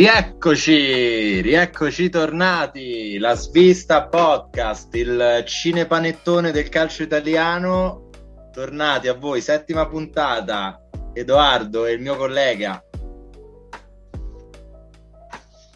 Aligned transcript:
Rieccoci, 0.00 1.42
rieccoci 1.42 2.08
tornati, 2.08 3.18
la 3.18 3.34
svista 3.34 4.06
podcast, 4.06 4.94
il 4.94 5.42
cinepanettone 5.44 6.52
del 6.52 6.70
calcio 6.70 7.02
italiano, 7.02 8.08
tornati 8.50 9.08
a 9.08 9.12
voi, 9.12 9.42
settima 9.42 9.86
puntata, 9.86 10.86
Edoardo 11.12 11.84
e 11.84 11.92
il 11.92 12.00
mio 12.00 12.16
collega. 12.16 12.82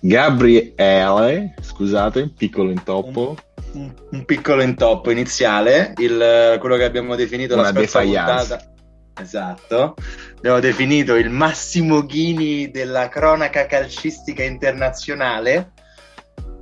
Gabriele, 0.00 1.54
scusate, 1.60 2.32
piccolo 2.34 2.70
intoppo. 2.70 3.36
Un, 3.72 3.92
un, 4.10 4.24
piccolo 4.24 4.62
intoppo 4.62 5.10
iniziale, 5.10 5.92
il, 5.98 6.56
quello 6.60 6.76
che 6.76 6.84
abbiamo 6.84 7.14
definito 7.14 7.52
Una 7.52 7.64
la 7.64 7.72
scorsa 7.72 8.00
puntata. 8.00 8.73
Esatto, 9.16 9.94
abbiamo 10.36 10.58
definito 10.60 11.14
il 11.14 11.30
Massimo 11.30 12.04
Ghini 12.04 12.70
della 12.70 13.08
cronaca 13.08 13.66
calcistica 13.66 14.42
internazionale. 14.42 15.72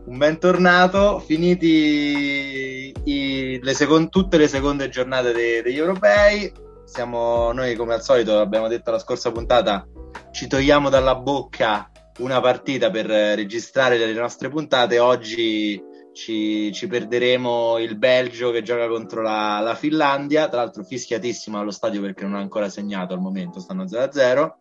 Un 0.05 0.19
bentornato, 0.19 1.19
finiti 1.21 2.93
i- 3.05 3.59
le 3.63 3.75
secon- 3.75 4.11
tutte 4.11 4.37
le 4.37 4.49
seconde 4.49 4.89
giornate 4.89 5.33
de- 5.33 5.63
degli 5.63 5.79
europei. 5.79 6.53
Siamo 6.85 7.53
noi, 7.53 7.75
come 7.75 7.95
al 7.95 8.03
solito, 8.03 8.39
abbiamo 8.39 8.69
detto 8.69 8.91
la 8.91 8.99
scorsa 8.99 9.31
puntata, 9.31 9.87
ci 10.33 10.47
togliamo 10.47 10.91
dalla 10.91 11.15
bocca 11.15 11.91
una 12.19 12.41
partita 12.41 12.91
per 12.91 13.07
registrare 13.07 13.97
le 13.97 14.13
nostre 14.13 14.51
puntate. 14.51 14.99
Oggi 14.99 15.81
ci, 16.13 16.73
ci 16.73 16.87
perderemo 16.87 17.79
il 17.79 17.97
Belgio 17.97 18.51
che 18.51 18.63
gioca 18.63 18.87
contro 18.89 19.23
la, 19.23 19.61
la 19.61 19.75
Finlandia, 19.75 20.49
tra 20.49 20.61
l'altro 20.61 20.85
fischiatissimo 20.85 21.59
allo 21.59 21.71
stadio 21.71 22.01
perché 22.01 22.25
non 22.25 22.35
ha 22.35 22.41
ancora 22.41 22.69
segnato 22.69 23.15
al 23.15 23.21
momento, 23.21 23.61
stanno 23.61 23.85
0-0. 23.85 24.53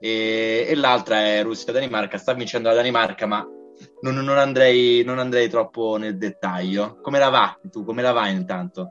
E, 0.00 0.66
e 0.68 0.74
l'altra 0.74 1.24
è 1.24 1.42
Russia-Danimarca, 1.42 2.18
sta 2.18 2.32
vincendo 2.34 2.68
la 2.68 2.74
Danimarca, 2.74 3.26
ma 3.26 3.46
non, 4.02 4.14
non 4.16 4.38
andrei, 4.38 5.02
non 5.04 5.18
andrei 5.18 5.48
troppo 5.48 5.96
nel 5.96 6.16
dettaglio. 6.16 6.98
Come 7.00 7.18
la 7.18 7.28
va? 7.28 7.58
Tu 7.70 7.84
come 7.84 8.02
la 8.02 8.12
vai 8.12 8.32
intanto? 8.32 8.90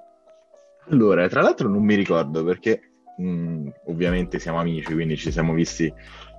Allora, 0.90 1.28
tra 1.28 1.42
l'altro 1.42 1.70
non 1.70 1.84
mi 1.84 1.96
ricordo 1.96 2.44
perché 2.44 2.92
mh, 3.18 3.70
ovviamente 3.88 4.40
siamo 4.40 4.60
amici, 4.60 4.94
quindi 4.94 5.16
ci 5.16 5.32
siamo 5.32 5.54
visti 5.54 5.92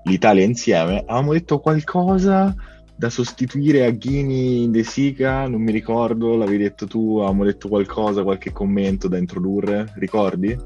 l'Italia 0.04 0.44
insieme. 0.44 0.98
Avevamo 0.98 1.32
detto 1.32 1.60
qualcosa 1.60 2.54
da 2.96 3.10
sostituire 3.10 3.84
a 3.84 3.90
Ghini 3.90 4.70
De 4.70 4.84
Sica, 4.84 5.48
non 5.48 5.62
mi 5.62 5.72
ricordo, 5.72 6.36
l'avevi 6.36 6.62
detto 6.62 6.86
tu, 6.86 7.18
avevamo 7.18 7.44
detto 7.44 7.68
qualcosa, 7.68 8.22
qualche 8.22 8.52
commento 8.52 9.08
da 9.08 9.18
introdurre, 9.18 9.92
ricordi? 9.96 10.56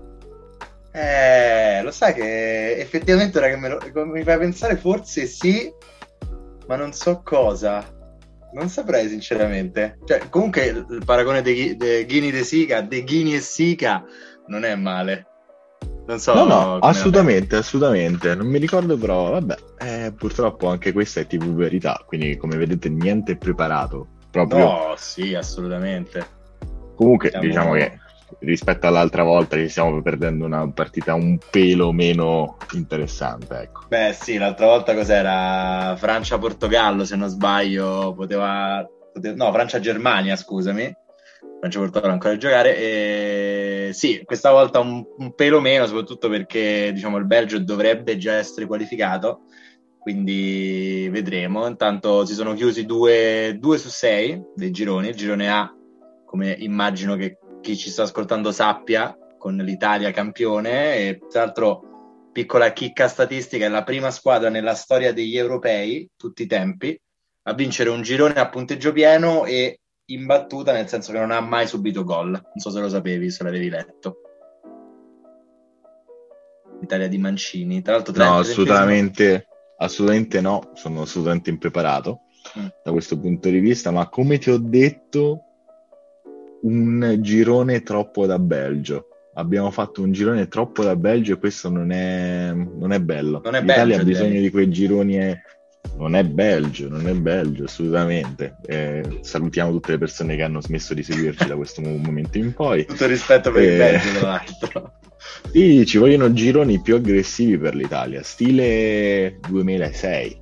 Eh, 0.92 1.82
lo 1.82 1.90
sai 1.90 2.14
che 2.14 2.76
effettivamente 2.76 3.38
ora 3.38 3.48
che 3.48 3.56
me 3.56 3.68
lo, 3.68 4.06
mi 4.06 4.22
fai 4.22 4.38
pensare, 4.38 4.76
forse 4.76 5.26
sì, 5.26 5.72
ma 6.66 6.76
non 6.76 6.92
so 6.92 7.22
cosa. 7.22 7.96
Non 8.52 8.68
saprei 8.68 9.08
sinceramente. 9.08 9.98
Cioè, 10.04 10.28
comunque 10.30 10.64
il 10.66 11.02
paragone 11.04 11.42
di 11.42 11.76
Ghini 11.76 12.30
De 12.30 12.42
Sica, 12.42 12.80
De 12.80 13.04
Ghini 13.04 13.34
e 13.34 13.40
Sica 13.40 14.02
non 14.46 14.64
è 14.64 14.74
male. 14.74 15.26
Non 16.08 16.18
so. 16.18 16.32
No, 16.32 16.44
no, 16.46 16.78
assolutamente, 16.78 17.56
assolutamente. 17.56 18.34
Non 18.34 18.46
mi 18.46 18.58
ricordo 18.58 18.96
però, 18.96 19.32
vabbè, 19.32 19.56
eh, 19.78 20.12
purtroppo 20.16 20.68
anche 20.68 20.90
questa 20.92 21.20
è 21.20 21.26
TV 21.26 21.52
Verità, 21.54 22.02
quindi 22.06 22.38
come 22.38 22.56
vedete 22.56 22.88
niente 22.88 23.32
è 23.32 23.36
preparato. 23.36 24.08
Proprio 24.30 24.58
No, 24.58 24.94
sì, 24.96 25.34
assolutamente. 25.34 26.26
Comunque, 26.96 27.28
Siamo- 27.28 27.46
diciamo 27.46 27.72
che 27.74 28.00
rispetto 28.40 28.86
all'altra 28.86 29.22
volta 29.22 29.56
ci 29.56 29.68
stiamo 29.68 30.00
perdendo 30.00 30.46
una 30.46 30.70
partita 30.70 31.12
un 31.12 31.38
pelo 31.50 31.92
meno 31.92 32.56
interessante, 32.72 33.54
ecco. 33.60 33.84
Beh, 33.88 34.16
sì, 34.18 34.38
l'altra 34.38 34.64
volta 34.64 34.94
cos'era? 34.94 35.94
Francia-Portogallo, 35.98 37.04
se 37.04 37.16
non 37.16 37.28
sbaglio, 37.28 38.14
poteva... 38.16 38.82
pote- 39.12 39.34
No, 39.34 39.52
Francia-Germania, 39.52 40.36
scusami. 40.36 40.90
Francia-Portogallo 41.60 42.12
ancora 42.14 42.32
da 42.32 42.38
giocare. 42.38 42.76
E... 42.78 43.57
Sì, 43.92 44.22
questa 44.24 44.50
volta 44.50 44.80
un, 44.80 45.04
un 45.16 45.34
pelo 45.34 45.60
meno, 45.60 45.86
soprattutto 45.86 46.28
perché, 46.28 46.90
diciamo, 46.92 47.16
il 47.16 47.26
Belgio 47.26 47.58
dovrebbe 47.58 48.16
già 48.16 48.34
essere 48.34 48.66
qualificato. 48.66 49.42
Quindi 49.98 51.08
vedremo. 51.10 51.66
Intanto 51.66 52.24
si 52.24 52.34
sono 52.34 52.54
chiusi 52.54 52.86
due, 52.86 53.58
su 53.76 53.88
sei 53.88 54.40
dei 54.54 54.70
gironi. 54.70 55.08
Il 55.08 55.14
girone 55.14 55.50
A, 55.50 55.70
come 56.24 56.52
immagino 56.58 57.16
che 57.16 57.38
chi 57.60 57.76
ci 57.76 57.90
sta 57.90 58.04
ascoltando 58.04 58.50
sappia, 58.50 59.16
con 59.36 59.56
l'Italia 59.56 60.10
campione. 60.10 60.96
E 60.96 61.20
tra 61.28 61.44
l'altro 61.44 62.30
piccola 62.32 62.72
chicca 62.72 63.08
statistica, 63.08 63.66
è 63.66 63.68
la 63.68 63.82
prima 63.82 64.10
squadra 64.10 64.48
nella 64.48 64.74
storia 64.74 65.12
degli 65.12 65.36
europei, 65.36 66.08
tutti 66.16 66.42
i 66.44 66.46
tempi, 66.46 66.98
a 67.42 67.52
vincere 67.52 67.90
un 67.90 68.02
girone 68.02 68.34
a 68.34 68.48
punteggio 68.48 68.92
pieno 68.92 69.44
e 69.44 69.80
imbattuta, 70.10 70.72
nel 70.72 70.88
senso 70.88 71.12
che 71.12 71.18
non 71.18 71.30
ha 71.30 71.40
mai 71.40 71.66
subito 71.66 72.04
gol. 72.04 72.30
Non 72.30 72.42
so 72.56 72.70
se 72.70 72.80
lo 72.80 72.88
sapevi, 72.88 73.30
se 73.30 73.44
l'avevi 73.44 73.68
letto. 73.68 74.20
L'Italia 76.80 77.08
di 77.08 77.18
Mancini, 77.18 77.82
tra 77.82 77.94
l'altro 77.94 78.12
No, 78.12 78.18
30 78.18 78.38
assolutamente, 78.38 79.46
assolutamente 79.78 80.40
no, 80.40 80.70
sono 80.74 81.02
assolutamente 81.02 81.50
impreparato 81.50 82.20
Mm. 82.56 82.66
da 82.82 82.92
questo 82.92 83.18
punto 83.18 83.48
di 83.48 83.58
vista, 83.58 83.90
ma 83.90 84.08
come 84.08 84.38
ti 84.38 84.50
ho 84.50 84.58
detto, 84.58 85.42
un 86.62 87.18
girone 87.20 87.82
troppo 87.82 88.26
da 88.26 88.38
Belgio. 88.38 89.08
Abbiamo 89.34 89.70
fatto 89.70 90.02
un 90.02 90.12
girone 90.12 90.48
troppo 90.48 90.82
da 90.82 90.96
Belgio 90.96 91.34
e 91.34 91.38
questo 91.38 91.68
non 91.68 91.90
è, 91.90 92.52
non 92.52 92.92
è 92.92 93.00
bello. 93.00 93.40
Non 93.44 93.54
è 93.54 93.60
L'Italia 93.60 93.96
Belgio, 93.96 94.00
ha 94.00 94.04
bisogno 94.04 94.40
di 94.40 94.50
quei 94.50 94.68
gironi. 94.68 95.18
Non 95.98 96.14
è 96.14 96.22
Belgio, 96.22 96.88
non 96.88 97.08
è 97.08 97.12
Belgio, 97.12 97.64
assolutamente. 97.64 98.56
Eh, 98.66 99.18
salutiamo 99.22 99.72
tutte 99.72 99.90
le 99.92 99.98
persone 99.98 100.36
che 100.36 100.42
hanno 100.42 100.62
smesso 100.62 100.94
di 100.94 101.02
seguirci 101.02 101.46
da 101.48 101.56
questo 101.56 101.80
mo- 101.80 101.96
momento 101.96 102.38
in 102.38 102.54
poi. 102.54 102.86
Tutto 102.86 103.02
il 103.04 103.10
rispetto 103.10 103.50
per 103.50 103.62
il 103.64 103.70
Eh. 103.70 103.76
Belgio, 103.76 104.18
tra 104.18 104.28
l'altro. 104.28 104.92
Sì, 105.52 105.84
ci 105.84 105.98
vogliono 105.98 106.32
gironi 106.32 106.80
più 106.80 106.94
aggressivi 106.94 107.58
per 107.58 107.74
l'Italia, 107.74 108.22
stile 108.22 109.38
2006. 109.48 110.40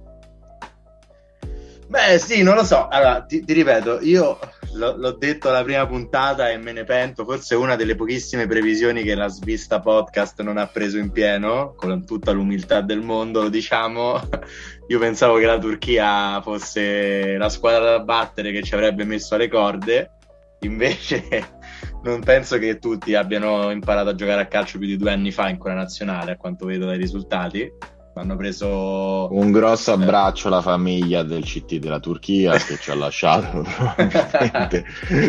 Beh, 1.89 2.19
sì, 2.19 2.43
non 2.43 2.55
lo 2.57 2.65
so. 2.65 2.89
Allora, 2.89 3.23
ti, 3.23 3.43
ti 3.45 3.53
ripeto, 3.55 4.01
io 4.03 4.39
l'ho, 4.77 4.95
l'ho 4.97 5.13
detto 5.13 5.49
alla 5.49 5.65
prima 5.65 5.87
puntata 5.87 6.51
e 6.51 6.59
me 6.59 6.73
ne 6.73 6.85
pento. 6.85 7.25
Forse 7.25 7.55
è 7.55 7.59
una 7.59 7.77
delle 7.77 7.95
pochissime 7.95 8.47
previsioni 8.47 9.03
che 9.03 9.15
la 9.15 9.29
Svista 9.29 9.81
Podcast 9.81 10.41
non 10.43 10.59
ha 10.59 10.67
preso 10.67 10.99
in 10.99 11.11
pieno, 11.11 11.75
con 11.77 12.05
tutta 12.05 12.33
l'umiltà 12.33 12.83
del 12.83 13.01
mondo, 13.01 13.49
diciamo. 13.49 14.21
Io 14.89 14.99
pensavo 14.99 15.39
che 15.39 15.47
la 15.47 15.59
Turchia 15.59 16.41
fosse 16.43 17.37
la 17.37 17.49
squadra 17.49 17.97
da 17.97 18.01
battere 18.01 18.53
che 18.53 18.63
ci 18.63 18.75
avrebbe 18.75 19.05
messo 19.05 19.35
alle 19.35 19.49
corde. 19.49 20.11
Invece, 20.61 21.27
non 22.05 22.21
penso 22.21 22.59
che 22.59 22.79
tutti 22.79 23.15
abbiano 23.15 23.71
imparato 23.71 24.11
a 24.11 24.15
giocare 24.15 24.43
a 24.43 24.47
calcio 24.47 24.79
più 24.79 24.87
di 24.87 24.97
due 24.97 25.11
anni 25.11 25.33
fa 25.33 25.49
in 25.49 25.59
quella 25.59 25.77
nazionale, 25.77 26.33
a 26.33 26.37
quanto 26.37 26.67
vedo 26.67 26.87
dai 26.87 26.99
risultati. 26.99 27.95
Hanno 28.19 28.37
preso 28.37 29.29
Un 29.31 29.53
grosso 29.53 29.93
abbraccio 29.93 30.49
alla 30.49 30.63
famiglia 30.63 31.23
del 31.23 31.43
CT 31.45 31.75
della 31.75 32.01
Turchia 32.01 32.53
che 32.57 32.79
ci 32.79 32.91
ha 32.91 32.95
lasciato 32.95 33.61
probabilmente 33.69 34.85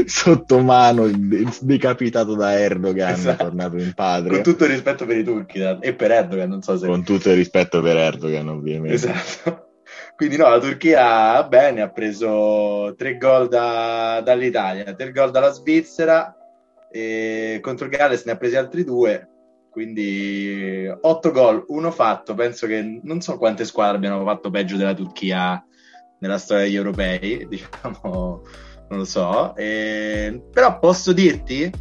sotto 0.06 0.60
mano, 0.60 1.06
de- 1.10 1.46
decapitato 1.60 2.34
da 2.36 2.58
Erdogan, 2.58 3.12
Esatto. 3.12 3.44
tornato 3.44 3.76
in 3.76 3.84
Con 3.84 3.94
patria. 3.94 4.42
tutto 4.42 4.64
il 4.64 4.70
rispetto 4.70 5.06
per 5.06 5.18
i 5.18 5.24
turchi 5.26 5.60
e 5.82 5.94
per 5.96 6.12
Erdogan, 6.12 6.48
non 6.48 6.62
so 6.62 6.78
se... 6.78 6.88
Con 6.88 7.04
tutto 7.04 7.30
il 7.30 7.36
rispetto 7.36 7.82
per 7.82 7.98
Erdogan, 7.98 8.48
ovviamente. 8.48 8.94
Esatto. 8.94 9.66
Quindi 10.16 10.38
no, 10.38 10.48
la 10.50 10.60
Turchia 10.60 11.44
bene, 11.44 11.82
ha 11.82 11.90
preso 11.90 12.96
tre 12.98 13.18
gol 13.18 13.50
da- 13.50 14.22
dall'Italia, 14.24 14.94
tre 14.94 15.12
gol 15.12 15.32
dalla 15.32 15.52
Svizzera 15.52 16.34
e 16.90 17.60
contro 17.62 17.86
il 17.86 17.92
Galles 17.92 18.24
ne 18.24 18.32
ha 18.32 18.38
presi 18.38 18.56
altri 18.56 18.86
due, 18.86 19.28
quindi 19.78 20.92
otto 21.02 21.30
gol, 21.30 21.64
uno 21.68 21.92
fatto. 21.92 22.34
Penso 22.34 22.66
che 22.66 23.00
non 23.04 23.22
so 23.22 23.38
quante 23.38 23.64
squadre 23.64 23.98
abbiano 23.98 24.24
fatto 24.26 24.50
peggio 24.50 24.76
della 24.76 24.96
Turchia 24.96 25.64
nella 26.18 26.40
storia 26.40 26.64
degli 26.64 26.76
europei, 26.76 27.46
diciamo, 27.48 28.42
non 28.90 28.98
lo 28.98 29.06
so. 29.06 29.56
E- 29.56 30.42
Però 30.52 30.80
posso 30.80 31.14
dirti, 31.14 31.72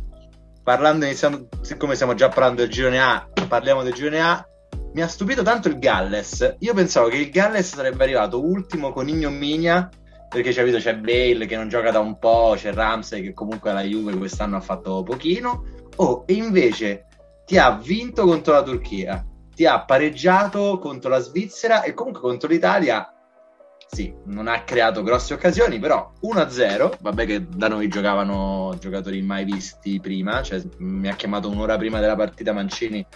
parlando, 0.62 1.06
iniziando, 1.06 1.48
siccome 1.62 1.94
stiamo 1.94 2.12
già 2.12 2.28
parlando 2.28 2.60
del 2.60 2.70
girone 2.70 3.00
A, 3.00 3.26
parliamo 3.48 3.82
del 3.82 3.94
girone 3.94 4.20
A. 4.20 4.46
Mi 4.92 5.00
ha 5.00 5.08
stupito 5.08 5.42
tanto 5.42 5.68
il 5.68 5.78
Galles. 5.78 6.56
Io 6.58 6.74
pensavo 6.74 7.08
che 7.08 7.16
il 7.16 7.30
Galles 7.30 7.74
sarebbe 7.76 8.04
arrivato 8.04 8.44
ultimo 8.44 8.92
con 8.92 9.08
ignominia 9.08 9.88
perché 10.28 10.50
c'è, 10.50 10.56
capito, 10.56 10.76
c'è 10.76 10.96
Bale 10.98 11.46
che 11.46 11.56
non 11.56 11.70
gioca 11.70 11.90
da 11.90 12.00
un 12.00 12.18
po', 12.18 12.56
c'è 12.56 12.74
Ramsey 12.74 13.22
che 13.22 13.32
comunque 13.32 13.70
alla 13.70 13.84
Juve 13.84 14.14
quest'anno 14.18 14.56
ha 14.56 14.60
fatto 14.60 15.02
pochino. 15.02 15.64
Oh, 15.96 16.24
e 16.26 16.34
invece 16.34 17.05
ti 17.46 17.56
ha 17.56 17.70
vinto 17.70 18.24
contro 18.26 18.52
la 18.54 18.62
Turchia, 18.62 19.24
ti 19.54 19.64
ha 19.64 19.84
pareggiato 19.84 20.78
contro 20.78 21.08
la 21.08 21.20
Svizzera 21.20 21.82
e 21.82 21.94
comunque 21.94 22.20
contro 22.20 22.48
l'Italia. 22.48 23.08
Sì, 23.88 24.12
non 24.24 24.48
ha 24.48 24.64
creato 24.64 25.04
grosse 25.04 25.32
occasioni, 25.32 25.78
però 25.78 26.12
1-0. 26.20 26.98
Vabbè, 27.00 27.24
che 27.24 27.46
da 27.48 27.68
noi 27.68 27.86
giocavano 27.86 28.74
giocatori 28.80 29.22
mai 29.22 29.44
visti 29.44 30.00
prima. 30.00 30.42
Cioè, 30.42 30.60
mi 30.78 31.08
ha 31.08 31.14
chiamato 31.14 31.48
un'ora 31.48 31.76
prima 31.76 32.00
della 32.00 32.16
partita 32.16 32.52
Mancini 32.52 33.06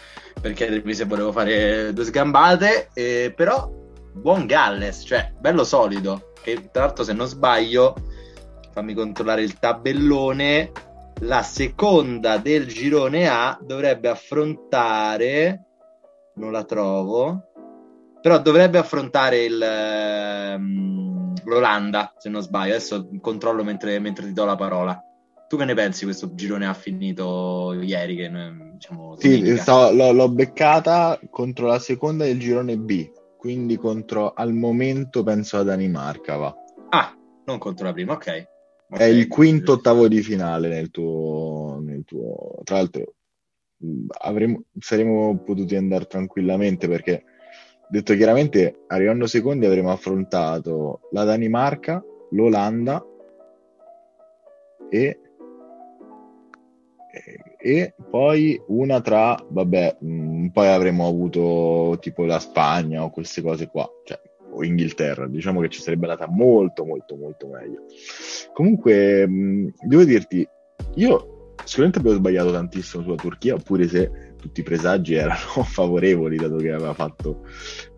per 0.40 0.52
chiedermi 0.52 0.94
se 0.94 1.04
volevo 1.06 1.32
fare 1.32 1.92
due 1.92 2.04
sgambate. 2.04 2.90
eh, 2.94 3.32
però 3.34 3.68
buon 4.12 4.46
Galles, 4.46 5.02
cioè 5.04 5.32
bello 5.38 5.64
solido, 5.64 6.32
che 6.40 6.70
tra 6.70 6.84
l'altro 6.84 7.02
se 7.02 7.12
non 7.14 7.26
sbaglio, 7.26 7.94
fammi 8.72 8.94
controllare 8.94 9.42
il 9.42 9.58
tabellone, 9.58 10.70
la 11.20 11.42
seconda 11.42 12.38
del 12.38 12.66
girone 12.66 13.28
A 13.28 13.58
dovrebbe 13.60 14.08
affrontare, 14.08 15.64
non 16.34 16.52
la 16.52 16.64
trovo, 16.64 17.50
però 18.20 18.40
dovrebbe 18.40 18.78
affrontare 18.78 19.44
il, 19.44 19.60
ehm, 19.60 21.34
l'Olanda, 21.44 22.12
se 22.18 22.28
non 22.28 22.42
sbaglio, 22.42 22.74
adesso 22.74 23.08
controllo 23.20 23.64
mentre, 23.64 23.98
mentre 23.98 24.26
ti 24.26 24.32
do 24.32 24.44
la 24.44 24.56
parola. 24.56 25.02
Tu 25.48 25.56
che 25.56 25.64
ne 25.64 25.74
pensi 25.74 26.04
questo 26.04 26.32
girone 26.34 26.66
ha 26.66 26.74
finito 26.74 27.72
ieri? 27.72 28.14
Che, 28.14 28.30
diciamo, 28.74 29.16
sì, 29.18 29.56
stavo, 29.56 29.90
l'ho, 29.92 30.12
l'ho, 30.12 30.28
beccata 30.28 31.18
contro 31.28 31.66
la 31.66 31.80
seconda 31.80 32.24
del 32.24 32.38
girone 32.38 32.76
B, 32.76 33.10
quindi 33.36 33.76
contro 33.76 34.32
al 34.32 34.52
momento 34.52 35.24
penso 35.24 35.56
la 35.56 35.64
Danimarca 35.64 36.36
va. 36.36 36.54
Ah, 36.90 37.12
non 37.46 37.58
contro 37.58 37.86
la 37.86 37.92
prima, 37.92 38.12
ok. 38.12 38.49
È 38.90 39.04
il 39.04 39.28
quinto 39.28 39.72
ottavo 39.72 40.08
di 40.08 40.20
finale 40.20 40.68
nel 40.68 40.90
tuo, 40.90 41.80
nel 41.82 42.04
tuo... 42.04 42.60
Tra 42.64 42.76
l'altro 42.76 43.14
avremmo, 44.22 44.64
saremmo 44.78 45.38
potuti 45.44 45.76
andare 45.76 46.06
tranquillamente 46.06 46.88
perché, 46.88 47.24
detto 47.88 48.14
chiaramente, 48.14 48.84
arrivando 48.88 49.26
secondi 49.26 49.66
avremmo 49.66 49.92
affrontato 49.92 51.08
la 51.12 51.24
Danimarca, 51.24 52.04
l'Olanda 52.30 53.04
e 54.90 55.20
e 57.62 57.94
poi 58.08 58.60
una 58.68 59.00
tra, 59.02 59.36
vabbè, 59.46 59.98
mh, 60.00 60.46
poi 60.48 60.68
avremmo 60.68 61.06
avuto 61.06 61.98
tipo 62.00 62.24
la 62.24 62.38
Spagna 62.38 63.04
o 63.04 63.10
queste 63.10 63.42
cose 63.42 63.66
qua, 63.66 63.86
cioè, 64.04 64.18
o 64.50 64.64
Inghilterra, 64.64 65.26
diciamo 65.26 65.60
che 65.60 65.68
ci 65.68 65.80
sarebbe 65.80 66.06
andata 66.06 66.30
molto, 66.30 66.84
molto, 66.84 67.16
molto 67.16 67.46
meglio. 67.48 67.84
Comunque, 68.52 69.26
mm, 69.26 69.68
devo 69.86 70.04
dirti, 70.04 70.46
io 70.94 71.54
sicuramente 71.64 72.00
avevo 72.00 72.16
sbagliato 72.16 72.52
tantissimo 72.52 73.02
sulla 73.02 73.16
Turchia, 73.16 73.54
oppure 73.54 73.86
se 73.88 74.34
tutti 74.36 74.60
i 74.60 74.64
presagi 74.64 75.14
erano 75.14 75.62
favorevoli, 75.64 76.36
dato 76.36 76.56
che 76.56 76.70
aveva 76.70 76.94
fatto 76.94 77.44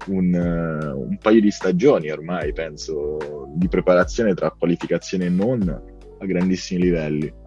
un, 0.09 0.33
uh, 0.35 1.01
un 1.01 1.19
paio 1.19 1.41
di 1.41 1.51
stagioni 1.51 2.11
ormai, 2.11 2.53
penso, 2.53 3.19
di 3.55 3.69
preparazione 3.69 4.35
tra 4.35 4.51
qualificazione 4.51 5.27
e 5.27 5.31
non 5.31 5.91
a 6.19 6.25
grandissimi 6.25 6.83
livelli 6.83 7.41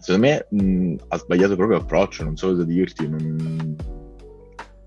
secondo 0.00 0.26
me 0.26 0.46
mh, 0.48 0.94
ha 1.08 1.18
sbagliato 1.18 1.56
proprio 1.56 1.78
approccio, 1.78 2.24
non 2.24 2.36
so 2.36 2.48
cosa 2.48 2.64
dirti, 2.64 3.08
non, 3.08 3.76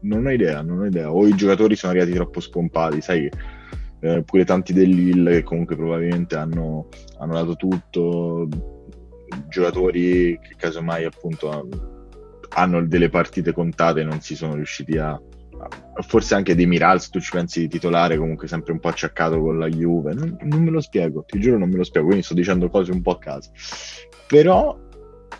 non 0.03 0.25
ho 0.25 0.31
idea, 0.31 0.61
non 0.61 0.79
ho 0.79 0.85
idea. 0.85 1.11
O 1.11 1.27
i 1.27 1.35
giocatori 1.35 1.75
sono 1.75 1.91
arrivati 1.91 2.13
troppo 2.13 2.39
spompati, 2.39 3.01
sai, 3.01 3.29
eh, 3.99 4.23
pure 4.23 4.45
tanti 4.45 4.73
dell'Hill 4.73 5.29
che 5.29 5.43
comunque 5.43 5.75
probabilmente 5.75 6.35
hanno, 6.35 6.87
hanno 7.19 7.33
dato 7.33 7.55
tutto, 7.55 8.47
giocatori 9.47 10.37
che 10.41 10.55
casomai 10.57 11.05
appunto 11.05 11.67
hanno 12.49 12.85
delle 12.85 13.09
partite 13.09 13.51
contate 13.51 14.01
e 14.01 14.03
non 14.03 14.21
si 14.21 14.35
sono 14.35 14.55
riusciti 14.55 14.97
a, 14.97 15.19
forse 16.05 16.35
anche 16.35 16.55
dei 16.55 16.65
Mirals, 16.65 17.09
tu 17.09 17.19
ci 17.19 17.31
pensi 17.31 17.61
di 17.61 17.67
titolare 17.67 18.17
comunque 18.17 18.47
sempre 18.47 18.73
un 18.73 18.79
po' 18.79 18.89
acciaccato 18.89 19.39
con 19.39 19.57
la 19.57 19.67
Juve, 19.67 20.13
non, 20.13 20.37
non, 20.41 20.63
me 20.63 20.69
lo 20.69 20.81
spiego, 20.81 21.23
ti 21.25 21.39
giuro 21.39 21.57
non 21.57 21.69
me 21.69 21.77
lo 21.77 21.83
spiego, 21.83 22.07
quindi 22.07 22.25
sto 22.25 22.33
dicendo 22.33 22.69
cose 22.69 22.91
un 22.91 23.01
po' 23.01 23.11
a 23.11 23.19
caso. 23.19 23.51
Però 24.27 24.77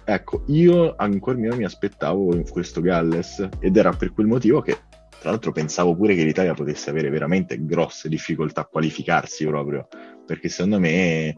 Ecco, 0.06 0.44
io 0.48 0.96
ancora 0.98 1.38
meno 1.38 1.56
mi 1.56 1.64
aspettavo 1.64 2.42
questo 2.50 2.82
Galles 2.82 3.48
ed 3.60 3.78
era 3.78 3.92
per 3.92 4.12
quel 4.12 4.28
motivo 4.28 4.60
che 4.60 4.78
tra 5.24 5.32
l'altro 5.32 5.54
pensavo 5.54 5.96
pure 5.96 6.16
che 6.16 6.26
l'Italia 6.26 6.54
potesse 6.54 6.90
avere 6.90 7.10
veramente 7.10 7.64
grosse 7.66 8.10
difficoltà 8.10 8.62
a 8.62 8.66
qualificarsi 8.66 9.46
proprio, 9.46 9.88
perché 10.26 10.50
secondo 10.50 10.82
me, 10.82 11.34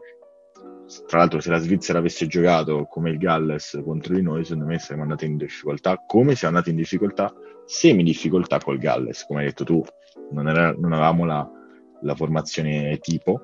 tra 1.06 1.18
l'altro 1.18 1.38
se 1.38 1.50
la 1.50 1.58
Svizzera 1.58 2.00
avesse 2.00 2.26
giocato 2.26 2.86
come 2.90 3.10
il 3.10 3.18
Galles 3.18 3.80
contro 3.84 4.14
di 4.14 4.22
noi, 4.22 4.42
secondo 4.42 4.66
me 4.66 4.80
saremmo 4.80 5.04
andati 5.04 5.26
in 5.26 5.36
difficoltà, 5.36 6.02
come 6.04 6.34
siamo 6.34 6.56
andati 6.56 6.70
in 6.72 6.76
difficoltà, 6.78 7.32
semi 7.64 8.02
difficoltà 8.02 8.58
col 8.58 8.78
Galles, 8.78 9.24
come 9.24 9.40
hai 9.40 9.46
detto 9.46 9.62
tu, 9.62 9.84
non, 10.32 10.48
era, 10.48 10.72
non 10.72 10.92
avevamo 10.92 11.24
la, 11.24 11.48
la 12.02 12.14
formazione 12.16 12.98
tipo, 12.98 13.40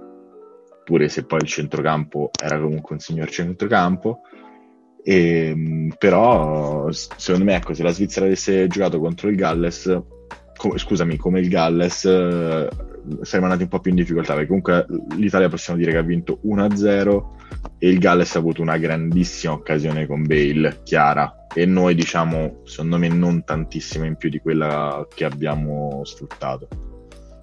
pure 0.83 1.09
se 1.09 1.25
poi 1.25 1.39
il 1.43 1.47
centrocampo 1.47 2.31
era 2.43 2.61
comunque 2.61 2.97
un 2.97 3.01
signor 3.01 3.31
centrocampo, 3.31 4.23
e, 5.03 5.49
ehm, 5.49 5.95
però, 5.99 6.91
secondo 6.91 7.45
me, 7.45 7.57
ecco, 7.57 7.75
se 7.75 7.83
la 7.83 7.93
Svizzera 7.93 8.27
avesse 8.27 8.67
giocato 8.69 9.01
contro 9.01 9.29
il 9.29 9.37
Galles, 9.37 10.01
com- 10.57 10.77
scusami, 10.77 11.17
come 11.17 11.41
il 11.41 11.49
Galles, 11.49 12.05
eh, 12.05 12.69
saremmo 13.23 13.47
andati 13.47 13.63
un 13.63 13.69
po' 13.69 13.81
più 13.81 13.91
in 13.91 13.97
difficoltà, 13.97 14.35
perché 14.35 14.47
comunque 14.47 14.87
l'Italia 15.17 15.49
possiamo 15.49 15.79
dire 15.79 15.91
che 15.91 15.99
ha 15.99 16.03
vinto 16.03 16.41
1-0 16.45 17.41
e 17.79 17.89
il 17.89 17.99
Galles 17.99 18.35
ha 18.37 18.39
avuto 18.39 18.63
una 18.63 18.79
grandissima 18.79 19.53
occasione 19.53 20.07
con 20.07 20.23
Bale, 20.23 20.81
chiara, 20.85 21.47
e 21.53 21.67
noi 21.67 21.95
diciamo, 21.95 22.61
secondo 22.65 22.99
me, 22.99 23.09
non 23.09 23.45
tantissima 23.45 24.07
in 24.07 24.17
più 24.17 24.31
di 24.31 24.39
quella 24.39 25.07
che 25.13 25.25
abbiamo 25.25 26.03
sfruttato. 26.05 26.69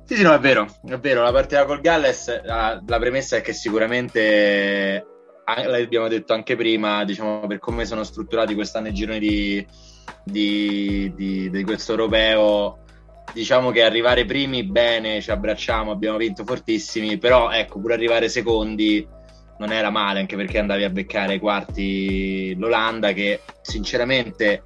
Sì, 0.05 0.15
sì, 0.15 0.23
no, 0.23 0.33
è 0.33 0.39
vero, 0.39 0.65
è 0.87 0.97
vero, 0.97 1.21
la 1.21 1.31
partita 1.31 1.65
col 1.65 1.81
Galles, 1.81 2.43
la, 2.43 2.81
la 2.83 2.97
premessa 2.97 3.35
è 3.35 3.41
che 3.41 3.53
sicuramente 3.53 5.05
l'abbiamo 5.65 6.07
detto 6.07 6.33
anche 6.33 6.55
prima, 6.55 7.03
diciamo, 7.03 7.47
per 7.47 7.59
come 7.59 7.85
sono 7.85 8.03
strutturati 8.03 8.53
quest'anno 8.53 8.87
i 8.87 8.93
gironi 8.93 9.19
di, 9.19 9.65
di, 10.23 11.13
di, 11.15 11.49
di, 11.49 11.63
questo 11.63 11.91
europeo, 11.91 12.79
diciamo 13.33 13.71
che 13.71 13.83
arrivare 13.83 14.25
primi 14.25 14.63
bene, 14.63 15.21
ci 15.21 15.31
abbracciamo, 15.31 15.91
abbiamo 15.91 16.17
vinto 16.17 16.43
fortissimi, 16.43 17.17
però 17.17 17.51
ecco, 17.51 17.79
pure 17.79 17.93
arrivare 17.93 18.29
secondi 18.29 19.07
non 19.59 19.71
era 19.71 19.89
male, 19.89 20.19
anche 20.19 20.35
perché 20.35 20.59
andavi 20.59 20.83
a 20.83 20.89
beccare 20.89 21.33
ai 21.33 21.39
quarti 21.39 22.55
l'Olanda, 22.55 23.11
che 23.11 23.41
sinceramente, 23.61 24.63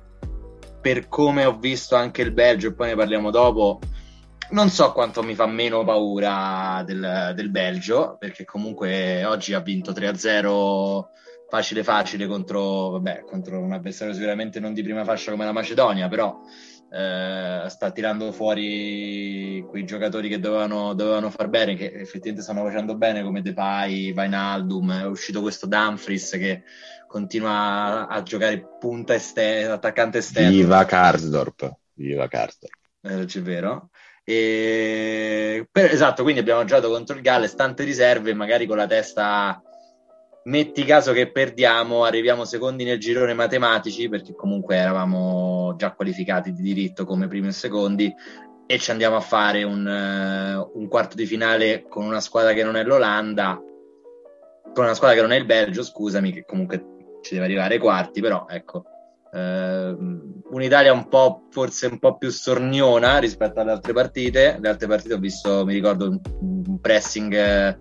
per 0.82 1.08
come 1.08 1.46
ho 1.46 1.58
visto 1.58 1.96
anche 1.96 2.22
il 2.22 2.32
Belgio, 2.32 2.68
e 2.68 2.74
poi 2.74 2.88
ne 2.90 2.96
parliamo 2.96 3.32
dopo, 3.32 3.80
non 4.54 4.70
so 4.70 4.92
quanto 4.92 5.24
mi 5.24 5.36
fa 5.36 5.48
meno 5.48 5.84
paura 5.84 6.84
del, 6.86 7.34
del, 7.36 7.50
Belgio, 7.50 8.16
perché 8.20 8.46
comunque 8.46 9.26
oggi 9.26 9.54
ha 9.54 9.60
vinto 9.60 9.92
3-0 9.92 11.06
facile 11.50 11.84
facile 11.84 12.28
contro, 12.28 12.92
vabbè, 12.92 13.24
contro 13.26 13.60
un 13.60 13.74
avversario 13.74 14.14
sicuramente 14.14 14.60
non 14.60 14.74
di 14.74 14.82
prima 14.82 15.04
fascia 15.04 15.32
come 15.32 15.46
la 15.46 15.52
Macedonia, 15.52 16.08
però 16.08 16.40
eh, 16.92 17.66
sta 17.68 17.92
tirando 17.92 18.32
fuori 18.32 19.66
quei 19.68 19.86
giocatori 19.86 20.30
che 20.30 20.40
dovevano, 20.40 20.94
dovevano, 20.94 21.32
far 21.32 21.50
bene, 21.50 21.76
che 21.76 21.92
effettivamente 21.92 22.42
stanno 22.44 22.64
facendo 22.64 22.96
bene 22.96 23.24
come 23.24 23.42
Depay, 23.42 24.14
Vainaldum, 24.14 25.02
è 25.02 25.06
uscito 25.06 25.42
questo 25.42 25.66
Dumfries 25.66 26.30
che 26.32 26.64
continua 27.08 28.08
a, 28.08 28.22
giocare 28.22 28.64
punta 28.80 29.16
esterna, 29.16 29.74
attaccante 29.74 30.20
esterno. 30.20 30.52
Viva 30.52 30.86
Karsdorp, 30.86 31.72
viva 31.94 32.28
Karsdorp. 32.28 32.82
Eh, 33.02 33.26
c'è 33.26 33.42
vero. 33.42 33.90
E... 34.24 35.68
Per, 35.72 35.92
esatto, 35.92 36.24
quindi 36.24 36.40
abbiamo 36.40 36.64
giocato 36.66 36.90
contro 36.90 37.16
il 37.16 37.22
Galles, 37.22 37.56
tante 37.56 37.84
riserve, 37.84 38.34
magari 38.34 38.66
con 38.66 38.78
la 38.78 38.88
testa 38.88 39.62
metti 40.46 40.84
caso 40.84 41.14
che 41.14 41.32
perdiamo, 41.32 42.04
arriviamo 42.04 42.46
secondi 42.46 42.84
nel 42.84 43.00
girone 43.00 43.34
matematici, 43.34 44.10
perché 44.10 44.34
comunque 44.34 44.76
eravamo 44.76 45.74
già 45.78 45.94
qualificati 45.94 46.52
di 46.52 46.62
diritto 46.62 47.06
come 47.06 47.28
primi 47.28 47.48
e 47.48 47.54
secondi, 47.54 48.14
e 48.66 48.78
ci 48.80 48.92
andiamo 48.92 49.16
a 49.16 49.22
fare 49.22 49.64
un, 49.64 49.86
uh, 49.86 50.80
un 50.80 50.88
quarto 50.88 51.16
di 51.16 51.26
finale 51.26 51.86
con 51.88 52.06
una 52.06 52.22
squadra 52.22 52.54
che 52.54 52.64
non 52.64 52.76
è 52.76 52.84
l'Olanda, 52.84 53.62
con 54.74 54.84
una 54.86 54.94
squadra 54.94 55.16
che 55.16 55.22
non 55.22 55.32
è 55.32 55.38
il 55.38 55.46
Belgio, 55.46 55.84
scusami, 55.84 56.32
che 56.32 56.46
comunque 56.46 56.84
ci 57.22 57.34
deve 57.34 57.46
arrivare 57.46 57.76
ai 57.76 57.80
quarti, 57.80 58.22
però 58.22 58.46
ecco, 58.50 58.84
Uh, 59.34 59.98
un'Italia 60.52 60.94
un 60.94 61.08
po' 61.08 61.48
forse 61.50 61.88
un 61.88 61.98
po' 61.98 62.18
più 62.18 62.30
sorniona 62.30 63.18
rispetto 63.18 63.60
alle 63.60 63.72
altre 63.72 63.92
partite. 63.92 64.60
Le 64.62 64.70
altre 64.70 64.86
partite 64.88 65.16
ho 65.16 65.18
visto, 65.18 65.66
mi 65.66 65.74
ricordo, 65.74 66.08
un, 66.08 66.20
un 66.68 66.80
pressing 66.80 67.34
eh, 67.34 67.78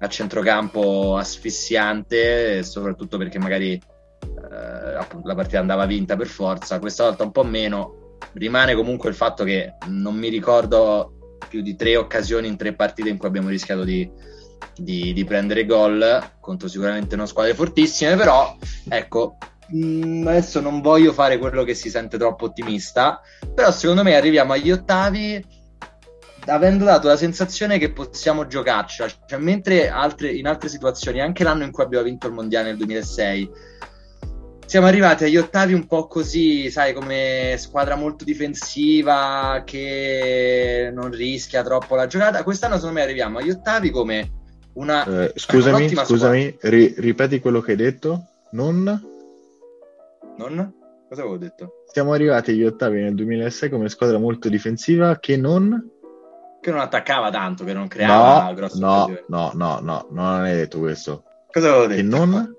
a 0.00 0.08
centrocampo 0.08 1.16
asfissiante, 1.16 2.64
soprattutto 2.64 3.18
perché 3.18 3.38
magari 3.38 3.80
uh, 4.20 4.98
appunto, 4.98 5.28
la 5.28 5.36
partita 5.36 5.60
andava 5.60 5.86
vinta 5.86 6.16
per 6.16 6.26
forza. 6.26 6.80
Questa 6.80 7.04
volta 7.04 7.22
un 7.22 7.30
po' 7.30 7.44
meno. 7.44 8.16
Rimane 8.32 8.74
comunque 8.74 9.10
il 9.10 9.14
fatto 9.14 9.44
che 9.44 9.74
non 9.86 10.16
mi 10.16 10.28
ricordo 10.28 11.36
più 11.48 11.62
di 11.62 11.76
tre 11.76 11.96
occasioni 11.96 12.48
in 12.48 12.56
tre 12.56 12.74
partite 12.74 13.08
in 13.08 13.16
cui 13.16 13.28
abbiamo 13.28 13.48
rischiato 13.48 13.84
di, 13.84 14.10
di, 14.76 15.12
di 15.12 15.24
prendere 15.24 15.66
gol 15.66 16.32
contro 16.40 16.66
sicuramente 16.66 17.14
non 17.14 17.28
squadre 17.28 17.54
fortissime, 17.54 18.16
però 18.16 18.56
ecco, 18.88 19.36
Mm, 19.74 20.26
adesso 20.26 20.60
non 20.60 20.80
voglio 20.80 21.12
fare 21.12 21.38
quello 21.38 21.62
che 21.62 21.74
si 21.74 21.90
sente 21.90 22.18
troppo 22.18 22.46
ottimista, 22.46 23.20
però 23.54 23.70
secondo 23.70 24.02
me 24.02 24.16
arriviamo 24.16 24.52
agli 24.52 24.70
ottavi 24.70 25.58
avendo 26.46 26.84
dato 26.84 27.06
la 27.06 27.16
sensazione 27.16 27.78
che 27.78 27.92
possiamo 27.92 28.46
giocarci, 28.46 29.04
cioè, 29.26 29.38
mentre 29.38 29.88
altre, 29.88 30.30
in 30.30 30.46
altre 30.46 30.68
situazioni, 30.68 31.20
anche 31.20 31.44
l'anno 31.44 31.64
in 31.64 31.70
cui 31.70 31.84
abbiamo 31.84 32.04
vinto 32.04 32.26
il 32.26 32.32
mondiale 32.32 32.68
nel 32.68 32.76
2006, 32.78 33.50
siamo 34.66 34.86
arrivati 34.86 35.24
agli 35.24 35.36
ottavi 35.36 35.72
un 35.72 35.86
po' 35.86 36.06
così, 36.06 36.70
sai, 36.70 36.92
come 36.92 37.56
squadra 37.58 37.96
molto 37.96 38.24
difensiva 38.24 39.62
che 39.66 40.90
non 40.94 41.10
rischia 41.10 41.64
troppo 41.64 41.96
la 41.96 42.06
giocata. 42.06 42.44
Quest'anno 42.44 42.76
secondo 42.76 42.94
me 42.94 43.02
arriviamo 43.02 43.38
agli 43.38 43.50
ottavi 43.50 43.90
come 43.90 44.30
una 44.74 45.24
eh, 45.24 45.32
scusami, 45.34 45.88
scusami, 45.88 46.58
ri- 46.60 46.94
ripeti 46.98 47.40
quello 47.40 47.60
che 47.60 47.72
hai 47.72 47.76
detto. 47.76 48.26
Non 48.52 49.19
Non? 50.48 50.74
Cosa 51.08 51.22
avevo 51.22 51.36
detto? 51.38 51.72
siamo 51.92 52.12
arrivati 52.12 52.52
agli 52.52 52.64
ottavi 52.64 53.00
nel 53.02 53.14
2006 53.16 53.68
come 53.68 53.88
squadra 53.88 54.18
molto 54.18 54.48
difensiva 54.48 55.18
che 55.18 55.36
non 55.36 55.90
Che 56.60 56.70
non 56.70 56.78
attaccava 56.80 57.30
tanto, 57.30 57.64
che 57.64 57.72
non 57.72 57.88
creava 57.88 58.44
no, 58.48 58.54
grosse 58.54 58.78
no, 58.78 58.92
occasioni. 59.02 59.24
no, 59.28 59.50
no, 59.54 59.78
no, 59.82 60.06
non 60.10 60.24
hai 60.42 60.54
detto 60.54 60.78
questo. 60.78 61.24
Cosa 61.50 61.70
avevo 61.70 61.86
Che 61.88 62.02
detto? 62.02 62.16
non 62.16 62.56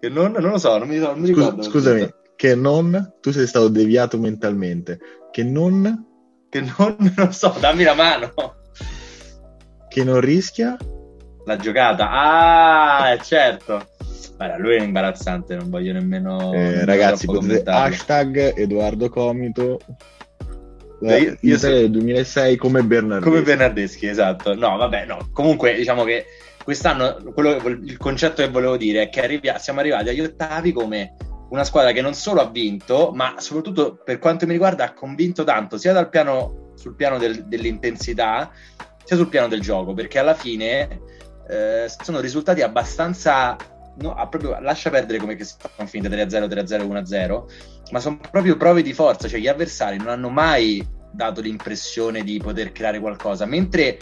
Che 0.00 0.08
non? 0.08 0.32
Non 0.32 0.50
lo 0.50 0.58
so, 0.58 0.78
non 0.78 0.88
mi, 0.88 0.96
non 0.98 1.18
mi 1.18 1.26
Scu- 1.26 1.36
ricordo. 1.38 1.62
scusami, 1.62 2.08
che 2.36 2.54
non 2.54 3.14
tu 3.20 3.30
sei 3.30 3.46
stato 3.46 3.68
deviato 3.68 4.16
mentalmente. 4.18 4.98
Che 5.30 5.42
non 5.44 6.06
Che 6.48 6.60
non, 6.60 6.96
non 6.98 7.12
lo 7.16 7.30
so, 7.30 7.54
dammi 7.60 7.82
la 7.84 7.94
mano. 7.94 8.32
che 9.88 10.04
non 10.04 10.20
rischia 10.20 10.76
La 11.44 11.56
giocata. 11.56 12.08
Ah, 12.10 13.18
certo. 13.18 13.86
Guarda, 14.38 14.56
lui 14.56 14.76
è 14.76 14.80
imbarazzante, 14.80 15.56
non 15.56 15.68
voglio 15.68 15.92
nemmeno... 15.92 16.52
Eh, 16.54 16.84
ragazzi, 16.84 17.26
potete 17.26 17.68
hashtag 17.68 18.56
Edoardo 18.56 19.08
Comito. 19.08 19.80
Beh, 21.00 21.18
io- 21.18 21.36
io 21.40 21.58
del 21.58 21.90
2006 21.90 22.56
come 22.56 22.84
Bernardeschi. 22.84 23.28
Come 23.28 23.42
Bernardeschi, 23.42 24.06
esatto. 24.06 24.54
No, 24.54 24.76
vabbè, 24.76 25.06
no. 25.06 25.28
Comunque, 25.32 25.74
diciamo 25.74 26.04
che 26.04 26.26
quest'anno 26.62 27.16
quello 27.34 27.56
il 27.66 27.96
concetto 27.96 28.40
che 28.42 28.48
volevo 28.48 28.76
dire 28.76 29.02
è 29.02 29.08
che 29.08 29.22
arrivi- 29.24 29.50
siamo 29.58 29.80
arrivati 29.80 30.10
agli 30.10 30.20
ottavi 30.20 30.70
come 30.72 31.16
una 31.50 31.64
squadra 31.64 31.90
che 31.90 32.00
non 32.00 32.14
solo 32.14 32.40
ha 32.40 32.48
vinto, 32.48 33.10
ma 33.12 33.34
soprattutto 33.38 34.00
per 34.04 34.20
quanto 34.20 34.46
mi 34.46 34.52
riguarda 34.52 34.84
ha 34.84 34.92
convinto 34.92 35.42
tanto 35.42 35.78
sia 35.78 35.92
dal 35.92 36.10
piano, 36.10 36.72
sul 36.76 36.94
piano 36.94 37.18
del- 37.18 37.44
dell'intensità 37.48 38.52
sia 39.02 39.16
sul 39.16 39.28
piano 39.28 39.48
del 39.48 39.60
gioco, 39.60 39.94
perché 39.94 40.20
alla 40.20 40.34
fine 40.34 41.00
eh, 41.50 41.86
sono 42.02 42.20
risultati 42.20 42.60
abbastanza 42.60 43.56
no, 44.00 44.14
ah, 44.14 44.28
proprio, 44.28 44.58
lascia 44.60 44.90
perdere 44.90 45.18
come 45.18 45.34
che 45.34 45.44
sono 45.44 45.88
finite 45.88 46.14
3-0, 46.14 46.48
3-0, 46.48 46.86
1-0, 46.86 47.44
ma 47.90 48.00
sono 48.00 48.18
proprio 48.30 48.56
prove 48.56 48.82
di 48.82 48.92
forza, 48.92 49.28
cioè 49.28 49.40
gli 49.40 49.48
avversari 49.48 49.96
non 49.98 50.08
hanno 50.08 50.28
mai 50.28 50.86
dato 51.12 51.40
l'impressione 51.40 52.22
di 52.22 52.38
poter 52.38 52.72
creare 52.72 53.00
qualcosa, 53.00 53.44
mentre 53.46 53.98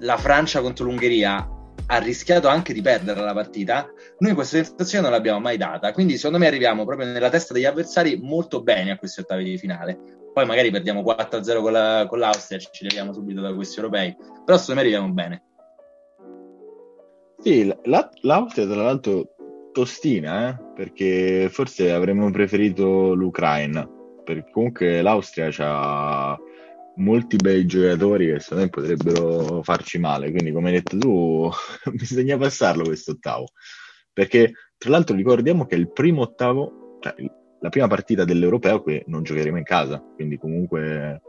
la 0.00 0.16
Francia 0.16 0.60
contro 0.60 0.84
l'Ungheria 0.84 1.48
ha 1.88 1.98
rischiato 1.98 2.48
anche 2.48 2.72
di 2.72 2.82
perdere 2.82 3.20
la 3.20 3.32
partita, 3.32 3.86
noi 4.18 4.34
questa 4.34 4.56
sensazione 4.56 5.04
non 5.04 5.12
l'abbiamo 5.12 5.40
mai 5.40 5.56
data, 5.56 5.92
quindi 5.92 6.16
secondo 6.16 6.38
me 6.38 6.46
arriviamo 6.46 6.84
proprio 6.84 7.06
nella 7.06 7.30
testa 7.30 7.52
degli 7.52 7.64
avversari 7.64 8.18
molto 8.20 8.62
bene 8.62 8.92
a 8.92 8.98
questi 8.98 9.20
ottavi 9.20 9.44
di 9.44 9.58
finale. 9.58 9.98
Poi 10.32 10.44
magari 10.44 10.70
perdiamo 10.70 11.02
4-0 11.02 11.62
con, 11.62 11.72
la- 11.72 12.06
con 12.08 12.18
l'Austria 12.18 12.58
ci 12.58 12.84
leviamo 12.84 13.12
subito 13.12 13.40
da 13.40 13.54
questi 13.54 13.78
europei, 13.78 14.14
però 14.44 14.58
secondo 14.58 14.80
me 14.80 14.86
arriviamo 14.86 15.12
bene. 15.12 15.42
Sì, 17.38 17.72
la- 17.84 18.10
l'Austria 18.22 18.66
tra 18.66 18.82
l'altro 18.82 19.36
tostina, 19.72 20.50
eh, 20.50 20.72
perché 20.74 21.48
forse 21.50 21.92
avremmo 21.92 22.30
preferito 22.30 23.14
l'Ucraina, 23.14 23.86
perché 24.24 24.50
comunque 24.50 25.02
l'Austria 25.02 25.50
ha 25.58 26.38
molti 26.96 27.36
bei 27.36 27.66
giocatori 27.66 28.26
che 28.32 28.40
secondo 28.40 28.64
me 28.64 28.70
potrebbero 28.70 29.62
farci 29.62 29.98
male, 29.98 30.30
quindi 30.30 30.50
come 30.50 30.68
hai 30.68 30.76
detto 30.76 30.96
tu 30.96 31.50
bisogna 31.92 32.38
passarlo 32.38 32.84
questo 32.84 33.12
ottavo, 33.12 33.48
perché 34.12 34.52
tra 34.78 34.90
l'altro 34.90 35.14
ricordiamo 35.14 35.66
che 35.66 35.74
il 35.74 35.92
primo 35.92 36.22
ottavo, 36.22 36.98
cioè 37.00 37.14
la 37.60 37.68
prima 37.68 37.86
partita 37.86 38.24
dell'Europeo 38.24 38.82
che 38.82 39.04
non 39.08 39.22
giocheremo 39.22 39.58
in 39.58 39.64
casa, 39.64 40.02
quindi 40.14 40.38
comunque 40.38 41.20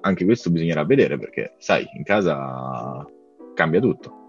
anche 0.00 0.24
questo 0.24 0.50
bisognerà 0.50 0.84
vedere 0.84 1.18
perché 1.18 1.54
sai, 1.58 1.86
in 1.96 2.02
casa 2.02 3.06
cambia 3.54 3.80
tutto. 3.80 4.23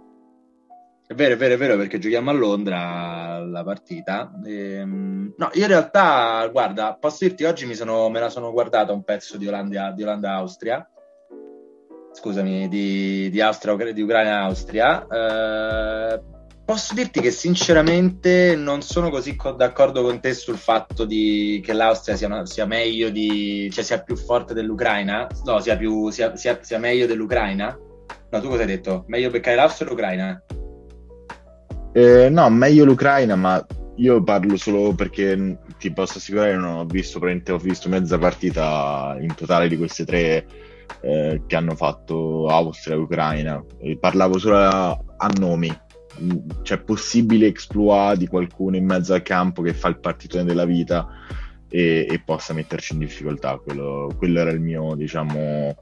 È 1.08 1.14
vero, 1.14 1.36
è 1.36 1.38
vero, 1.38 1.54
è 1.54 1.58
vero, 1.58 1.78
perché 1.78 2.00
giochiamo 2.00 2.32
a 2.32 2.34
Londra 2.34 3.38
la 3.40 3.64
partita. 3.64 4.32
Ehm, 4.44 5.36
no, 5.38 5.50
io 5.54 5.62
in 5.62 5.68
realtà, 5.68 6.48
guarda, 6.52 6.98
posso 7.00 7.26
dirti, 7.28 7.44
oggi 7.44 7.72
sono, 7.76 8.10
me 8.10 8.20
la 8.20 8.30
sono 8.30 8.52
guardata 8.52 8.92
un 8.92 9.04
pezzo 9.04 9.38
di 9.38 9.48
Olanda, 9.48 9.92
di 9.92 10.02
Olanda-Austria. 10.02 10.90
Scusami, 12.12 12.68
di, 12.70 13.30
di 13.30 13.40
Austria, 13.40 13.92
di 13.94 14.02
Ucraina-Austria. 14.02 15.06
Eh, 15.08 16.22
posso 16.66 16.96
dirti 16.96 17.22
che 17.22 17.30
sinceramente 17.30 18.56
non 18.56 18.82
sono 18.82 19.12
così 19.12 19.36
co- 19.36 19.52
d'accordo 19.52 20.02
con 20.02 20.20
te 20.20 20.34
sul 20.34 20.58
fatto 20.58 21.06
di, 21.06 21.62
che 21.64 21.74
l'Austria 21.74 22.16
sia, 22.16 22.46
sia 22.48 22.66
meglio 22.66 23.12
di, 23.12 23.70
cioè 23.72 23.84
sia 23.84 24.02
più 24.02 24.16
forte 24.16 24.56
dell'Ucraina. 24.56 25.28
No, 25.44 25.60
sia, 25.60 25.78
più, 25.78 26.10
sia, 26.10 26.36
sia 26.36 26.80
meglio 26.80 27.06
dell'Ucraina. 27.06 27.78
No, 28.32 28.42
tu 28.42 28.48
cosa 28.48 28.62
hai 28.62 28.68
detto? 28.68 29.04
Meglio 29.06 29.30
beccare 29.30 29.56
l'Austria 29.56 29.88
o 29.88 29.92
l'Ucraina? 29.92 30.44
Eh, 31.98 32.28
no, 32.30 32.50
meglio 32.50 32.84
l'Ucraina, 32.84 33.38
ma 33.38 33.66
io 33.96 34.22
parlo 34.22 34.58
solo 34.58 34.94
perché 34.94 35.34
mh, 35.34 35.60
ti 35.80 35.94
posso 35.94 36.18
assicurare 36.18 36.52
che 36.52 36.58
non 36.58 36.76
ho 36.76 36.86
visto, 36.86 37.20
praticamente 37.20 37.52
ho 37.54 37.58
visto 37.58 37.88
mezza 37.88 38.18
partita 38.18 39.16
in 39.22 39.34
totale 39.34 39.70
di 39.70 39.78
queste 39.78 40.04
tre 40.04 40.46
eh, 41.00 41.44
che 41.48 41.56
hanno 41.56 41.74
fatto 41.74 42.50
Austria 42.50 42.96
e 42.96 43.00
Ucraina. 43.00 43.64
Parlavo 43.98 44.38
solo 44.38 44.58
a, 44.58 44.90
a 44.90 45.32
nomi. 45.38 45.74
Mh, 46.18 46.62
C'è 46.64 46.82
possibile 46.82 47.48
exploit 47.48 48.18
di 48.18 48.28
qualcuno 48.28 48.76
in 48.76 48.86
mezzo 48.86 49.14
al 49.14 49.22
campo 49.22 49.62
che 49.62 49.74
fa 49.74 49.88
il 49.88 50.00
partitone 50.00 50.44
della 50.44 50.66
vita 50.66 51.08
e, 51.70 52.06
e 52.10 52.22
possa 52.26 52.54
metterci 52.54 52.92
in 52.92 53.00
difficoltà. 53.00 53.58
Quello, 53.64 54.12
quello 54.18 54.42
era 54.42 54.52
il 54.52 54.60
mio, 54.60 54.96
diciamo, 54.96 55.74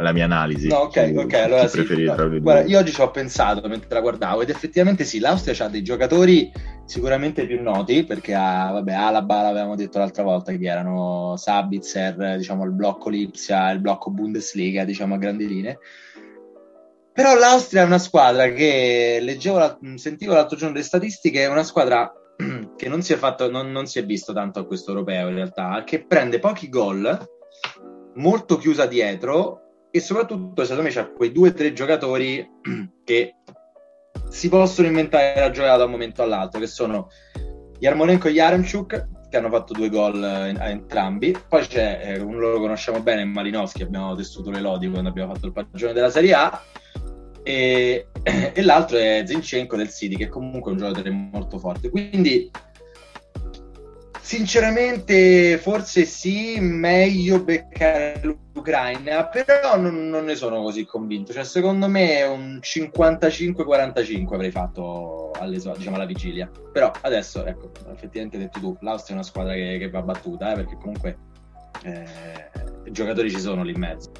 la 0.00 0.12
mia 0.12 0.24
analisi. 0.24 0.68
No, 0.68 0.78
ok, 0.78 1.08
su- 1.08 1.18
ok. 1.18 1.32
Allora 1.34 1.68
sì, 1.68 2.04
no, 2.04 2.40
guarda, 2.40 2.64
io 2.64 2.78
oggi 2.78 2.92
ci 2.92 3.00
ho 3.00 3.10
pensato 3.10 3.66
mentre 3.68 3.88
la 3.90 4.00
guardavo 4.00 4.42
ed 4.42 4.50
effettivamente 4.50 5.04
sì, 5.04 5.18
l'Austria 5.18 5.66
ha 5.66 5.68
dei 5.68 5.82
giocatori 5.82 6.50
sicuramente 6.84 7.46
più 7.46 7.62
noti 7.62 8.04
perché 8.04 8.34
ha, 8.34 8.70
vabbè, 8.72 8.92
Alaba 8.92 9.42
l'avevamo 9.42 9.76
detto 9.76 9.98
l'altra 9.98 10.22
volta 10.22 10.52
che 10.52 10.66
erano 10.66 11.36
Sabitzer, 11.36 12.36
diciamo 12.36 12.64
il 12.64 12.72
blocco 12.72 13.08
Lipsia, 13.08 13.70
il 13.70 13.80
blocco 13.80 14.10
Bundesliga, 14.10 14.84
diciamo 14.84 15.14
a 15.14 15.18
grandi 15.18 15.46
linee. 15.46 15.78
Però 17.12 17.36
l'Austria 17.36 17.82
è 17.82 17.86
una 17.86 17.98
squadra 17.98 18.48
che 18.48 19.18
leggevo, 19.20 19.58
la- 19.58 19.78
sentivo 19.96 20.32
l'altro 20.32 20.56
giorno 20.56 20.76
le 20.76 20.82
statistiche, 20.82 21.42
è 21.42 21.48
una 21.48 21.64
squadra 21.64 22.10
che 22.76 22.88
non 22.88 23.02
si 23.02 23.12
è 23.12 23.16
fatto, 23.16 23.50
non, 23.50 23.70
non 23.70 23.86
si 23.86 23.98
è 23.98 24.04
visto 24.04 24.32
tanto 24.32 24.60
a 24.60 24.66
questo 24.66 24.90
europeo 24.90 25.28
in 25.28 25.34
realtà, 25.34 25.82
che 25.84 26.04
prende 26.04 26.38
pochi 26.38 26.68
gol, 26.68 27.28
molto 28.14 28.56
chiusa 28.56 28.86
dietro 28.86 29.69
e 29.90 30.00
soprattutto 30.00 30.62
secondo 30.62 30.82
me 30.82 30.90
c'ha 30.90 31.10
quei 31.10 31.32
due 31.32 31.48
o 31.48 31.52
tre 31.52 31.72
giocatori 31.72 32.48
che 33.04 33.34
si 34.28 34.48
possono 34.48 34.86
inventare 34.86 35.38
la 35.38 35.50
giocata 35.50 35.78
da 35.78 35.84
un 35.84 35.90
momento 35.90 36.22
all'altro, 36.22 36.60
che 36.60 36.66
sono 36.66 37.08
Yarmolenko 37.78 38.28
e 38.28 38.32
Yaremchuk, 38.32 39.08
che 39.28 39.36
hanno 39.36 39.48
fatto 39.48 39.72
due 39.72 39.88
gol 39.88 40.22
eh, 40.22 40.54
a 40.58 40.68
entrambi. 40.68 41.36
Poi 41.48 41.66
c'è, 41.66 42.00
eh, 42.02 42.20
uno 42.20 42.38
lo 42.38 42.60
conosciamo 42.60 43.00
bene, 43.00 43.24
Malinowski, 43.24 43.82
abbiamo 43.82 44.14
tessuto 44.14 44.50
le 44.50 44.60
lodi 44.60 44.88
quando 44.88 45.08
abbiamo 45.08 45.34
fatto 45.34 45.46
il 45.46 45.52
pagione 45.52 45.92
della 45.92 46.10
Serie 46.10 46.34
A. 46.34 46.62
E, 47.42 48.08
e 48.22 48.62
l'altro 48.62 48.98
è 48.98 49.22
Zinchenko 49.26 49.76
del 49.76 49.90
City, 49.90 50.16
che 50.16 50.28
comunque 50.28 50.70
è 50.70 50.74
un 50.74 50.80
giocatore 50.80 51.10
molto 51.10 51.58
forte. 51.58 51.90
Quindi, 51.90 52.50
sinceramente, 54.30 55.58
forse 55.58 56.04
sì, 56.04 56.60
meglio 56.60 57.42
beccare 57.42 58.20
l'Ucraina, 58.22 59.26
però 59.26 59.76
non, 59.76 60.08
non 60.08 60.24
ne 60.24 60.36
sono 60.36 60.62
così 60.62 60.84
convinto. 60.84 61.32
Cioè, 61.32 61.42
secondo 61.42 61.88
me 61.88 62.22
un 62.22 62.60
55-45 62.62 64.32
avrei 64.32 64.52
fatto 64.52 65.32
alle, 65.32 65.56
diciamo, 65.56 65.96
alla 65.96 66.04
vigilia. 66.04 66.48
Però 66.72 66.92
adesso, 67.00 67.44
ecco, 67.44 67.72
effettivamente 67.92 68.36
hai 68.36 68.44
detto 68.44 68.60
tu, 68.60 68.76
l'Austria 68.82 69.16
è 69.16 69.18
una 69.18 69.26
squadra 69.26 69.52
che, 69.54 69.78
che 69.80 69.90
va 69.90 70.02
battuta, 70.02 70.52
eh, 70.52 70.54
perché 70.54 70.76
comunque 70.76 71.18
eh, 71.82 72.04
i 72.84 72.92
giocatori 72.92 73.32
ci 73.32 73.40
sono 73.40 73.64
lì 73.64 73.72
in 73.72 73.80
mezzo. 73.80 74.12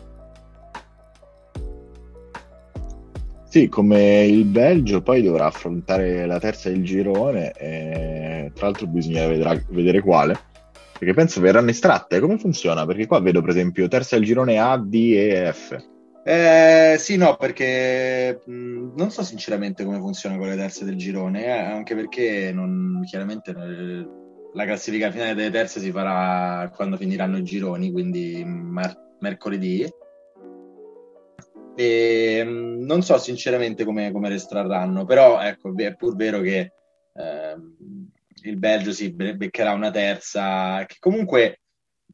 Sì, 3.51 3.69
come 3.69 4.27
il 4.27 4.45
Belgio 4.45 5.03
poi 5.03 5.23
dovrà 5.23 5.47
affrontare 5.47 6.25
la 6.25 6.39
terza 6.39 6.69
del 6.69 6.85
girone 6.85 7.51
e 7.51 8.53
tra 8.55 8.67
l'altro 8.67 8.87
bisogna 8.87 9.27
vedrà- 9.27 9.61
vedere 9.71 10.01
quale, 10.01 10.39
perché 10.97 11.13
penso 11.15 11.41
verranno 11.41 11.71
estratte. 11.71 12.21
Come 12.21 12.39
funziona? 12.39 12.87
Perché 12.87 13.09
qua 13.09 13.19
vedo 13.19 13.41
per 13.41 13.51
esempio 13.51 13.89
terza 13.89 14.15
del 14.15 14.25
girone 14.25 14.61
A, 14.61 14.77
D 14.79 14.95
e 15.17 15.53
F. 15.53 15.77
Eh, 16.23 16.95
sì, 16.97 17.17
no, 17.17 17.35
perché 17.35 18.41
mh, 18.47 18.93
non 18.95 19.11
so 19.11 19.25
sinceramente 19.25 19.85
come 19.85 19.99
funziona 19.99 20.39
con 20.39 20.47
le 20.47 20.55
terze 20.55 20.85
del 20.85 20.97
girone, 20.97 21.45
eh, 21.47 21.51
anche 21.51 21.97
perché 21.97 22.53
non, 22.53 23.03
chiaramente 23.05 23.51
eh, 23.51 24.07
la 24.55 24.65
classifica 24.65 25.11
finale 25.11 25.35
delle 25.35 25.51
terze 25.51 25.81
si 25.81 25.91
farà 25.91 26.71
quando 26.73 26.97
finiranno 26.97 27.39
i 27.39 27.43
gironi, 27.43 27.91
quindi 27.91 28.45
mar- 28.45 29.17
mercoledì. 29.19 29.89
E 31.77 32.45
mh, 32.45 32.85
non 32.85 33.03
so 33.03 33.19
sinceramente 33.19 33.85
come, 33.85 34.13
come 34.13 34.29
le 34.29 34.35
estrarranno, 34.37 35.05
però 35.05 35.41
ecco, 35.41 35.73
è 35.77 35.95
pur 35.95 36.17
vero 36.17 36.41
che 36.41 36.73
eh, 37.15 37.57
il 38.43 38.57
Belgio 38.57 38.93
si 38.93 39.11
beccherà 39.13 39.73
una 39.73 39.91
terza, 39.91 40.85
che 40.87 40.97
comunque 40.99 41.61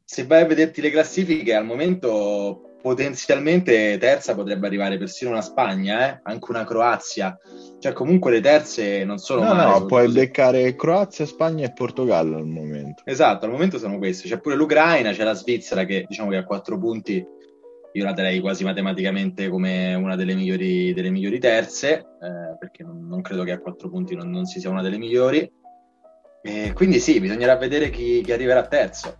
se 0.05 0.25
vai 0.25 0.43
a 0.43 0.47
vederti 0.47 0.81
le 0.81 0.91
classifiche 0.91 1.55
al 1.55 1.65
momento 1.65 2.67
potenzialmente 2.87 3.99
terza 3.99 4.37
potrebbe 4.37 4.69
arrivare 4.69 4.97
persino 4.97 5.33
una 5.33 5.41
Spagna, 5.41 6.09
eh? 6.09 6.21
anche 6.23 6.51
una 6.51 6.65
Croazia. 6.65 7.37
Cioè, 7.81 7.93
comunque 7.93 8.31
le 8.31 8.41
terze 8.41 9.05
non 9.05 9.19
sono. 9.19 9.43
No, 9.43 9.55
male, 9.55 9.81
no, 9.81 9.87
puoi 9.87 10.09
beccare 10.13 10.77
Croazia, 10.77 11.27
Spagna 11.27 11.67
e 11.67 11.73
Portogallo 11.73 12.37
al 12.37 12.47
momento. 12.47 13.03
Esatto, 13.05 13.45
al 13.45 13.51
momento 13.51 13.79
sono 13.79 13.99
queste. 13.99 14.29
C'è 14.29 14.39
pure 14.39 14.55
l'Ucraina, 14.55 15.11
c'è 15.11 15.25
la 15.25 15.35
Svizzera 15.35 15.85
che 15.85 16.05
diciamo 16.07 16.31
che 16.31 16.37
a 16.37 16.45
quattro 16.45 16.79
punti 16.79 17.27
io 17.97 18.05
la 18.05 18.13
darei 18.13 18.41
quasi 18.41 18.63
matematicamente 18.63 19.49
come 19.49 19.95
una 19.95 20.17
delle 20.17 20.35
migliori, 20.35 20.93
delle 20.93 21.09
migliori 21.09 21.39
terze, 21.39 21.95
eh, 21.95 22.57
perché 22.59 22.83
non, 22.83 23.07
non, 23.09 23.23
credo 23.23 23.43
che 23.43 23.53
a 23.53 23.59
quattro 23.59 23.89
punti 23.89 24.15
non, 24.15 24.29
non 24.31 24.45
si 24.45 24.61
sia 24.61 24.69
una 24.69 24.83
delle 24.83 24.99
migliori. 24.99 25.51
E 26.43 26.73
quindi 26.75 27.01
sì, 27.01 27.19
bisognerà 27.19 27.57
vedere 27.57 27.89
chi, 27.89 28.21
chi 28.21 28.33
arriverà 28.33 28.67
terzo. 28.67 29.17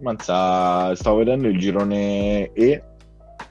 Manza, 0.00 0.94
stavo 0.96 1.18
vedendo 1.18 1.46
il 1.46 1.58
girone 1.58 2.50
E, 2.52 2.82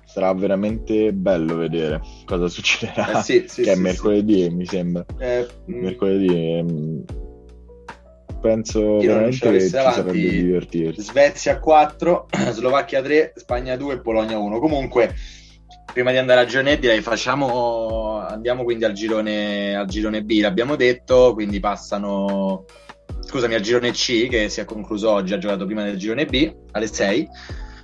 sarà 0.04 0.34
veramente 0.34 1.14
bello 1.14 1.58
vedere 1.58 2.02
cosa 2.26 2.48
succederà. 2.48 3.20
Eh 3.20 3.22
sì, 3.22 3.46
sì, 3.48 3.62
che 3.62 3.70
sì, 3.70 3.70
è 3.70 3.76
mercoledì, 3.76 4.50
mi 4.50 4.66
sembra. 4.66 5.06
Eh, 5.20 5.48
mm. 5.70 5.80
mercoledì. 5.80 6.58
Ehm, 6.58 7.06
penso 8.42 8.98
veramente 8.98 9.52
che 9.52 9.62
ci 9.62 9.70
sarebbe 9.70 10.12
divertirsi. 10.12 11.02
Svezia 11.02 11.60
4, 11.60 12.28
Slovacchia 12.52 13.02
3, 13.02 13.34
Spagna 13.36 13.78
2 13.78 13.94
e 13.94 14.02
Polonia 14.02 14.38
1. 14.38 14.60
Comunque, 14.60 15.14
prima 15.94 16.12
di 16.12 16.18
andare 16.18 16.42
a 16.42 16.46
girone 16.46 16.80
direi 16.80 17.02
facciamo 17.02 18.18
andiamo 18.20 18.64
quindi 18.64 18.86
al 18.86 18.94
girone, 18.94 19.76
al 19.76 19.88
girone 19.88 20.24
B, 20.24 20.40
l'abbiamo 20.42 20.76
detto, 20.76 21.34
quindi 21.34 21.60
passano 21.60 22.66
scusami, 23.22 23.54
al 23.54 23.62
girone 23.62 23.92
C 23.92 24.28
che 24.28 24.50
si 24.50 24.60
è 24.60 24.66
concluso 24.66 25.10
oggi, 25.10 25.34
ha 25.34 25.38
giocato 25.38 25.66
prima 25.66 25.84
del 25.84 25.98
girone 25.98 26.26
B 26.26 26.54
alle 26.72 26.88
6. 26.88 27.30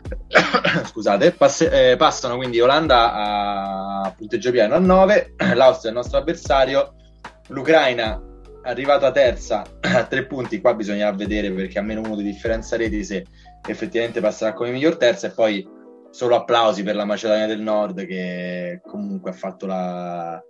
Scusate, 0.88 1.32
passe, 1.32 1.92
eh, 1.92 1.96
passano 1.98 2.38
quindi 2.38 2.62
Olanda 2.62 3.14
a 3.14 4.14
punteggio 4.16 4.52
pieno 4.52 4.76
a 4.76 4.80
9, 4.80 5.36
l'Austria 5.56 5.92
è 5.92 5.94
il 5.94 6.00
nostro 6.00 6.18
avversario, 6.18 6.96
l'Ucraina 7.48 8.22
arrivata 8.68 9.12
terza 9.12 9.64
a 9.82 10.06
3 10.06 10.26
punti, 10.26 10.60
qua 10.60 10.74
bisogna 10.74 11.10
vedere 11.12 11.52
perché 11.52 11.80
a 11.80 11.82
meno 11.82 12.02
uno 12.02 12.16
di 12.16 12.24
differenza 12.24 12.76
reti 12.76 13.04
se 13.04 13.26
effettivamente 13.68 14.20
passerà 14.20 14.54
come 14.54 14.72
miglior 14.72 14.98
terza 14.98 15.28
e 15.28 15.32
poi 15.32 15.68
solo 16.10 16.36
applausi 16.36 16.84
per 16.84 16.96
la 16.96 17.06
Macedonia 17.06 17.48
del 17.48 17.62
Nord 17.62 18.06
che 18.06 18.82
comunque 18.86 19.32
ha 19.32 19.34
fatto 19.34 19.66
la, 19.66 20.42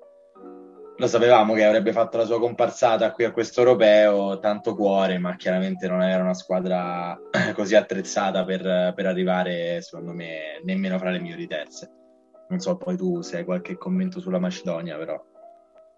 lo 0.97 1.07
sapevamo 1.07 1.53
che 1.53 1.63
avrebbe 1.63 1.91
fatto 1.91 2.17
la 2.17 2.25
sua 2.25 2.39
comparsata 2.39 3.11
qui 3.11 3.23
a 3.23 3.31
questo 3.31 3.61
europeo, 3.61 4.39
tanto 4.39 4.75
cuore, 4.75 5.19
ma 5.19 5.35
chiaramente 5.35 5.87
non 5.87 6.01
era 6.01 6.23
una 6.23 6.33
squadra 6.33 7.17
così 7.53 7.75
attrezzata 7.75 8.43
per, 8.43 8.93
per 8.95 9.05
arrivare, 9.05 9.81
secondo 9.81 10.13
me, 10.13 10.59
nemmeno 10.63 10.97
fra 10.97 11.11
le 11.11 11.19
migliori 11.19 11.47
terze. 11.47 11.91
Non 12.49 12.59
so 12.59 12.77
poi 12.77 12.97
tu 12.97 13.21
se 13.21 13.37
hai 13.37 13.43
qualche 13.43 13.77
commento 13.77 14.19
sulla 14.19 14.39
Macedonia, 14.39 14.97
però 14.97 15.21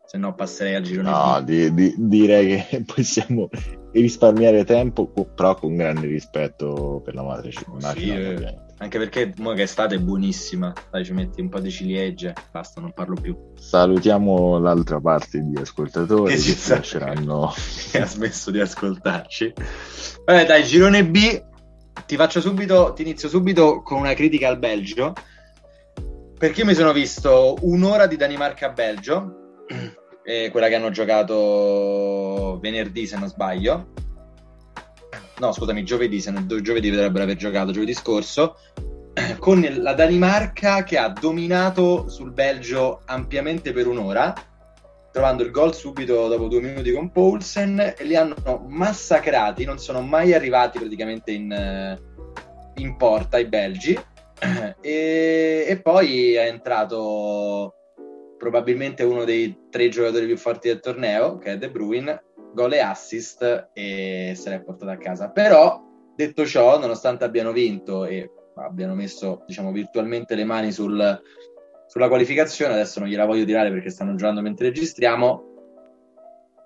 se 0.10 0.18
no 0.18 0.34
passerei 0.34 0.74
al 0.74 0.82
girone 0.82 1.12
No, 1.12 1.40
di, 1.44 1.72
di, 1.72 1.94
direi 1.96 2.66
che 2.66 2.82
possiamo 2.92 3.48
risparmiare 3.92 4.66
tempo, 4.66 5.06
però 5.08 5.54
con 5.54 5.76
grande 5.76 6.08
rispetto 6.08 7.00
per 7.06 7.14
la 7.14 7.22
madre 7.22 7.52
Macedonia. 7.68 8.38
Sì, 8.38 8.44
eh 8.44 8.68
anche 8.80 8.98
perché 8.98 9.34
mo 9.38 9.54
che 9.54 9.64
estate 9.64 9.96
è 9.96 10.00
buonissima, 10.00 10.74
dai, 10.90 11.06
ci 11.06 11.12
metti 11.12 11.42
un 11.42 11.50
po' 11.50 11.60
di 11.60 11.70
ciliegie, 11.70 12.34
basta, 12.50 12.82
non 12.82 12.92
parlo 12.92 13.14
più. 13.22 13.38
Salutiamo 13.54 14.58
l'altra 14.58 15.00
parte 15.00 15.42
di 15.42 15.58
ascoltatori 15.58 16.34
che, 16.34 16.40
ci 16.40 16.56
che 16.56 16.76
lasceranno. 16.76 17.54
che 17.92 18.02
ha 18.02 18.08
smesso 18.08 18.50
di 18.50 18.62
ascoltarci. 18.62 19.54
Vabbè, 20.26 20.46
dai, 20.46 20.64
girone 20.64 21.06
B, 21.06 21.44
ti 22.08 22.16
faccio 22.16 22.42
subito, 22.42 22.94
ti 22.96 23.04
inizio 23.04 23.30
subito 23.30 23.84
con 23.84 24.00
una 24.00 24.14
critica 24.16 24.48
al 24.48 24.58
Belgio. 24.58 25.14
Perché 26.38 26.64
mi 26.64 26.74
sono 26.74 26.94
visto 26.94 27.58
un'ora 27.62 28.08
di 28.08 28.16
Danimarca-Belgio, 28.16 29.39
eh, 30.24 30.50
quella 30.52 30.68
che 30.68 30.76
hanno 30.76 30.92
giocato 30.92 32.60
venerdì 32.62 33.08
se 33.08 33.18
non 33.18 33.28
sbaglio, 33.28 33.94
no 35.40 35.52
scusami, 35.52 35.84
giovedì, 35.84 36.20
se 36.22 36.32
non, 36.32 36.48
giovedì 36.62 36.90
dovrebbero 36.90 37.24
aver 37.24 37.36
giocato, 37.36 37.72
giovedì 37.72 37.94
scorso, 37.94 38.58
con 39.40 39.66
la 39.80 39.94
Danimarca 39.94 40.84
che 40.84 40.98
ha 40.98 41.10
dominato 41.10 42.08
sul 42.10 42.32
Belgio 42.32 43.02
ampiamente 43.06 43.72
per 43.72 43.88
un'ora, 43.88 44.34
trovando 45.12 45.44
il 45.44 45.52
gol 45.52 45.74
subito 45.74 46.28
dopo 46.28 46.48
due 46.48 46.62
minuti 46.62 46.92
con 46.92 47.12
Poulsen 47.12 47.96
e 47.98 48.04
li 48.04 48.16
hanno 48.16 48.36
massacrati, 48.68 49.66
non 49.66 49.80
sono 49.80 50.02
mai 50.02 50.34
arrivati 50.34 50.78
praticamente 50.78 51.32
in, 51.32 51.98
in 52.76 52.96
porta 52.98 53.38
i 53.40 53.46
belgi. 53.46 53.98
E, 54.82 55.66
e 55.68 55.82
poi 55.82 56.36
è 56.36 56.48
entrato 56.48 57.79
probabilmente 58.40 59.04
uno 59.04 59.26
dei 59.26 59.68
tre 59.70 59.90
giocatori 59.90 60.26
più 60.26 60.38
forti 60.38 60.70
del 60.70 60.80
torneo, 60.80 61.38
che 61.38 61.52
è 61.52 61.58
De 61.58 61.70
Bruyne, 61.70 62.24
gol 62.54 62.74
e 62.74 62.80
assist 62.80 63.70
e 63.74 64.34
se 64.36 64.50
l'è 64.50 64.62
portata 64.62 64.94
a 64.94 64.98
casa. 64.98 65.30
Però, 65.30 65.84
detto 66.16 66.46
ciò, 66.46 66.80
nonostante 66.80 67.26
abbiano 67.26 67.52
vinto 67.52 68.06
e 68.06 68.32
abbiano 68.56 68.96
messo, 68.96 69.44
diciamo, 69.46 69.72
virtualmente 69.72 70.36
le 70.36 70.46
mani 70.46 70.72
sul, 70.72 71.22
sulla 71.86 72.08
qualificazione, 72.08 72.74
adesso 72.74 73.00
non 73.00 73.10
gliela 73.10 73.26
voglio 73.26 73.46
tirare 73.46 73.70
perché 73.72 73.90
stanno 73.90 74.16
giocando 74.16 74.42
mentre 74.42 74.68
registriamo, 74.68 75.44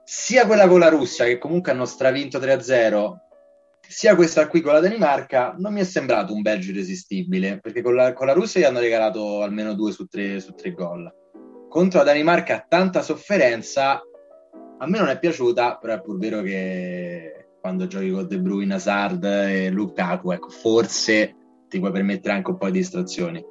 sia 0.06 0.46
quella 0.46 0.68
con 0.68 0.80
la 0.80 0.90
Russia, 0.90 1.26
che 1.26 1.40
comunque 1.40 1.72
hanno 1.72 1.86
stravinto 1.86 2.38
3-0, 2.38 3.18
sia 3.88 4.16
questa 4.16 4.48
qui 4.48 4.62
con 4.62 4.74
la 4.74 4.80
Danimarca, 4.80 5.56
non 5.58 5.74
mi 5.74 5.82
è 5.82 5.86
sembrato 5.86 6.34
un 6.34 6.42
Belgio 6.42 6.72
irresistibile, 6.72 7.60
perché 7.60 7.82
con 7.82 7.96
la, 7.96 8.14
con 8.14 8.28
la 8.28 8.34
Russia 8.34 8.62
gli 8.62 8.66
hanno 8.66 8.80
regalato 8.80 9.42
almeno 9.42 9.74
due 9.74 9.92
su 9.92 10.06
tre, 10.06 10.40
su 10.40 10.54
tre 10.54 10.72
gol. 10.72 11.12
Contro 11.74 11.98
la 11.98 12.06
Danimarca 12.06 12.64
tanta 12.70 13.02
sofferenza, 13.02 14.00
a 14.78 14.88
me 14.88 15.00
non 15.00 15.08
è 15.08 15.18
piaciuta, 15.18 15.80
però 15.82 15.96
è 15.96 16.02
pur 16.02 16.20
vero 16.20 16.44
che 16.44 17.48
quando 17.60 17.88
giochi 17.88 18.12
con 18.12 18.28
De 18.28 18.38
Bruyne, 18.38 18.76
Hazard 18.76 19.24
e 19.24 19.72
Lukaku, 19.72 20.30
ecco, 20.34 20.50
forse 20.50 21.36
ti 21.68 21.80
puoi 21.80 21.92
permettere 21.92 22.36
anche 22.36 22.52
un 22.52 22.58
po' 22.58 22.68
di 22.68 22.74
distrazioni. 22.74 23.44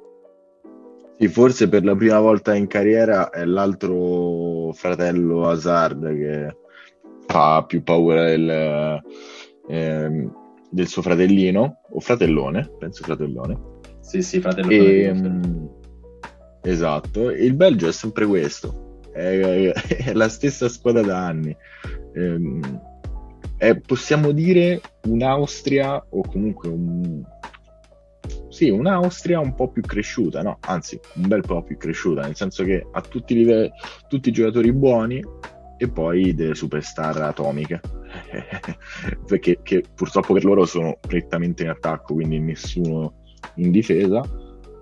Sì, 1.17 1.27
forse 1.27 1.67
per 1.67 1.83
la 1.83 1.97
prima 1.97 2.21
volta 2.21 2.55
in 2.55 2.67
carriera 2.67 3.29
è 3.29 3.43
l'altro 3.43 4.71
fratello 4.71 5.49
Hazard 5.49 6.07
che 6.15 6.57
fa 7.27 7.65
più 7.67 7.83
paura 7.83 8.23
del, 8.23 9.03
eh, 9.67 10.29
del 10.69 10.87
suo 10.87 11.01
fratellino, 11.01 11.81
o 11.89 11.99
fratellone, 11.99 12.71
penso 12.79 13.03
fratellone. 13.03 13.59
Sì, 13.99 14.21
sì, 14.21 14.39
fratellone. 14.39 14.75
E, 14.75 15.03
ehm, 15.07 15.81
esatto, 16.63 17.29
il 17.29 17.53
Belgio 17.53 17.87
è 17.87 17.91
sempre 17.91 18.25
questo 18.25 18.83
è, 19.13 19.71
è 19.71 20.13
la 20.13 20.27
stessa 20.27 20.67
squadra 20.67 21.01
da 21.01 21.25
anni. 21.25 21.55
Ehm, 22.15 22.81
è, 23.57 23.79
possiamo 23.79 24.31
dire 24.31 24.81
un'Austria 25.03 26.03
o 26.09 26.21
comunque 26.27 26.67
un, 26.67 27.23
sì, 28.49 28.69
un'Austria 28.69 29.39
un 29.39 29.53
po' 29.53 29.69
più 29.69 29.81
cresciuta, 29.83 30.41
no? 30.41 30.57
Anzi, 30.61 30.99
un 31.15 31.27
bel 31.27 31.41
po' 31.41 31.63
più 31.63 31.77
cresciuta, 31.77 32.21
nel 32.21 32.35
senso 32.35 32.63
che 32.63 32.85
ha 32.91 33.01
tutti 33.01 33.37
i, 33.37 33.71
tutti 34.07 34.29
i 34.29 34.33
giocatori 34.33 34.73
buoni 34.73 35.23
e 35.77 35.89
poi 35.89 36.33
delle 36.33 36.55
superstar 36.55 37.21
atomiche. 37.21 37.79
Perché 39.25 39.59
purtroppo 39.93 40.33
per 40.33 40.43
loro 40.43 40.65
sono 40.65 40.97
prettamente 40.99 41.63
in 41.63 41.69
attacco, 41.69 42.15
quindi 42.15 42.39
nessuno 42.39 43.21
in 43.55 43.71
difesa. 43.71 44.21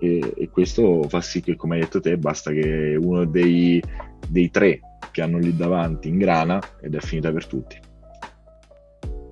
E, 0.02 0.34
e, 0.36 0.48
questo 0.50 1.04
fa 1.08 1.20
sì 1.20 1.40
che, 1.40 1.54
come 1.54 1.76
hai 1.76 1.82
detto 1.82 2.00
te, 2.00 2.16
basta 2.16 2.50
che 2.50 2.98
uno 3.00 3.24
dei 3.24 3.80
dei 4.28 4.50
tre 4.50 4.80
che 5.10 5.22
hanno 5.22 5.38
lì 5.38 5.54
davanti 5.54 6.08
in 6.08 6.18
grana 6.18 6.58
ed 6.80 6.94
è 6.94 7.00
finita 7.00 7.30
per 7.32 7.46
tutti. 7.46 7.78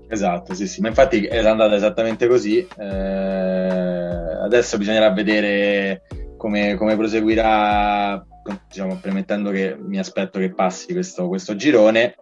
Esatto, 0.09 0.55
sì, 0.55 0.67
sì, 0.67 0.81
ma 0.81 0.89
infatti 0.89 1.25
è 1.25 1.39
andata 1.39 1.75
esattamente 1.75 2.27
così. 2.27 2.59
Eh, 2.59 2.85
adesso 4.45 4.77
bisognerà 4.77 5.11
vedere 5.13 6.03
come, 6.37 6.75
come 6.75 6.97
proseguirà, 6.97 8.25
diciamo, 8.69 8.99
premettendo 9.01 9.51
che 9.51 9.77
mi 9.79 9.99
aspetto 9.99 10.39
che 10.39 10.53
passi 10.53 10.93
questo, 10.93 11.29
questo 11.29 11.55
girone. 11.55 12.15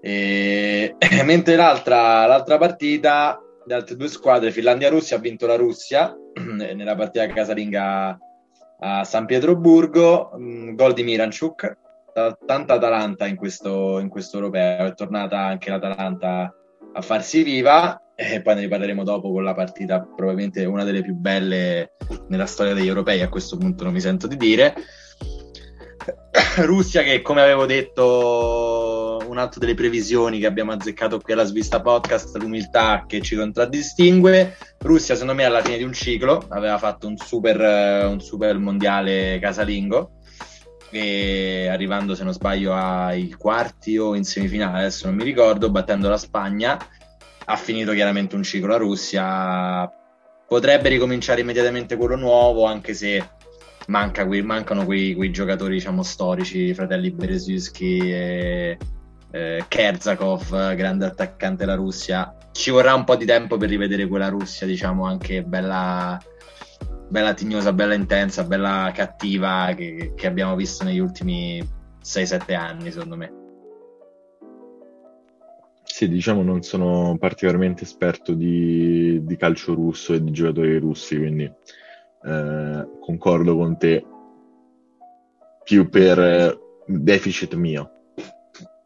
E, 0.00 0.96
mentre 1.24 1.56
l'altra, 1.56 2.26
l'altra 2.26 2.56
partita, 2.56 3.38
le 3.66 3.74
altre 3.74 3.96
due 3.96 4.08
squadre, 4.08 4.50
Finlandia-Russia, 4.50 5.18
ha 5.18 5.20
vinto 5.20 5.46
la 5.46 5.56
Russia 5.56 6.16
nella 6.74 6.94
partita 6.94 7.26
casalinga 7.26 8.18
a 8.80 9.04
San 9.04 9.26
Pietroburgo, 9.26 10.32
mm, 10.36 10.74
gol 10.74 10.94
di 10.94 11.02
Miranchuk 11.02 11.78
tanta 12.44 12.74
Atalanta 12.74 13.26
in 13.26 13.36
questo, 13.36 13.98
in 13.98 14.08
questo 14.08 14.36
europeo, 14.36 14.86
è 14.86 14.94
tornata 14.94 15.38
anche 15.38 15.70
l'Atalanta 15.70 16.52
a 16.92 17.00
farsi 17.02 17.42
viva 17.42 18.00
e 18.14 18.42
poi 18.42 18.54
ne 18.54 18.60
riparleremo 18.62 19.04
dopo 19.04 19.30
con 19.32 19.44
la 19.44 19.54
partita 19.54 20.00
probabilmente 20.00 20.64
una 20.64 20.84
delle 20.84 21.02
più 21.02 21.14
belle 21.14 21.92
nella 22.28 22.46
storia 22.46 22.74
degli 22.74 22.88
europei, 22.88 23.22
a 23.22 23.28
questo 23.28 23.56
punto 23.56 23.84
non 23.84 23.92
mi 23.92 24.00
sento 24.00 24.26
di 24.26 24.36
dire. 24.36 24.74
Russia 26.64 27.02
che 27.02 27.22
come 27.22 27.42
avevo 27.42 27.66
detto 27.66 28.89
un 29.30 29.38
altro 29.38 29.60
delle 29.60 29.74
previsioni 29.74 30.38
che 30.38 30.46
abbiamo 30.46 30.72
azzeccato 30.72 31.18
qui 31.18 31.32
alla 31.32 31.44
Svista 31.44 31.80
Podcast, 31.80 32.36
l'umiltà 32.36 33.04
che 33.06 33.20
ci 33.20 33.36
contraddistingue. 33.36 34.56
Russia 34.80 35.14
secondo 35.14 35.34
me 35.34 35.44
alla 35.44 35.62
fine 35.62 35.78
di 35.78 35.84
un 35.84 35.92
ciclo. 35.92 36.44
Aveva 36.48 36.78
fatto 36.78 37.06
un 37.06 37.16
super, 37.16 38.06
un 38.06 38.20
super 38.20 38.58
mondiale 38.58 39.38
casalingo. 39.40 40.12
E 40.90 41.68
arrivando 41.70 42.14
se 42.14 42.24
non 42.24 42.32
sbaglio 42.32 42.74
ai 42.74 43.30
quarti 43.38 43.96
o 43.96 44.16
in 44.16 44.24
semifinale, 44.24 44.78
adesso 44.78 45.06
non 45.06 45.14
mi 45.14 45.22
ricordo, 45.22 45.70
battendo 45.70 46.08
la 46.08 46.16
Spagna, 46.16 46.76
ha 47.44 47.56
finito 47.56 47.92
chiaramente 47.92 48.34
un 48.34 48.42
ciclo. 48.42 48.66
La 48.66 48.76
Russia, 48.76 49.88
potrebbe 50.50 50.88
ricominciare 50.88 51.42
immediatamente 51.42 51.94
quello 51.94 52.16
nuovo 52.16 52.64
anche 52.64 52.92
se 52.92 53.24
manca 53.86 54.26
mancano 54.26 54.84
quei, 54.84 55.14
quei, 55.14 55.30
giocatori 55.30 55.74
diciamo 55.74 56.02
storici, 56.02 56.74
fratelli 56.74 57.12
Berezinski 57.12 57.98
e 58.12 58.78
eh, 59.30 59.64
Kerzakov, 59.68 60.74
grande 60.74 61.06
attaccante 61.06 61.64
della 61.64 61.76
Russia. 61.76 62.34
Ci 62.52 62.70
vorrà 62.70 62.94
un 62.94 63.04
po' 63.04 63.16
di 63.16 63.24
tempo 63.24 63.56
per 63.56 63.68
rivedere 63.68 64.06
quella 64.06 64.28
Russia, 64.28 64.66
diciamo, 64.66 65.04
anche 65.04 65.42
bella, 65.42 66.18
bella 67.08 67.34
tignosa, 67.34 67.72
bella 67.72 67.94
intensa, 67.94 68.44
bella 68.44 68.90
cattiva 68.94 69.72
che, 69.76 70.12
che 70.16 70.26
abbiamo 70.26 70.56
visto 70.56 70.84
negli 70.84 70.98
ultimi 70.98 71.62
6-7 72.02 72.54
anni, 72.54 72.90
secondo 72.90 73.16
me. 73.16 73.38
Sì, 75.82 76.08
diciamo 76.08 76.42
non 76.42 76.62
sono 76.62 77.16
particolarmente 77.18 77.82
esperto 77.84 78.32
di, 78.32 79.22
di 79.22 79.36
calcio 79.36 79.74
russo 79.74 80.14
e 80.14 80.22
di 80.22 80.30
giocatori 80.30 80.78
russi, 80.78 81.16
quindi 81.16 81.44
eh, 81.44 82.88
concordo 83.00 83.56
con 83.56 83.76
te 83.76 84.04
più 85.62 85.88
per 85.88 86.18
eh, 86.18 86.58
deficit 86.86 87.54
mio. 87.54 87.99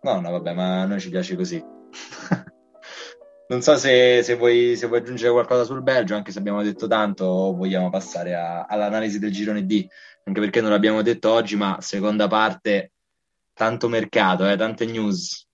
No, 0.05 0.21
no, 0.21 0.31
vabbè, 0.33 0.53
ma 0.53 0.83
a 0.83 0.85
noi 0.85 1.01
ci 1.01 1.09
piace 1.09 1.35
così. 1.35 1.65
non 3.49 3.63
so 3.63 3.77
se, 3.79 4.23
se, 4.23 4.35
vuoi, 4.37 4.77
se, 4.77 4.87
vuoi, 4.87 5.01
aggiungere 5.01 5.33
qualcosa 5.33 5.65
sul 5.65 5.83
Belgio, 5.83 6.15
anche 6.15 6.31
se 6.31 6.39
abbiamo 6.39 6.63
detto 6.63 6.87
tanto, 6.87 7.25
vogliamo 7.57 7.89
passare 7.89 8.35
a, 8.35 8.67
all'analisi 8.67 9.19
del 9.19 9.33
girone 9.33 9.65
D, 9.65 9.87
anche 10.25 10.41
perché 10.41 10.61
non 10.61 10.71
l'abbiamo 10.71 11.01
detto 11.01 11.31
oggi, 11.31 11.57
ma 11.57 11.79
seconda 11.81 12.29
parte, 12.29 12.93
tanto 13.55 13.89
mercato, 13.89 14.47
eh, 14.47 14.59
tante 14.59 14.85
news. 14.85 15.49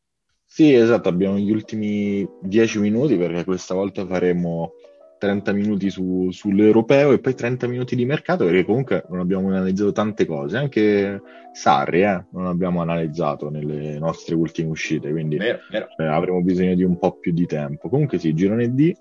Sì, 0.45 0.75
esatto, 0.75 1.09
abbiamo 1.09 1.37
gli 1.37 1.53
ultimi 1.53 2.29
dieci 2.43 2.81
minuti 2.81 3.17
perché 3.17 3.45
questa 3.45 3.75
volta 3.75 4.05
faremo 4.05 4.73
30 5.21 5.53
minuti 5.53 5.91
su, 5.91 6.31
sull'europeo 6.31 7.13
e 7.13 7.19
poi 7.19 7.35
30 7.35 7.67
minuti 7.67 7.95
di 7.95 8.07
mercato 8.07 8.47
perché 8.47 8.65
comunque 8.65 9.05
non 9.11 9.21
abbiamo 9.21 9.49
analizzato 9.49 9.93
tante 9.93 10.25
cose, 10.25 10.57
anche 10.57 11.21
Sarri 11.53 12.05
eh, 12.05 12.25
non 12.31 12.47
abbiamo 12.47 12.81
analizzato 12.81 13.51
nelle 13.51 13.99
nostre 13.99 14.35
ultime 14.35 14.71
uscite, 14.71 15.11
quindi 15.11 15.37
vero, 15.37 15.59
vero. 15.71 15.89
Eh, 15.99 16.07
avremo 16.07 16.41
bisogno 16.41 16.75
di 16.75 16.85
un 16.85 16.99
po' 16.99 17.19
più 17.19 17.33
di 17.33 17.45
tempo. 17.45 17.91
Comunque 17.91 18.19
sì, 18.19 18.33
girone 18.33 18.73
D 18.73 18.95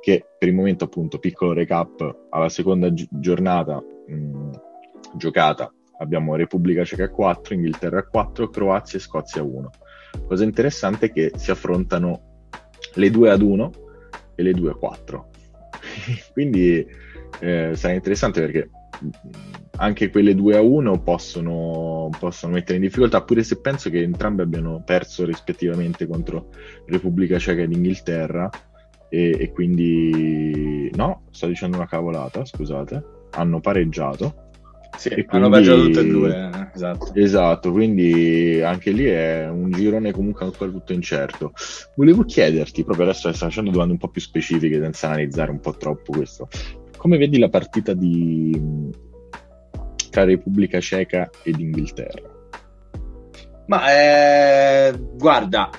che 0.00 0.24
per 0.36 0.48
il 0.48 0.54
momento 0.56 0.86
appunto 0.86 1.20
piccolo 1.20 1.52
recap 1.52 2.26
alla 2.30 2.48
seconda 2.48 2.92
gi- 2.92 3.06
giornata 3.08 3.80
mh, 4.08 4.50
giocata 5.14 5.72
abbiamo 5.98 6.34
Repubblica 6.34 6.84
Ceca 6.84 7.08
4, 7.08 7.54
Inghilterra 7.54 8.02
4, 8.02 8.48
Croazia 8.48 8.98
e 8.98 9.02
Scozia 9.02 9.44
1. 9.44 9.70
Cosa 10.26 10.42
interessante 10.42 11.06
è 11.06 11.12
che 11.12 11.30
si 11.36 11.52
affrontano 11.52 12.48
le 12.94 13.10
2 13.10 13.30
ad 13.30 13.40
1 13.40 13.70
e 14.34 14.42
le 14.42 14.52
2 14.52 14.70
a 14.70 14.74
4 14.74 15.29
Quindi 16.32 16.86
eh, 17.40 17.70
sarà 17.74 17.94
interessante 17.94 18.40
perché 18.40 18.70
anche 19.76 20.10
quelle 20.10 20.34
2 20.34 20.56
a 20.56 20.60
1 20.60 21.00
possono, 21.00 22.10
possono, 22.18 22.52
mettere 22.52 22.76
in 22.76 22.82
difficoltà, 22.82 23.22
pure 23.22 23.42
se 23.42 23.60
penso 23.60 23.88
che 23.88 24.02
entrambe 24.02 24.42
abbiano 24.42 24.82
perso 24.84 25.24
rispettivamente 25.24 26.06
contro 26.06 26.48
Repubblica 26.86 27.38
Ceca 27.38 27.62
ed 27.62 27.72
Inghilterra. 27.72 28.48
E, 29.08 29.36
e 29.40 29.50
quindi 29.50 30.90
no, 30.94 31.22
sto 31.30 31.46
dicendo 31.48 31.76
una 31.76 31.86
cavolata, 31.86 32.44
scusate, 32.44 33.02
hanno 33.30 33.58
pareggiato 33.60 34.49
sì, 34.96 35.08
e 35.08 35.24
hanno 35.28 35.48
pareggiato 35.48 35.82
tutte 35.82 36.00
e 36.00 36.06
due, 36.06 36.70
esatto. 36.74 37.14
Esatto, 37.14 37.72
quindi 37.72 38.60
anche 38.62 38.90
lì 38.90 39.04
è 39.04 39.48
un 39.48 39.70
girone 39.70 40.12
comunque 40.12 40.44
ancora 40.44 40.70
tutto 40.70 40.92
incerto. 40.92 41.52
Volevo 41.94 42.24
chiederti, 42.24 42.84
proprio 42.84 43.06
adesso 43.06 43.32
sto 43.32 43.46
facendo 43.46 43.70
domande 43.70 43.92
un 43.92 43.98
po' 43.98 44.08
più 44.08 44.20
specifiche 44.20 44.80
senza 44.80 45.08
analizzare 45.08 45.50
un 45.50 45.60
po' 45.60 45.76
troppo 45.76 46.12
questo. 46.12 46.48
Come 46.96 47.16
vedi 47.16 47.38
la 47.38 47.48
partita 47.48 47.94
di... 47.94 48.90
tra 50.10 50.24
Repubblica 50.24 50.80
Ceca 50.80 51.30
ed 51.42 51.58
Inghilterra? 51.58 52.38
Ma 53.66 53.92
eh, 53.92 54.98
guarda, 55.16 55.70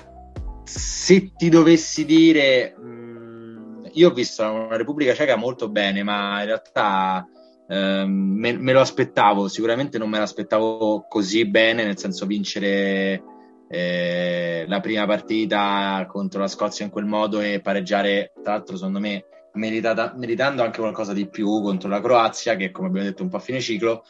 se 0.64 1.32
ti 1.36 1.48
dovessi 1.50 2.04
dire, 2.06 2.74
mh, 2.76 2.86
mm, 2.86 3.84
io 3.92 4.08
ho 4.08 4.12
visto 4.14 4.42
una 4.42 4.76
Repubblica 4.76 5.14
Ceca 5.14 5.36
molto 5.36 5.68
bene, 5.68 6.02
ma 6.02 6.40
in 6.40 6.46
realtà 6.46 7.26
Ehm, 7.72 8.34
me, 8.36 8.52
me, 8.58 8.72
lo 8.74 8.80
aspettavo, 8.80 9.48
sicuramente 9.48 9.96
non 9.96 10.10
me 10.10 10.18
l'aspettavo 10.18 11.06
così 11.08 11.46
bene, 11.46 11.84
nel 11.84 11.96
senso 11.96 12.26
vincere 12.26 13.22
eh, 13.70 14.66
la 14.68 14.80
prima 14.80 15.06
partita 15.06 16.04
contro 16.06 16.40
la 16.40 16.48
Scozia 16.48 16.84
in 16.84 16.90
quel 16.90 17.06
modo 17.06 17.40
e 17.40 17.60
pareggiare, 17.62 18.32
tra 18.42 18.52
l'altro 18.52 18.76
secondo 18.76 19.00
me 19.00 19.24
meritata, 19.54 20.12
meritando 20.14 20.62
anche 20.62 20.80
qualcosa 20.80 21.14
di 21.14 21.26
più 21.26 21.62
contro 21.62 21.88
la 21.88 22.02
Croazia, 22.02 22.56
che 22.56 22.70
come 22.70 22.88
abbiamo 22.88 23.08
detto 23.08 23.22
un 23.22 23.30
po' 23.30 23.36
a 23.36 23.40
fine 23.40 23.60
ciclo. 23.60 24.04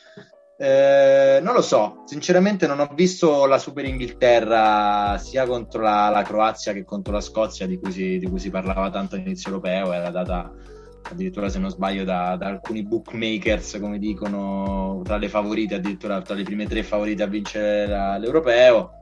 Eh, 0.59 1.39
non 1.41 1.55
lo 1.55 1.63
so, 1.63 2.03
sinceramente 2.05 2.67
non 2.67 2.81
ho 2.81 2.91
visto 2.95 3.47
la 3.47 3.59
Super 3.59 3.85
Inghilterra 3.85 5.17
sia 5.19 5.47
contro 5.47 5.83
la, 5.83 6.09
la 6.09 6.23
Croazia 6.23 6.73
che 6.73 6.85
contro 6.85 7.13
la 7.13 7.21
Scozia, 7.21 7.69
di 7.69 7.79
cui 7.79 7.93
si, 7.93 8.19
di 8.19 8.27
cui 8.27 8.41
si 8.41 8.51
parlava 8.51 8.91
tanto 8.91 9.15
all'inizio 9.15 9.51
europeo, 9.51 9.93
era 9.93 10.11
data 10.11 10.53
addirittura 11.11 11.49
se 11.49 11.59
non 11.59 11.71
sbaglio 11.71 12.05
da, 12.05 12.37
da, 12.37 12.47
alcuni 12.47 12.83
bookmakers 12.83 13.79
come 13.81 13.99
dicono 13.99 15.01
tra 15.05 15.17
le 15.17 15.29
favorite 15.29 15.75
addirittura 15.75 16.21
tra 16.23 16.35
le 16.35 16.43
prime 16.43 16.67
tre 16.67 16.83
favorite 16.83 17.23
a 17.23 17.27
vincere 17.27 17.87
la, 17.87 18.19
l'europeo. 18.19 19.01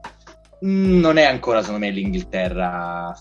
Mm, 0.65 0.99
non 0.99 1.17
è 1.17 1.23
ancora 1.23 1.61
secondo 1.61 1.85
me 1.85 1.91
l'Inghilterra 1.91 3.17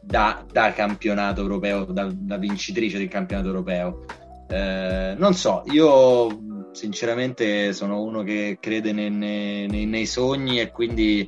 da, 0.00 0.44
da 0.50 0.72
campionato 0.72 1.40
europeo 1.40 1.84
da, 1.84 2.08
da, 2.12 2.36
vincitrice 2.36 2.98
del 2.98 3.08
campionato 3.08 3.48
europeo. 3.48 4.04
Eh, 4.48 5.14
non 5.16 5.34
so 5.34 5.62
io 5.66 6.68
sinceramente 6.72 7.72
sono 7.72 8.02
uno 8.02 8.22
che 8.22 8.58
crede 8.60 8.92
nei, 8.92 9.10
nei, 9.10 9.86
nei 9.86 10.06
sogni 10.06 10.60
e 10.60 10.70
quindi 10.70 11.26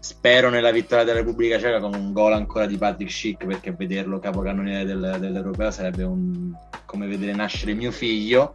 Spero 0.00 0.48
nella 0.48 0.70
vittoria 0.70 1.04
della 1.04 1.18
Repubblica 1.18 1.58
Ceca 1.58 1.78
con 1.78 1.94
un 1.94 2.12
gol 2.12 2.32
ancora 2.32 2.64
di 2.64 2.78
Patrick 2.78 3.12
Schick 3.12 3.44
perché 3.44 3.72
vederlo 3.72 4.18
capocannoniere 4.18 4.86
del, 4.86 5.16
dell'Europeo 5.20 5.70
sarebbe 5.70 6.04
un, 6.04 6.52
come 6.86 7.06
vedere 7.06 7.34
nascere 7.34 7.74
mio 7.74 7.90
figlio. 7.90 8.54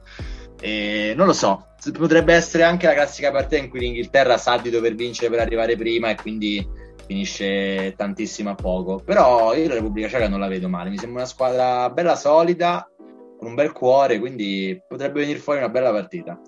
E 0.60 1.14
non 1.16 1.28
lo 1.28 1.34
so, 1.34 1.68
potrebbe 1.94 2.34
essere 2.34 2.64
anche 2.64 2.88
la 2.88 2.94
classica 2.94 3.32
partita 3.32 3.62
in 3.62 3.70
cui 3.70 3.80
l'Inghilterra 3.80 4.38
sa 4.38 4.58
di 4.58 4.72
dover 4.72 4.96
vincere 4.96 5.30
per 5.30 5.40
arrivare 5.40 5.78
prima 5.78 6.10
e 6.10 6.16
quindi 6.16 6.68
finisce 7.06 7.94
tantissimo 7.96 8.50
a 8.50 8.56
poco. 8.56 9.00
Però 9.06 9.54
io 9.54 9.68
la 9.68 9.76
Repubblica 9.76 10.08
Ceca 10.08 10.28
non 10.28 10.40
la 10.40 10.48
vedo 10.48 10.68
male, 10.68 10.90
mi 10.90 10.98
sembra 10.98 11.22
una 11.22 11.30
squadra 11.30 11.92
bella 11.92 12.16
solida, 12.16 12.90
con 13.38 13.50
un 13.50 13.54
bel 13.54 13.72
cuore, 13.72 14.18
quindi 14.18 14.82
potrebbe 14.88 15.20
venire 15.20 15.38
fuori 15.38 15.60
una 15.60 15.70
bella 15.70 15.92
partita. 15.92 16.42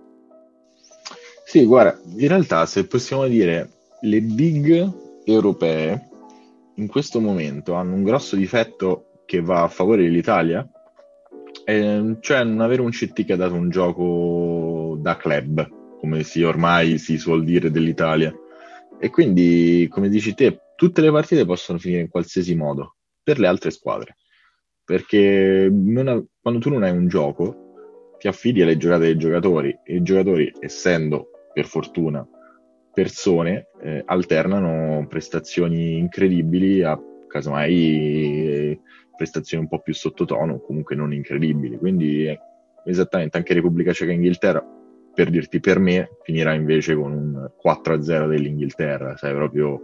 Sì, 1.45 1.65
guarda, 1.65 1.99
in 2.03 2.27
realtà 2.27 2.65
se 2.65 2.87
possiamo 2.87 3.27
dire 3.27 3.69
le 4.01 4.21
big 4.21 4.91
europee 5.25 6.09
in 6.75 6.87
questo 6.87 7.19
momento 7.19 7.73
hanno 7.73 7.95
un 7.95 8.03
grosso 8.03 8.35
difetto 8.35 9.21
che 9.25 9.41
va 9.41 9.63
a 9.63 9.67
favore 9.67 10.03
dell'Italia, 10.03 10.67
eh, 11.65 12.17
cioè 12.19 12.43
non 12.43 12.61
avere 12.61 12.81
un 12.81 12.91
CT 12.91 13.25
che 13.25 13.33
ha 13.33 13.37
dato 13.37 13.55
un 13.55 13.69
gioco 13.69 14.97
da 14.99 15.17
club, 15.17 15.97
come 15.99 16.23
si 16.23 16.43
ormai 16.43 16.97
si 16.97 17.17
suol 17.17 17.43
dire 17.43 17.71
dell'Italia. 17.71 18.33
E 18.99 19.09
quindi, 19.09 19.87
come 19.89 20.09
dici 20.09 20.33
te, 20.33 20.59
tutte 20.75 21.01
le 21.01 21.11
partite 21.11 21.45
possono 21.45 21.79
finire 21.79 22.01
in 22.01 22.09
qualsiasi 22.09 22.55
modo 22.55 22.95
per 23.23 23.39
le 23.39 23.47
altre 23.47 23.71
squadre. 23.71 24.17
Perché 24.83 25.65
ha, 25.65 26.23
quando 26.39 26.59
tu 26.59 26.69
non 26.69 26.83
hai 26.83 26.91
un 26.91 27.07
gioco, 27.07 28.15
ti 28.19 28.27
affidi 28.27 28.61
alle 28.61 28.77
giocate 28.77 29.05
dei 29.05 29.17
giocatori 29.17 29.77
e 29.83 29.95
i 29.95 30.03
giocatori, 30.03 30.51
essendo 30.59 31.29
per 31.53 31.65
fortuna 31.65 32.25
persone 32.97 33.67
eh, 33.83 34.01
alternano 34.07 35.05
prestazioni 35.07 35.99
incredibili 35.99 36.81
a 36.81 36.99
casomai 37.27 37.75
eh, 37.75 38.79
prestazioni 39.15 39.61
un 39.61 39.69
po' 39.69 39.83
più 39.83 39.93
sottotono, 39.93 40.59
comunque 40.59 40.95
non 40.95 41.13
incredibili. 41.13 41.77
Quindi 41.77 42.25
eh, 42.25 42.39
esattamente 42.85 43.37
anche 43.37 43.53
Repubblica 43.53 43.93
Ceca 43.93 44.09
e 44.09 44.15
Inghilterra, 44.15 44.65
per 45.13 45.29
dirti 45.29 45.59
per 45.59 45.77
me, 45.77 46.09
finirà 46.23 46.53
invece 46.53 46.95
con 46.95 47.11
un 47.11 47.51
4-0 47.63 48.29
dell'Inghilterra, 48.29 49.15
sai, 49.15 49.35
proprio 49.35 49.79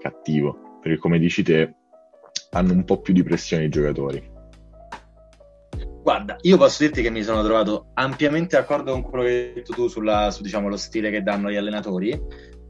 cattivo, 0.00 0.78
perché 0.80 0.96
come 0.96 1.18
dici 1.18 1.42
te 1.42 1.74
hanno 2.52 2.72
un 2.72 2.84
po' 2.84 3.02
più 3.02 3.12
di 3.12 3.22
pressione 3.22 3.64
i 3.64 3.68
giocatori. 3.68 4.35
Guarda, 6.06 6.36
io 6.42 6.56
posso 6.56 6.84
dirti 6.84 7.02
che 7.02 7.10
mi 7.10 7.24
sono 7.24 7.42
trovato 7.42 7.88
ampiamente 7.94 8.56
d'accordo 8.56 8.92
con 8.92 9.02
quello 9.02 9.24
che 9.24 9.30
hai 9.30 9.52
detto 9.54 9.72
tu 9.72 9.88
sulla, 9.88 10.30
su 10.30 10.40
diciamo, 10.40 10.68
lo 10.68 10.76
stile 10.76 11.10
che 11.10 11.20
danno 11.20 11.50
gli 11.50 11.56
allenatori, 11.56 12.16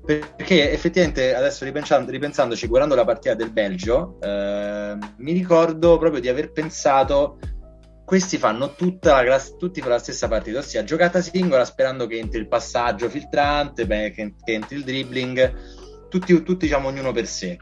perché 0.02 0.72
effettivamente 0.72 1.34
adesso 1.34 1.66
ripensando, 1.66 2.10
ripensandoci, 2.10 2.66
guardando 2.66 2.94
la 2.94 3.04
partita 3.04 3.34
del 3.34 3.52
Belgio, 3.52 4.16
eh, 4.22 4.96
mi 5.18 5.32
ricordo 5.32 5.98
proprio 5.98 6.18
di 6.18 6.30
aver 6.30 6.50
pensato 6.50 7.38
questi 8.06 8.38
fanno 8.38 8.72
tutta 8.72 9.22
la, 9.22 9.38
tutti 9.58 9.82
la 9.82 9.98
stessa 9.98 10.28
partita, 10.28 10.60
ossia 10.60 10.82
giocata 10.82 11.20
singola 11.20 11.66
sperando 11.66 12.06
che 12.06 12.16
entri 12.16 12.38
il 12.38 12.48
passaggio 12.48 13.10
filtrante, 13.10 13.84
beh, 13.84 14.12
che, 14.12 14.34
che, 14.42 14.52
entri 14.54 14.76
il 14.76 14.84
dribbling, 14.84 16.08
tutti, 16.08 16.32
tutti 16.42 16.64
diciamo 16.64 16.88
ognuno 16.88 17.12
per 17.12 17.26
sé. 17.26 17.58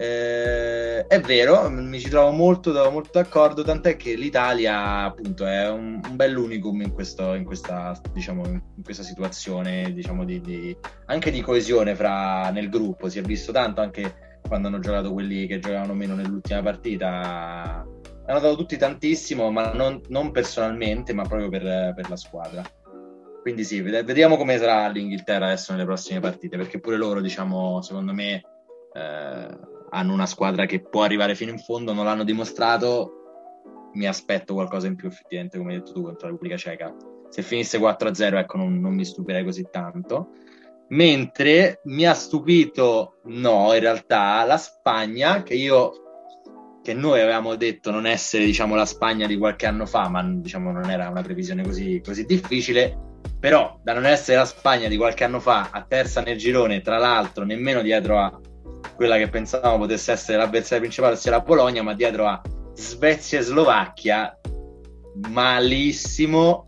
Eh, 0.00 1.04
è 1.08 1.20
vero, 1.22 1.68
mi 1.68 1.98
ci 1.98 2.08
trovo 2.08 2.30
molto, 2.30 2.70
molto 2.88 3.10
d'accordo, 3.14 3.64
tant'è 3.64 3.96
che 3.96 4.14
l'Italia 4.14 5.02
appunto 5.02 5.44
è 5.44 5.68
un, 5.68 6.00
un 6.08 6.14
bel 6.14 6.36
in, 6.36 6.92
questo, 6.92 7.34
in, 7.34 7.44
questa, 7.44 8.00
diciamo, 8.12 8.46
in 8.46 8.82
questa 8.84 9.02
situazione, 9.02 9.92
diciamo, 9.92 10.24
di, 10.24 10.40
di, 10.40 10.76
anche 11.06 11.32
di 11.32 11.40
coesione 11.40 11.96
fra, 11.96 12.50
nel 12.50 12.68
gruppo. 12.68 13.08
Si 13.08 13.18
è 13.18 13.22
visto 13.22 13.50
tanto 13.50 13.80
anche 13.80 14.38
quando 14.46 14.68
hanno 14.68 14.78
giocato 14.78 15.12
quelli 15.12 15.48
che 15.48 15.58
giocavano 15.58 15.94
meno 15.94 16.14
nell'ultima 16.14 16.62
partita. 16.62 17.84
Hanno 18.26 18.40
dato 18.40 18.54
tutti 18.54 18.76
tantissimo, 18.76 19.50
ma 19.50 19.72
non, 19.72 20.00
non 20.10 20.30
personalmente, 20.30 21.12
ma 21.12 21.24
proprio 21.24 21.48
per, 21.48 21.94
per 21.96 22.08
la 22.08 22.16
squadra. 22.16 22.62
Quindi 23.42 23.64
sì, 23.64 23.80
vediamo 23.80 24.36
come 24.36 24.58
sarà 24.58 24.86
l'Inghilterra 24.86 25.46
adesso 25.46 25.72
nelle 25.72 25.86
prossime 25.86 26.20
partite, 26.20 26.56
perché 26.56 26.78
pure 26.78 26.96
loro, 26.96 27.20
diciamo, 27.20 27.82
secondo 27.82 28.12
me... 28.12 28.42
Eh, 28.92 29.76
hanno 29.90 30.12
una 30.12 30.26
squadra 30.26 30.66
che 30.66 30.80
può 30.80 31.02
arrivare 31.02 31.34
fino 31.34 31.50
in 31.50 31.58
fondo, 31.58 31.92
non 31.92 32.04
l'hanno 32.04 32.24
dimostrato. 32.24 33.12
Mi 33.94 34.06
aspetto 34.06 34.54
qualcosa 34.54 34.86
in 34.86 34.96
più, 34.96 35.08
effettivamente, 35.08 35.58
come 35.58 35.72
hai 35.72 35.78
detto 35.78 35.92
tu, 35.92 36.02
contro 36.02 36.26
la 36.26 36.32
Repubblica 36.32 36.56
Ceca. 36.56 36.94
Se 37.28 37.42
finisse 37.42 37.78
4-0, 37.78 38.36
ecco, 38.36 38.56
non, 38.56 38.80
non 38.80 38.94
mi 38.94 39.04
stupirei 39.04 39.44
così 39.44 39.66
tanto. 39.70 40.30
Mentre 40.88 41.80
mi 41.84 42.06
ha 42.06 42.14
stupito, 42.14 43.20
no, 43.24 43.74
in 43.74 43.80
realtà, 43.80 44.44
la 44.44 44.56
Spagna, 44.56 45.42
che 45.42 45.54
io 45.54 46.04
che 46.82 46.94
noi 46.94 47.20
avevamo 47.20 47.54
detto 47.54 47.90
non 47.90 48.06
essere 48.06 48.46
diciamo, 48.46 48.74
la 48.74 48.86
Spagna 48.86 49.26
di 49.26 49.36
qualche 49.36 49.66
anno 49.66 49.84
fa, 49.84 50.08
ma 50.08 50.22
diciamo, 50.24 50.72
non 50.72 50.88
era 50.88 51.10
una 51.10 51.20
previsione 51.20 51.62
così, 51.62 52.00
così, 52.02 52.24
difficile. 52.24 52.96
Però 53.38 53.78
da 53.82 53.92
non 53.92 54.06
essere 54.06 54.38
la 54.38 54.46
Spagna 54.46 54.88
di 54.88 54.96
qualche 54.96 55.24
anno 55.24 55.38
fa 55.38 55.68
a 55.70 55.84
terza 55.86 56.22
nel 56.22 56.38
girone, 56.38 56.80
tra 56.80 56.96
l'altro 56.96 57.44
nemmeno 57.44 57.82
dietro 57.82 58.18
a 58.18 58.40
quella 58.94 59.16
che 59.16 59.28
pensavamo 59.28 59.78
potesse 59.78 60.12
essere 60.12 60.38
l'avversario 60.38 60.80
principale, 60.80 61.14
ossia 61.14 61.30
la 61.30 61.42
Polonia, 61.42 61.82
ma 61.82 61.94
dietro 61.94 62.26
a 62.26 62.40
Svezia 62.74 63.38
e 63.38 63.42
Slovacchia, 63.42 64.38
malissimo, 65.28 66.66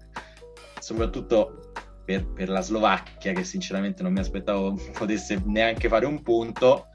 soprattutto 0.78 1.72
per, 2.04 2.26
per, 2.32 2.48
la 2.48 2.60
Slovacchia, 2.60 3.32
che 3.32 3.44
sinceramente 3.44 4.02
non 4.02 4.12
mi 4.12 4.20
aspettavo 4.20 4.76
potesse 4.96 5.42
neanche 5.44 5.88
fare 5.88 6.06
un 6.06 6.22
punto. 6.22 6.88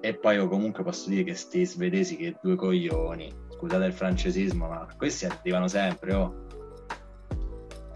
E 0.00 0.14
poi 0.14 0.36
io 0.36 0.48
comunque 0.48 0.84
posso 0.84 1.08
dire 1.08 1.24
che 1.24 1.34
sti 1.34 1.64
svedesi 1.64 2.16
che 2.16 2.36
due 2.42 2.56
coglioni, 2.56 3.32
scusate 3.52 3.86
il 3.86 3.92
francesismo, 3.94 4.68
ma 4.68 4.86
questi 4.96 5.24
arrivano 5.24 5.66
sempre, 5.68 6.12
oh. 6.12 6.43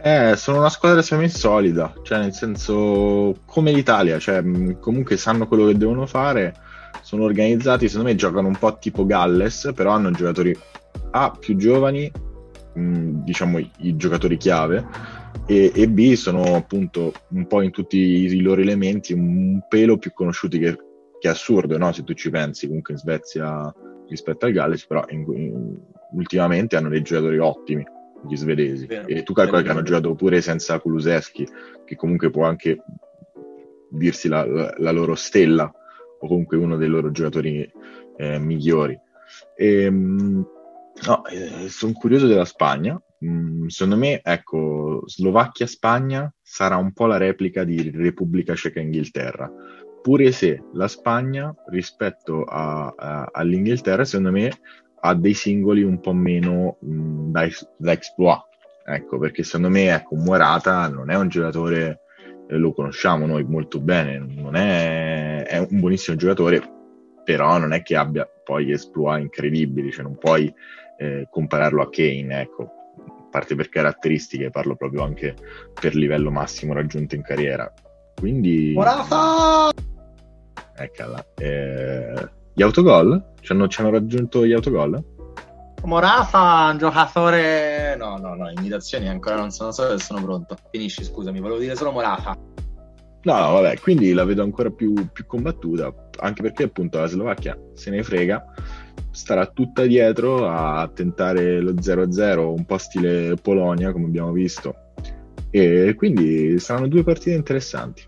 Eh, 0.00 0.36
sono 0.36 0.58
una 0.58 0.68
squadra 0.68 1.02
semi 1.02 1.28
solida, 1.28 1.92
cioè 2.02 2.20
nel 2.20 2.32
senso 2.32 3.38
come 3.44 3.72
l'Italia, 3.72 4.18
cioè 4.20 4.44
comunque 4.78 5.16
sanno 5.16 5.48
quello 5.48 5.66
che 5.66 5.76
devono 5.76 6.06
fare, 6.06 6.54
sono 7.02 7.24
organizzati, 7.24 7.88
secondo 7.88 8.10
me 8.10 8.14
giocano 8.14 8.46
un 8.46 8.56
po' 8.56 8.78
tipo 8.78 9.04
Galles, 9.04 9.72
però 9.74 9.90
hanno 9.90 10.12
giocatori 10.12 10.56
A 11.10 11.36
più 11.36 11.56
giovani, 11.56 12.10
mh, 12.74 13.24
diciamo 13.24 13.58
i, 13.58 13.68
i, 13.78 13.96
giocatori 13.96 14.36
chiave, 14.36 14.86
e, 15.46 15.72
e, 15.74 15.88
B 15.88 16.12
sono 16.12 16.54
appunto 16.54 17.12
un 17.30 17.48
po' 17.48 17.62
in 17.62 17.72
tutti 17.72 17.98
i 17.98 18.40
loro 18.40 18.60
elementi 18.60 19.12
un 19.12 19.60
pelo 19.68 19.98
più 19.98 20.12
conosciuti 20.12 20.60
che, 20.60 20.76
che 21.18 21.28
assurdo, 21.28 21.76
no? 21.76 21.92
se 21.92 22.04
tu 22.04 22.14
ci 22.14 22.30
pensi 22.30 22.66
comunque 22.66 22.94
in 22.94 23.00
Svezia 23.00 23.74
rispetto 24.08 24.46
al 24.46 24.52
Galles, 24.52 24.86
però 24.86 25.04
in, 25.08 25.24
in, 25.34 25.76
ultimamente 26.12 26.76
hanno 26.76 26.88
dei 26.88 27.02
giocatori 27.02 27.38
ottimi 27.38 27.84
gli 28.26 28.36
svedesi. 28.36 28.86
Vero, 28.86 29.06
e 29.06 29.22
tu 29.22 29.32
calcola 29.32 29.62
che 29.62 29.70
hanno 29.70 29.82
giocato 29.82 30.14
pure 30.14 30.40
senza 30.40 30.78
Kuluseschi, 30.80 31.46
che 31.84 31.96
comunque 31.96 32.30
può 32.30 32.44
anche 32.44 32.82
dirsi 33.90 34.28
la, 34.28 34.44
la, 34.46 34.74
la 34.76 34.90
loro 34.90 35.14
stella, 35.14 35.72
o 36.20 36.26
comunque 36.26 36.56
uno 36.56 36.76
dei 36.76 36.88
loro 36.88 37.10
giocatori 37.10 37.70
eh, 38.16 38.38
migliori. 38.38 38.98
E, 39.54 39.82
ehm, 39.82 40.46
no, 41.06 41.26
eh, 41.26 41.68
sono 41.68 41.92
curioso 41.92 42.26
della 42.26 42.44
Spagna. 42.44 43.00
Mm, 43.24 43.66
secondo 43.66 43.96
me, 43.96 44.20
ecco, 44.22 45.02
Slovacchia-Spagna 45.06 46.32
sarà 46.40 46.76
un 46.76 46.92
po' 46.92 47.06
la 47.06 47.16
replica 47.16 47.64
di 47.64 47.90
Repubblica 47.90 48.54
Ceca-Inghilterra. 48.54 49.50
Pure 50.02 50.32
se 50.32 50.62
la 50.74 50.88
Spagna, 50.88 51.54
rispetto 51.70 52.44
a, 52.44 52.92
a, 52.96 53.28
all'Inghilterra, 53.32 54.04
secondo 54.04 54.30
me 54.30 54.50
ha 55.00 55.14
dei 55.14 55.34
singoli 55.34 55.82
un 55.82 56.00
po' 56.00 56.12
meno 56.12 56.76
mh, 56.80 57.30
da, 57.30 57.48
da 57.76 57.92
exploit. 57.92 58.46
Ecco, 58.84 59.18
perché 59.18 59.42
secondo 59.42 59.68
me, 59.68 59.94
ecco, 59.94 60.16
Morata 60.16 60.88
non 60.88 61.10
è 61.10 61.16
un 61.16 61.28
giocatore, 61.28 62.00
eh, 62.48 62.56
lo 62.56 62.72
conosciamo 62.72 63.26
noi 63.26 63.44
molto 63.44 63.80
bene, 63.80 64.18
non 64.18 64.56
è, 64.56 65.44
è, 65.44 65.58
un 65.58 65.78
buonissimo 65.78 66.16
giocatore, 66.16 66.62
però 67.22 67.58
non 67.58 67.72
è 67.72 67.82
che 67.82 67.96
abbia 67.96 68.26
poi 68.42 68.72
exploit 68.72 69.22
incredibili, 69.22 69.92
cioè 69.92 70.04
non 70.04 70.16
puoi 70.16 70.52
eh, 70.96 71.28
compararlo 71.30 71.82
a 71.82 71.90
Kane, 71.90 72.40
ecco, 72.40 72.62
a 72.62 73.26
parte 73.30 73.54
per 73.54 73.68
caratteristiche, 73.68 74.48
parlo 74.48 74.74
proprio 74.74 75.02
anche 75.02 75.34
per 75.78 75.94
livello 75.94 76.30
massimo 76.30 76.72
raggiunto 76.72 77.14
in 77.14 77.22
carriera. 77.22 77.70
Quindi... 78.18 78.72
Morata! 78.74 79.70
Eccola. 80.74 81.24
Eh, 81.36 82.36
gli 82.58 82.62
autogol? 82.62 83.34
Ci 83.40 83.52
hanno, 83.52 83.68
ci 83.68 83.80
hanno 83.80 83.90
raggiunto 83.90 84.44
gli 84.44 84.52
autogol? 84.52 85.00
Morafa, 85.84 86.70
un 86.72 86.78
giocatore. 86.78 87.94
No, 87.96 88.16
no, 88.16 88.34
no, 88.34 88.50
imitazioni 88.50 89.08
ancora 89.08 89.36
non 89.36 89.52
sono 89.52 89.70
so 89.70 89.88
se 89.96 90.04
sono 90.04 90.20
pronto. 90.20 90.56
Finisci, 90.72 91.04
scusami, 91.04 91.38
volevo 91.38 91.60
dire 91.60 91.76
solo 91.76 91.92
Morafa. 91.92 92.36
No, 93.22 93.32
vabbè, 93.32 93.78
quindi 93.78 94.12
la 94.12 94.24
vedo 94.24 94.42
ancora 94.42 94.70
più, 94.70 94.92
più, 95.12 95.24
combattuta, 95.26 95.94
anche 96.18 96.42
perché 96.42 96.64
appunto 96.64 96.98
la 96.98 97.06
Slovacchia 97.06 97.56
se 97.74 97.90
ne 97.90 98.02
frega, 98.02 98.44
starà 99.12 99.46
tutta 99.46 99.84
dietro 99.84 100.48
a 100.48 100.90
tentare 100.92 101.60
lo 101.60 101.74
0-0, 101.74 102.38
un 102.40 102.64
po' 102.64 102.78
stile 102.78 103.36
Polonia, 103.36 103.92
come 103.92 104.06
abbiamo 104.06 104.32
visto. 104.32 104.74
E 105.50 105.94
quindi 105.96 106.58
saranno 106.58 106.88
due 106.88 107.04
partite 107.04 107.36
interessanti. 107.36 108.02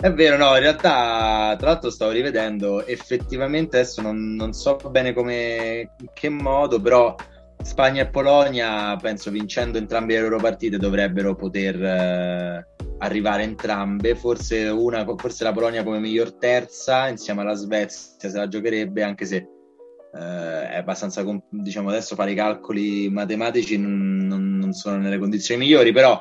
È 0.00 0.10
vero, 0.14 0.38
no, 0.38 0.54
in 0.54 0.60
realtà, 0.60 1.54
tra 1.58 1.68
l'altro 1.68 1.90
stavo 1.90 2.10
rivedendo, 2.10 2.86
effettivamente 2.86 3.76
adesso 3.76 4.00
non, 4.00 4.34
non 4.34 4.54
so 4.54 4.76
bene 4.88 5.12
come, 5.12 5.90
in 5.98 6.08
che 6.14 6.30
modo, 6.30 6.80
però 6.80 7.14
Spagna 7.62 8.04
e 8.04 8.08
Polonia, 8.08 8.96
penso 8.96 9.30
vincendo 9.30 9.76
entrambe 9.76 10.14
le 10.14 10.22
loro 10.22 10.38
partite, 10.38 10.78
dovrebbero 10.78 11.34
poter 11.34 11.84
eh, 11.84 12.66
arrivare 13.00 13.42
entrambe, 13.42 14.14
forse, 14.14 14.68
una, 14.68 15.04
forse 15.18 15.44
la 15.44 15.52
Polonia 15.52 15.84
come 15.84 15.98
miglior 15.98 16.32
terza, 16.32 17.08
insieme 17.08 17.42
alla 17.42 17.52
Svezia 17.52 18.30
se 18.30 18.38
la 18.38 18.48
giocherebbe, 18.48 19.02
anche 19.02 19.26
se 19.26 19.36
eh, 19.36 20.68
è 20.70 20.76
abbastanza, 20.78 21.22
diciamo 21.50 21.90
adesso 21.90 22.14
fare 22.14 22.30
i 22.30 22.36
calcoli 22.36 23.10
matematici 23.10 23.76
non, 23.76 24.16
non, 24.16 24.56
non 24.56 24.72
sono 24.72 24.96
nelle 24.96 25.18
condizioni 25.18 25.60
migliori, 25.60 25.92
però 25.92 26.18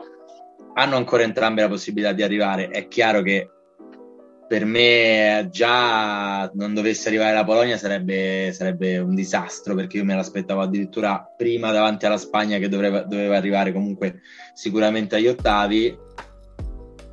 hanno 0.74 0.98
ancora 0.98 1.24
entrambe 1.24 1.62
la 1.62 1.70
possibilità 1.70 2.12
di 2.12 2.24
arrivare. 2.24 2.68
È 2.68 2.90
chiaro 2.90 3.22
che 3.22 3.50
per 4.50 4.66
me 4.66 5.48
già 5.52 6.50
non 6.56 6.74
dovesse 6.74 7.08
arrivare 7.08 7.36
la 7.36 7.44
Polonia 7.44 7.78
sarebbe, 7.78 8.52
sarebbe, 8.52 8.98
un 8.98 9.14
disastro 9.14 9.76
perché 9.76 9.98
io 9.98 10.06
me 10.06 10.16
l'aspettavo 10.16 10.62
addirittura 10.62 11.32
prima 11.38 11.72
davanti 11.72 12.08
alla 12.08 12.18
Spagna 12.18 12.58
che 12.58 12.68
doveva, 12.68 13.04
doveva 13.04 13.38
arrivare 13.38 13.72
comunque 13.72 14.22
sicuramente 14.56 15.18
agli 15.18 15.28
ottavi. 15.28 15.96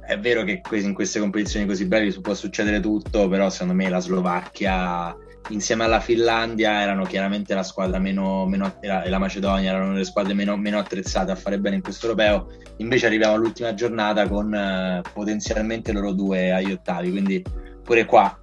È 0.00 0.18
vero 0.18 0.44
che 0.44 0.62
in 0.70 0.94
queste 0.94 1.20
competizioni 1.20 1.66
così 1.66 1.84
brevi 1.84 2.18
può 2.22 2.32
succedere 2.32 2.80
tutto, 2.80 3.28
però 3.28 3.50
secondo 3.50 3.74
me 3.74 3.90
la 3.90 4.00
Slovacchia 4.00 5.14
insieme 5.48 5.84
alla 5.84 6.00
Finlandia 6.00 6.80
erano 6.80 7.04
chiaramente 7.04 7.54
la 7.54 7.62
squadra 7.62 7.98
meno, 7.98 8.46
meno 8.46 8.74
e 8.80 9.08
la 9.08 9.18
Macedonia 9.18 9.70
erano 9.70 9.92
le 9.92 10.04
squadre 10.04 10.34
meno, 10.34 10.56
meno, 10.56 10.78
attrezzate 10.78 11.30
a 11.30 11.36
fare 11.36 11.58
bene 11.58 11.76
in 11.76 11.82
questo 11.82 12.06
europeo. 12.06 12.48
Invece 12.78 13.06
arriviamo 13.06 13.34
all'ultima 13.34 13.74
giornata 13.74 14.28
con 14.28 14.52
eh, 14.54 15.02
potenzialmente 15.12 15.92
loro 15.92 16.12
due 16.12 16.52
agli 16.52 16.72
ottavi. 16.72 17.10
Quindi 17.10 17.44
pure 17.82 18.04
qua 18.04 18.38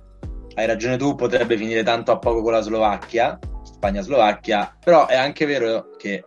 hai 0.56 0.66
ragione 0.66 0.98
tu, 0.98 1.16
potrebbe 1.16 1.58
finire 1.58 1.84
tanto 1.84 2.12
a 2.12 2.20
poco 2.20 2.42
con 2.42 2.52
la 2.52 2.62
Slovacchia, 2.62 3.40
Spagna-Slovacchia, 3.64 4.78
però 4.84 5.08
è 5.08 5.16
anche 5.16 5.46
vero 5.46 5.90
che 5.98 6.24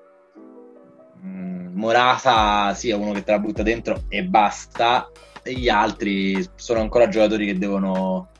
mh, 1.20 1.28
mm, 1.28 1.78
Morata 1.78 2.74
sia 2.74 2.96
uno 2.96 3.12
che 3.12 3.22
te 3.22 3.30
la 3.30 3.38
butta 3.38 3.62
dentro 3.62 4.02
e 4.08 4.24
basta, 4.24 5.08
e 5.42 5.52
gli 5.52 5.68
altri 5.68 6.44
sono 6.56 6.80
ancora 6.80 7.08
giocatori 7.08 7.46
che 7.46 7.56
devono 7.56 8.30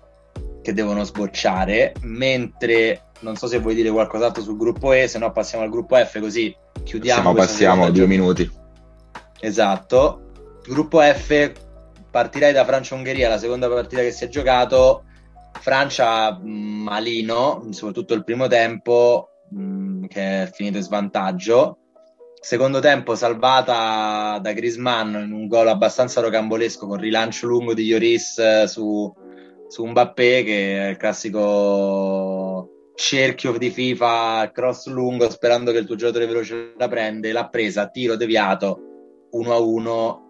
che 0.66 0.72
devono 0.72 1.05
sbocciare, 1.05 1.94
mentre 2.00 3.11
non 3.20 3.37
so 3.37 3.46
se 3.46 3.61
vuoi 3.61 3.76
dire 3.76 3.88
qualcos'altro 3.88 4.42
sul 4.42 4.57
gruppo 4.57 4.92
E, 4.92 5.07
se 5.07 5.16
no 5.16 5.31
passiamo 5.31 5.62
al 5.62 5.70
gruppo 5.70 5.94
F 5.94 6.18
così 6.18 6.52
chiudiamo. 6.83 7.33
Passiamo, 7.33 7.83
passiamo 7.85 7.90
due 7.92 8.07
minuti. 8.09 8.50
Esatto. 9.38 10.33
Gruppo 10.66 11.00
F, 11.00 11.52
partirei 12.11 12.52
da 12.52 12.64
Francia-Ungheria, 12.64 13.29
la 13.29 13.38
seconda 13.38 13.68
partita 13.68 14.02
che 14.02 14.11
si 14.11 14.24
è 14.24 14.29
giocato. 14.29 15.05
Francia 15.52 16.37
malino, 16.42 17.68
soprattutto 17.70 18.14
il 18.14 18.24
primo 18.24 18.48
tempo, 18.48 19.29
mh, 19.48 20.07
che 20.07 20.42
è 20.42 20.50
finito 20.52 20.79
in 20.79 20.83
svantaggio. 20.83 21.79
Secondo 22.40 22.81
tempo 22.81 23.14
salvata 23.14 24.40
da 24.42 24.52
Grisman 24.52 25.26
in 25.26 25.33
un 25.33 25.46
gol 25.46 25.68
abbastanza 25.68 26.20
rocambolesco 26.20 26.88
con 26.88 26.98
rilancio 26.98 27.46
lungo 27.46 27.72
di 27.72 27.88
Lloris 27.88 28.38
eh, 28.38 28.64
su, 28.66 29.12
su 29.68 29.85
Mbappé, 29.85 30.42
che 30.44 30.87
è 30.87 30.88
il 30.90 30.96
classico 30.96 32.70
cerchio 32.96 33.57
di 33.59 33.70
FIFA, 33.70 34.50
cross 34.52 34.87
lungo, 34.87 35.31
sperando 35.31 35.70
che 35.70 35.79
il 35.79 35.87
tuo 35.87 35.96
giocatore 35.96 36.26
veloce 36.26 36.74
la 36.76 36.88
prende, 36.88 37.33
l'ha 37.33 37.48
presa, 37.48 37.88
tiro 37.88 38.16
deviato, 38.16 39.29
1 39.31 39.52
a 39.52 39.59
1. 39.59 40.24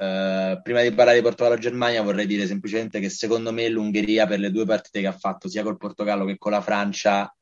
Eh, 0.00 0.60
prima 0.62 0.82
di 0.82 0.92
parlare 0.92 1.18
di 1.18 1.24
Portogallo-Germania 1.24 2.02
vorrei 2.02 2.26
dire 2.26 2.46
semplicemente 2.46 3.00
che 3.00 3.08
secondo 3.08 3.52
me 3.52 3.68
l'Ungheria 3.68 4.26
per 4.26 4.38
le 4.38 4.52
due 4.52 4.64
partite 4.64 5.00
che 5.00 5.08
ha 5.08 5.12
fatto 5.12 5.48
sia 5.48 5.64
col 5.64 5.76
Portogallo 5.76 6.24
che 6.24 6.38
con 6.38 6.52
la 6.52 6.60
Francia 6.60 7.34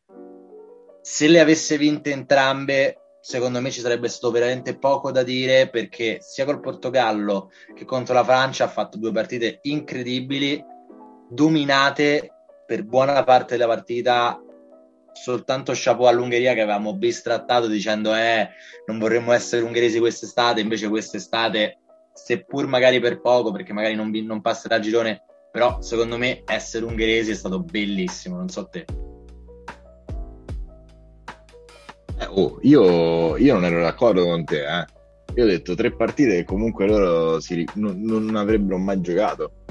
se 1.03 1.29
le 1.29 1.41
avesse 1.41 1.77
vinte 1.77 2.13
entrambe 2.13 3.19
secondo 3.21 3.61
me 3.61 3.71
ci 3.71 3.81
sarebbe 3.81 4.09
stato 4.09 4.31
veramente 4.31 4.79
poco 4.79 5.11
da 5.11 5.23
dire 5.23 5.69
perché 5.69 6.17
sia 6.23 6.47
col 6.47 6.61
Portogallo 6.61 7.51
che 7.75 7.85
contro 7.85 8.15
la 8.15 8.25
Francia 8.25 8.65
ha 8.65 8.69
fatto 8.69 8.97
due 8.97 9.13
partite 9.13 9.59
incredibili 9.65 10.65
dominate 11.29 12.31
per 12.67 12.85
buona 12.85 13.23
parte 13.25 13.57
della 13.57 13.67
partita 13.67 14.41
soltanto 15.13 15.73
chapeau 15.75 16.07
all'Ungheria 16.07 16.55
che 16.55 16.61
avevamo 16.61 16.95
bistrattato 16.95 17.67
dicendo 17.67 18.15
eh 18.15 18.49
non 18.87 18.99
vorremmo 18.99 19.33
essere 19.33 19.63
ungheresi 19.63 19.99
quest'estate 19.99 20.61
invece 20.61 20.89
quest'estate 20.89 21.79
seppur 22.13 22.67
magari 22.67 23.01
per 23.01 23.21
poco 23.21 23.51
perché 23.51 23.73
magari 23.73 23.95
non, 23.95 24.11
non 24.11 24.41
passerà 24.41 24.77
a 24.77 24.81
girone 24.81 25.23
però 25.51 25.81
secondo 25.81 26.19
me 26.19 26.43
essere 26.45 26.85
ungheresi 26.85 27.31
è 27.31 27.35
stato 27.35 27.61
bellissimo 27.61 28.37
non 28.37 28.49
so 28.49 28.69
te 28.69 28.85
eh, 32.19 32.27
oh, 32.29 32.59
io, 32.63 33.37
io, 33.37 33.55
non 33.55 33.65
ero 33.65 33.83
d'accordo 33.83 34.25
con 34.25 34.45
te 34.45 34.65
eh. 34.65 34.85
io 35.35 35.45
ho 35.45 35.47
detto 35.47 35.75
tre 35.75 35.95
partite 35.95 36.37
che 36.37 36.45
comunque 36.45 36.87
loro 36.87 37.41
si, 37.41 37.67
non, 37.75 38.01
non 38.03 38.37
avrebbero 38.37 38.79
mai 38.79 39.01
giocato 39.01 39.65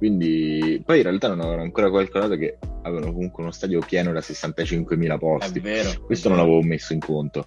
quindi 0.00 0.82
poi 0.82 0.96
in 0.96 1.02
realtà 1.02 1.28
non 1.28 1.40
avevano 1.40 1.60
ancora 1.60 1.90
calcolato 1.90 2.34
che 2.36 2.56
avevano 2.84 3.12
comunque 3.12 3.42
uno 3.42 3.52
stadio 3.52 3.80
pieno 3.86 4.12
da 4.12 4.20
65.000 4.20 5.18
posti. 5.18 5.60
Vero. 5.60 5.90
Questo 6.06 6.30
non 6.30 6.38
l'avevo 6.38 6.62
messo 6.62 6.94
in 6.94 7.00
conto. 7.00 7.46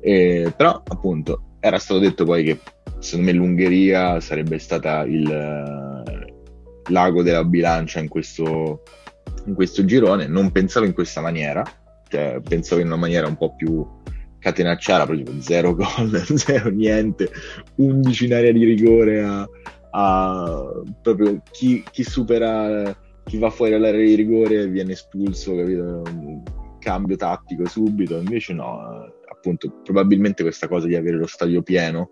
E, 0.00 0.50
però 0.56 0.82
appunto 0.82 1.58
era 1.60 1.78
stato 1.78 2.00
detto 2.00 2.24
poi 2.24 2.42
che 2.42 2.58
secondo 3.00 3.30
me 3.30 3.36
l'Ungheria 3.36 4.18
sarebbe 4.20 4.58
stata 4.58 5.02
il 5.02 5.26
uh, 5.26 6.90
lago 6.90 7.22
della 7.22 7.44
bilancia 7.44 8.00
in 8.00 8.08
questo, 8.08 8.82
in 9.44 9.52
questo 9.52 9.84
girone. 9.84 10.26
Non 10.26 10.52
pensavo 10.52 10.86
in 10.86 10.94
questa 10.94 11.20
maniera, 11.20 11.62
cioè 12.08 12.40
pensavo 12.42 12.80
in 12.80 12.86
una 12.86 12.96
maniera 12.96 13.26
un 13.26 13.36
po' 13.36 13.54
più 13.54 13.86
catenacciara, 14.38 15.04
proprio 15.04 15.38
zero 15.42 15.74
gol, 15.74 16.24
zero 16.34 16.70
niente, 16.70 17.30
11 17.74 18.24
in 18.24 18.32
area 18.32 18.52
di 18.52 18.64
rigore 18.64 19.22
a 19.22 19.46
a 19.96 20.82
proprio 21.00 21.40
chi, 21.52 21.84
chi 21.90 22.02
supera, 22.02 22.96
chi 23.24 23.38
va 23.38 23.48
fuori 23.50 23.72
dall'area 23.72 24.04
di 24.04 24.14
rigore 24.14 24.66
viene 24.66 24.92
espulso, 24.92 25.54
capito? 25.54 26.02
Cambio 26.80 27.16
tattico 27.16 27.66
subito, 27.68 28.16
invece 28.16 28.54
no, 28.54 29.12
appunto 29.30 29.80
probabilmente 29.82 30.42
questa 30.42 30.66
cosa 30.66 30.86
di 30.86 30.96
avere 30.96 31.16
lo 31.16 31.26
stadio 31.26 31.62
pieno 31.62 32.08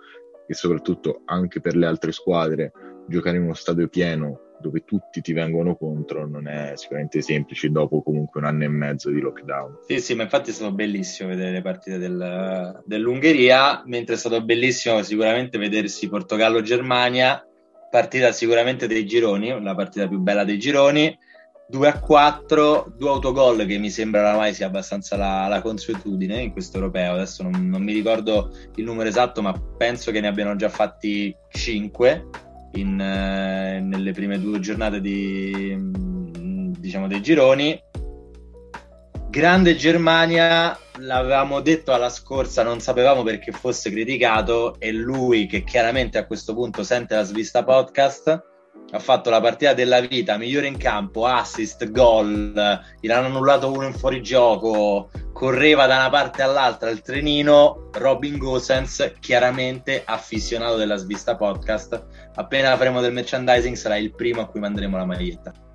e 0.46 0.54
soprattutto 0.54 1.22
anche 1.26 1.60
per 1.60 1.76
le 1.76 1.86
altre 1.86 2.12
squadre 2.12 2.72
giocare 3.08 3.36
in 3.36 3.44
uno 3.44 3.54
stadio 3.54 3.88
pieno 3.88 4.50
dove 4.60 4.84
tutti 4.84 5.20
ti 5.20 5.32
vengono 5.32 5.74
contro 5.74 6.24
non 6.24 6.46
è 6.46 6.74
sicuramente 6.76 7.20
semplice 7.20 7.68
dopo 7.68 8.00
comunque 8.00 8.40
un 8.40 8.46
anno 8.46 8.62
e 8.62 8.68
mezzo 8.68 9.10
di 9.10 9.20
lockdown. 9.20 9.80
Sì, 9.88 9.98
sì, 9.98 10.14
ma 10.14 10.22
infatti 10.22 10.50
è 10.50 10.52
stato 10.52 10.72
bellissimo 10.72 11.30
vedere 11.30 11.50
le 11.50 11.62
partite 11.62 11.98
del, 11.98 12.80
dell'Ungheria, 12.86 13.82
mentre 13.86 14.14
è 14.14 14.18
stato 14.18 14.40
bellissimo 14.44 15.02
sicuramente 15.02 15.58
vedersi 15.58 16.08
Portogallo-Germania 16.08 17.44
partita 17.92 18.33
sicuramente 18.33 18.87
dei 18.87 19.05
gironi, 19.05 19.62
la 19.62 19.74
partita 19.74 20.09
più 20.09 20.18
bella 20.18 20.44
dei 20.44 20.59
gironi. 20.59 21.14
2 21.68 21.88
a 21.88 21.98
4, 21.98 22.94
due 22.96 23.09
autogol 23.11 23.66
che 23.66 23.76
mi 23.76 23.90
sembra 23.90 24.20
oramai 24.20 24.55
sia 24.55 24.66
abbastanza 24.66 25.16
la, 25.16 25.46
la 25.46 25.61
consuetudine 25.61 26.40
in 26.40 26.52
questo 26.52 26.78
europeo. 26.78 27.12
Adesso 27.12 27.42
non, 27.42 27.68
non, 27.68 27.83
mi 27.83 27.92
ricordo 27.92 28.50
il 28.76 28.85
numero 28.85 29.11
esatto, 29.11 29.42
ma 29.42 29.52
penso 29.76 30.11
che 30.11 30.20
ne 30.20 30.28
abbiano 30.28 30.57
già 30.57 30.70
fatti 30.70 31.35
5 31.50 32.28
in, 32.72 32.98
eh, 32.98 33.81
nelle 33.81 34.12
prime 34.12 34.40
due 34.40 34.59
giornate 34.59 35.02
di, 35.02 35.76
diciamo, 36.78 37.07
dei 37.09 37.20
gironi. 37.20 37.78
Grande 39.32 39.76
Germania, 39.76 40.78
l'avevamo 40.98 41.60
detto 41.62 41.94
alla 41.94 42.10
scorsa, 42.10 42.62
non 42.62 42.80
sapevamo 42.80 43.22
perché 43.22 43.50
fosse 43.50 43.90
criticato 43.90 44.78
e 44.78 44.92
lui 44.92 45.46
che 45.46 45.64
chiaramente 45.64 46.18
a 46.18 46.26
questo 46.26 46.52
punto 46.52 46.82
sente 46.82 47.14
la 47.14 47.22
svista 47.22 47.64
podcast 47.64 48.28
ha 48.90 48.98
fatto 48.98 49.30
la 49.30 49.40
partita 49.40 49.72
della 49.72 50.00
vita, 50.00 50.36
migliore 50.36 50.66
in 50.66 50.76
campo, 50.76 51.24
assist, 51.24 51.90
gol, 51.90 52.78
gli 53.00 53.10
hanno 53.10 53.28
annullato 53.28 53.72
uno 53.72 53.86
in 53.86 53.94
fuorigioco, 53.94 55.10
correva 55.32 55.86
da 55.86 55.96
una 55.96 56.10
parte 56.10 56.42
all'altra 56.42 56.90
il 56.90 57.00
trenino, 57.00 57.88
Robin 57.92 58.36
Gosens, 58.36 59.14
chiaramente 59.18 60.02
affissionato 60.04 60.76
della 60.76 60.96
svista 60.96 61.36
podcast. 61.36 62.04
Appena 62.34 62.76
faremo 62.76 63.00
del 63.00 63.14
merchandising 63.14 63.76
sarà 63.76 63.96
il 63.96 64.14
primo 64.14 64.42
a 64.42 64.46
cui 64.46 64.60
manderemo 64.60 64.98
la 64.98 65.06
maglietta. 65.06 65.71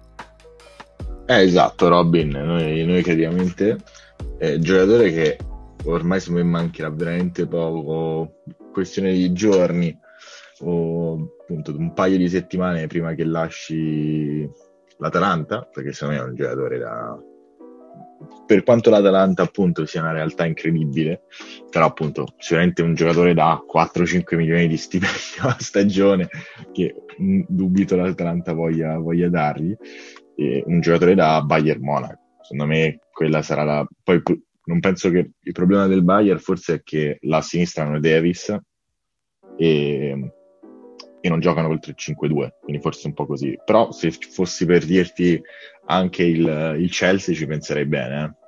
Eh, 1.30 1.42
esatto, 1.42 1.90
Robin, 1.90 2.30
noi, 2.30 2.86
noi 2.86 3.04
crediamo 3.04 3.42
in 3.42 3.54
te. 3.54 3.76
Eh, 4.38 4.60
giocatore 4.60 5.12
che 5.12 5.38
ormai 5.84 6.22
se 6.22 6.32
me 6.32 6.42
mancherà 6.42 6.90
veramente 6.90 7.46
poco, 7.46 8.44
questione 8.72 9.12
di 9.12 9.34
giorni 9.34 9.94
o 10.60 11.32
appunto 11.42 11.76
un 11.78 11.92
paio 11.94 12.16
di 12.16 12.30
settimane 12.30 12.88
prima 12.88 13.14
che 13.14 13.26
lasci 13.26 14.50
l'Atalanta, 15.00 15.68
perché 15.70 15.92
secondo 15.92 16.16
me 16.16 16.26
è 16.26 16.30
un 16.30 16.36
giocatore 16.36 16.78
da... 16.78 17.20
Per 18.46 18.64
quanto 18.64 18.90
l'Atalanta 18.90 19.44
appunto 19.44 19.86
sia 19.86 20.00
una 20.00 20.14
realtà 20.14 20.46
incredibile, 20.46 21.24
però 21.70 21.88
appunto 21.88 22.36
sicuramente 22.38 22.84
un 22.84 22.94
giocatore 22.96 23.34
da 23.34 23.62
4-5 23.70 24.38
milioni 24.38 24.70
di 24.70 24.78
stipendio 24.78 25.44
a 25.44 25.58
stagione 25.60 26.30
che 26.72 26.96
dubito 27.48 27.98
l'Atalanta 27.98 28.54
voglia, 28.54 28.98
voglia 28.98 29.28
dargli 29.28 29.76
eh, 30.38 30.64
un 30.66 30.80
giocatore 30.80 31.16
da 31.16 31.42
Bayern 31.42 31.82
Monaco. 31.82 32.20
Secondo 32.42 32.66
me 32.66 33.00
quella 33.12 33.42
sarà 33.42 33.64
la... 33.64 33.88
Poi 34.04 34.22
non 34.66 34.80
penso 34.80 35.10
che 35.10 35.32
il 35.40 35.52
problema 35.54 35.88
del 35.88 36.04
Bayern 36.04 36.40
forse 36.40 36.76
è 36.76 36.84
che 36.84 37.18
la 37.22 37.42
sinistra 37.42 37.84
non 37.84 37.96
è 37.96 38.00
Davis 38.00 38.56
e, 39.58 40.32
e 41.20 41.30
non 41.30 41.40
giocano 41.40 41.68
col 41.68 41.80
3-5-2, 41.82 42.50
quindi 42.62 42.82
forse 42.82 43.08
un 43.08 43.14
po' 43.14 43.26
così. 43.26 43.58
Però 43.66 43.92
se 43.92 44.12
fossi 44.12 44.66
per 44.66 44.86
dirti 44.86 45.42
anche 45.86 46.24
il, 46.24 46.76
il 46.80 46.92
Chelsea 46.92 47.36
ci 47.36 47.46
penserei 47.46 47.86
bene. 47.86 48.24
Eh. 48.24 48.46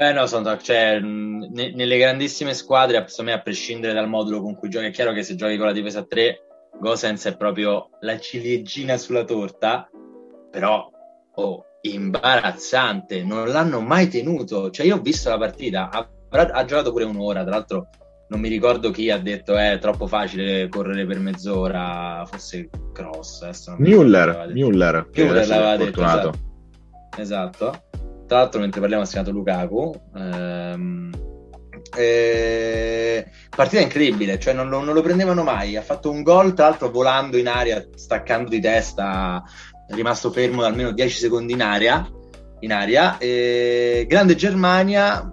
Eh 0.00 0.12
no, 0.12 0.26
sono, 0.26 0.56
cioè, 0.58 1.00
ne, 1.00 1.72
nelle 1.74 1.98
grandissime 1.98 2.54
squadre, 2.54 3.04
me, 3.22 3.32
a 3.32 3.40
prescindere 3.40 3.92
dal 3.92 4.08
modulo 4.08 4.40
con 4.40 4.54
cui 4.54 4.68
giochi, 4.68 4.86
è 4.86 4.90
chiaro 4.92 5.12
che 5.12 5.24
se 5.24 5.34
giochi 5.34 5.56
con 5.56 5.66
la 5.66 5.72
difesa 5.72 6.00
a 6.00 6.04
3, 6.04 6.38
Gosens 6.78 7.26
è 7.26 7.36
proprio 7.36 7.90
la 8.00 8.16
ciliegina 8.20 8.96
sulla 8.96 9.24
torta, 9.24 9.90
però 10.50 10.88
oh, 11.34 11.64
imbarazzante, 11.82 13.22
non 13.22 13.48
l'hanno 13.48 13.80
mai 13.80 14.08
tenuto. 14.08 14.70
Cioè, 14.70 14.86
io 14.86 14.96
ho 14.96 15.00
visto 15.00 15.28
la 15.28 15.38
partita, 15.38 15.90
ha, 15.90 16.08
ha 16.30 16.64
giocato 16.64 16.92
pure 16.92 17.04
un'ora, 17.04 17.42
tra 17.42 17.52
l'altro 17.52 17.88
non 18.28 18.40
mi 18.40 18.48
ricordo 18.48 18.90
chi 18.90 19.10
ha 19.10 19.18
detto 19.18 19.56
è 19.56 19.72
eh, 19.72 19.78
troppo 19.78 20.06
facile 20.06 20.68
correre 20.68 21.06
per 21.06 21.18
mezz'ora, 21.18 22.24
forse 22.26 22.68
Cross. 22.92 23.74
Müller, 23.78 24.50
Müller, 24.52 25.08
Müller 25.12 25.46
l'aveva 25.46 25.76
detto. 25.76 26.02
Esatto. 26.02 26.32
esatto. 27.16 27.82
Tra 28.26 28.38
l'altro 28.38 28.60
mentre 28.60 28.80
parliamo 28.80 29.04
ha 29.04 29.06
segnato 29.06 29.30
Lukaku. 29.30 29.94
Ehm, 30.14 31.10
eh, 31.96 33.26
partita 33.48 33.80
incredibile, 33.80 34.38
cioè 34.38 34.52
non 34.52 34.68
lo, 34.68 34.84
non 34.84 34.92
lo, 34.92 35.00
prendevano 35.00 35.42
mai. 35.42 35.76
Ha 35.76 35.82
fatto 35.82 36.10
un 36.10 36.22
gol, 36.22 36.52
tra 36.52 36.68
l'altro 36.68 36.90
volando 36.90 37.38
in 37.38 37.48
aria, 37.48 37.82
staccando 37.94 38.50
di 38.50 38.60
testa 38.60 39.42
è 39.88 39.94
rimasto 39.94 40.30
fermo 40.30 40.60
da 40.60 40.68
almeno 40.68 40.92
10 40.92 41.18
secondi 41.18 41.54
in 41.54 41.62
aria. 41.62 42.06
In 42.60 42.72
aria. 42.72 43.16
E 43.18 44.04
grande 44.06 44.34
Germania, 44.34 45.32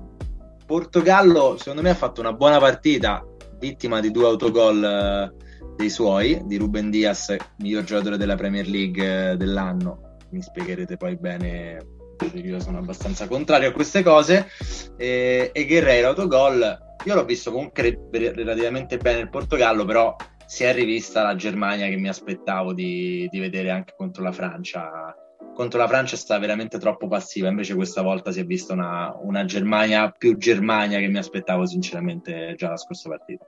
Portogallo 0.66 1.58
secondo 1.58 1.82
me 1.82 1.90
ha 1.90 1.96
fatto 1.96 2.22
una 2.22 2.34
buona 2.34 2.58
partita, 2.58 3.24
vittima 3.60 4.00
di 4.00 4.12
due 4.12 4.26
autogol 4.26 4.84
eh, 4.84 5.74
dei 5.76 5.90
suoi, 5.90 6.42
di 6.46 6.58
Ruben 6.58 6.90
Diaz, 6.90 7.36
miglior 7.58 7.84
giocatore 7.84 8.18
della 8.18 8.36
Premier 8.36 8.68
League 8.68 9.32
eh, 9.32 9.36
dell'anno, 9.36 10.18
mi 10.30 10.42
spiegherete 10.42 10.98
poi 10.98 11.18
bene 11.18 11.94
io 12.34 12.62
sono 12.62 12.78
abbastanza 12.78 13.28
contrario 13.28 13.70
a 13.70 13.72
queste 13.74 14.02
cose 14.02 14.48
e, 14.96 15.52
e 15.54 15.66
Guerrero 15.66 16.08
autogol 16.10 16.78
io 17.04 17.14
l'ho 17.14 17.26
visto 17.26 17.52
comunque 17.52 18.08
relativamente 18.10 18.98
bene 18.98 19.20
il 19.20 19.30
Portogallo 19.30 19.84
però 19.84 20.16
si 20.46 20.64
è 20.64 20.74
rivista 20.74 21.24
la 21.24 21.36
Germania 21.36 21.88
che 21.88 21.98
mi 21.98 22.08
aspettavo 22.08 22.74
di, 22.74 23.28
di 23.30 23.40
vedere 23.40 23.70
anche 23.70 23.94
contro 23.98 24.24
la 24.24 24.32
Francia 24.32 25.16
contro 25.54 25.80
la 25.80 25.88
Francia 25.88 26.16
è 26.16 26.18
stata 26.18 26.40
veramente 26.40 26.78
troppo 26.78 27.08
passiva 27.08 27.48
invece 27.48 27.76
questa 27.76 28.02
volta 28.02 28.32
si 28.32 28.42
è 28.42 28.46
vista 28.46 28.74
una, 28.74 29.16
una 29.22 29.46
Germania 29.46 30.10
più 30.12 30.38
Germania 30.38 31.00
che 31.00 31.08
mi 31.08 31.18
aspettavo 31.18 31.66
sinceramente 31.66 32.56
già 32.58 32.70
la 32.70 32.78
scorsa 32.78 33.10
partita 33.10 33.46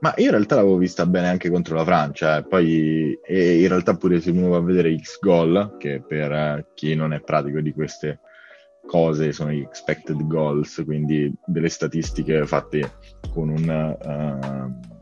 ma 0.00 0.14
io 0.16 0.26
in 0.26 0.30
realtà 0.30 0.54
l'avevo 0.54 0.76
vista 0.76 1.06
bene 1.06 1.28
anche 1.28 1.50
contro 1.50 1.74
la 1.74 1.84
Francia, 1.84 2.36
eh. 2.36 2.44
poi 2.44 3.18
in 3.26 3.68
realtà 3.68 3.96
pure 3.96 4.20
se 4.20 4.30
uno 4.30 4.50
va 4.50 4.58
a 4.58 4.62
vedere 4.62 4.96
X 4.96 5.18
goal, 5.18 5.74
che 5.76 6.00
per 6.06 6.30
eh, 6.30 6.66
chi 6.74 6.94
non 6.94 7.12
è 7.12 7.20
pratico 7.20 7.60
di 7.60 7.72
queste 7.72 8.20
cose 8.86 9.32
sono 9.32 9.50
gli 9.50 9.60
expected 9.60 10.24
goals, 10.26 10.82
quindi 10.84 11.32
delle 11.44 11.68
statistiche 11.68 12.46
fatte 12.46 12.92
con 13.34 13.48
un, 13.48 13.96
uh, 14.00 14.97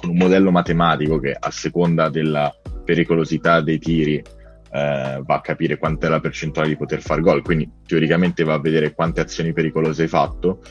con 0.00 0.10
un 0.10 0.16
modello 0.16 0.50
matematico 0.50 1.18
che 1.18 1.36
a 1.38 1.50
seconda 1.50 2.08
della 2.08 2.52
pericolosità 2.84 3.60
dei 3.60 3.78
tiri 3.78 4.16
uh, 4.16 5.22
va 5.22 5.34
a 5.34 5.40
capire 5.40 5.76
quant'è 5.76 6.08
la 6.08 6.20
percentuale 6.20 6.68
di 6.68 6.76
poter 6.76 7.02
fare 7.02 7.20
gol, 7.20 7.42
quindi 7.42 7.70
teoricamente 7.86 8.42
va 8.44 8.54
a 8.54 8.60
vedere 8.60 8.94
quante 8.94 9.20
azioni 9.20 9.52
pericolose 9.52 10.02
hai 10.02 10.08
fatto. 10.08 10.62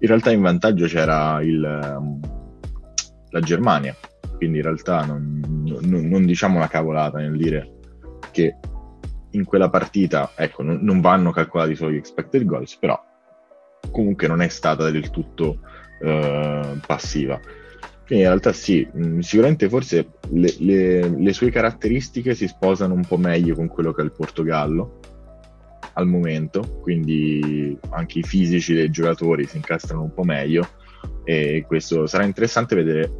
In 0.00 0.08
realtà 0.08 0.30
in 0.30 0.42
vantaggio 0.42 0.86
c'era 0.86 1.42
il... 1.42 1.96
Um, 1.96 2.20
la 3.30 3.40
Germania. 3.40 3.94
Quindi 4.36 4.58
in 4.58 4.64
realtà 4.64 5.04
non, 5.04 5.40
non, 5.64 6.08
non, 6.08 6.24
diciamo 6.24 6.56
una 6.56 6.68
cavolata 6.68 7.18
nel 7.18 7.36
dire 7.36 7.72
che 8.30 8.56
in 9.30 9.44
quella 9.44 9.68
partita, 9.68 10.30
ecco, 10.36 10.62
non, 10.62 10.78
non, 10.82 11.00
vanno 11.00 11.32
calcolati 11.32 11.74
solo 11.74 11.90
gli 11.90 11.96
expected 11.96 12.44
goals, 12.44 12.76
però 12.76 13.00
comunque 13.90 14.28
non 14.28 14.40
è 14.40 14.48
stata 14.48 14.90
del 14.90 15.10
tutto 15.10 15.58
uh, 16.00 16.78
passiva. 16.86 17.38
Quindi 18.08 18.24
in 18.24 18.30
realtà 18.30 18.54
sì, 18.54 18.88
mh, 18.90 19.18
sicuramente 19.18 19.68
forse 19.68 20.12
le, 20.30 20.54
le, 20.60 21.08
le, 21.10 21.32
sue 21.34 21.50
caratteristiche 21.50 22.34
si 22.34 22.48
sposano 22.48 22.94
un 22.94 23.04
po' 23.04 23.18
meglio 23.18 23.54
con 23.54 23.68
quello 23.68 23.92
che 23.92 24.00
è 24.00 24.04
il 24.04 24.12
Portogallo 24.12 24.98
al 25.92 26.06
momento, 26.06 26.78
quindi 26.80 27.76
anche 27.90 28.20
i 28.20 28.22
fisici 28.22 28.72
dei 28.72 28.88
giocatori 28.88 29.44
si 29.44 29.56
incastrano 29.56 30.04
un 30.04 30.14
po' 30.14 30.24
meglio 30.24 30.66
e 31.22 31.64
questo 31.66 32.06
sarà 32.06 32.24
interessante 32.24 32.74
vedere 32.74 33.12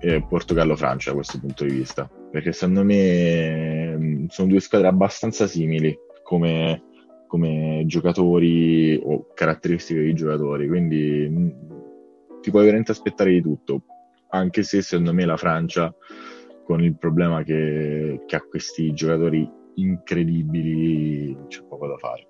eh, 0.00 0.26
Portogallo-Francia 0.28 1.10
da 1.10 1.16
questo 1.16 1.38
punto 1.38 1.62
di 1.62 1.74
vista, 1.74 2.10
perché 2.32 2.50
secondo 2.50 2.82
me 2.82 3.96
mm, 3.96 4.24
sono 4.26 4.48
due 4.48 4.58
squadre 4.58 4.88
abbastanza 4.88 5.46
simili 5.46 5.96
come, 6.24 6.82
come 7.28 7.84
giocatori 7.86 9.00
o 9.00 9.28
caratteristiche 9.34 10.02
di 10.02 10.14
giocatori, 10.14 10.66
quindi 10.66 11.28
mm, 11.30 11.73
ti 12.44 12.50
puoi 12.50 12.64
veramente 12.64 12.92
aspettare 12.92 13.30
di 13.30 13.40
tutto, 13.40 13.84
anche 14.28 14.62
se 14.62 14.82
secondo 14.82 15.14
me 15.14 15.24
la 15.24 15.38
Francia 15.38 15.94
con 16.62 16.84
il 16.84 16.94
problema 16.94 17.42
che, 17.42 18.20
che 18.26 18.36
ha 18.36 18.42
questi 18.42 18.92
giocatori 18.92 19.50
incredibili 19.76 21.34
c'è 21.48 21.62
poco 21.62 21.86
da 21.86 21.96
fare. 21.96 22.28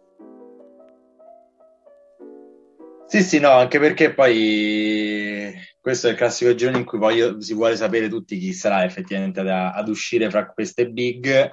Sì, 3.07 3.23
sì, 3.23 3.41
no, 3.41 3.51
anche 3.51 3.81
perché 3.81 4.15
poi 4.15 5.53
questo 5.81 6.07
è 6.07 6.11
il 6.11 6.17
classico 6.17 6.55
giorno 6.55 6.79
in 6.79 6.85
cui 6.85 6.99
voglio, 6.99 7.41
si 7.41 7.53
vuole 7.53 7.75
sapere 7.75 8.09
tutti 8.09 8.39
chi 8.39 8.53
sarà 8.53 8.85
effettivamente 8.85 9.41
ad, 9.41 9.49
ad 9.49 9.89
uscire 9.89 10.31
fra 10.31 10.47
queste 10.47 10.89
big. 10.91 11.51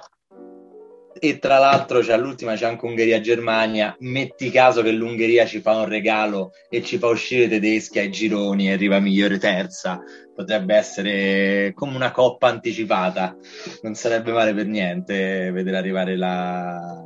E 1.18 1.38
tra 1.38 1.58
l'altro 1.58 2.00
c'è 2.00 2.12
all'ultima 2.12 2.54
c'è 2.54 2.66
anche 2.66 2.84
Ungheria-Germania. 2.86 3.96
Metti 4.00 4.50
caso 4.50 4.82
che 4.82 4.90
l'Ungheria 4.90 5.46
ci 5.46 5.60
fa 5.60 5.76
un 5.76 5.86
regalo 5.86 6.52
e 6.68 6.82
ci 6.82 6.98
fa 6.98 7.08
uscire 7.08 7.48
tedeschi 7.48 7.98
ai 7.98 8.10
gironi 8.10 8.68
e 8.68 8.72
arriva 8.72 8.98
migliore 8.98 9.38
terza. 9.38 10.02
Potrebbe 10.34 10.74
essere 10.74 11.72
come 11.74 11.96
una 11.96 12.10
coppa 12.10 12.48
anticipata. 12.48 13.36
Non 13.82 13.94
sarebbe 13.94 14.32
male 14.32 14.54
per 14.54 14.66
niente 14.66 15.50
vedere 15.50 15.76
arrivare 15.76 16.16
la, 16.16 17.04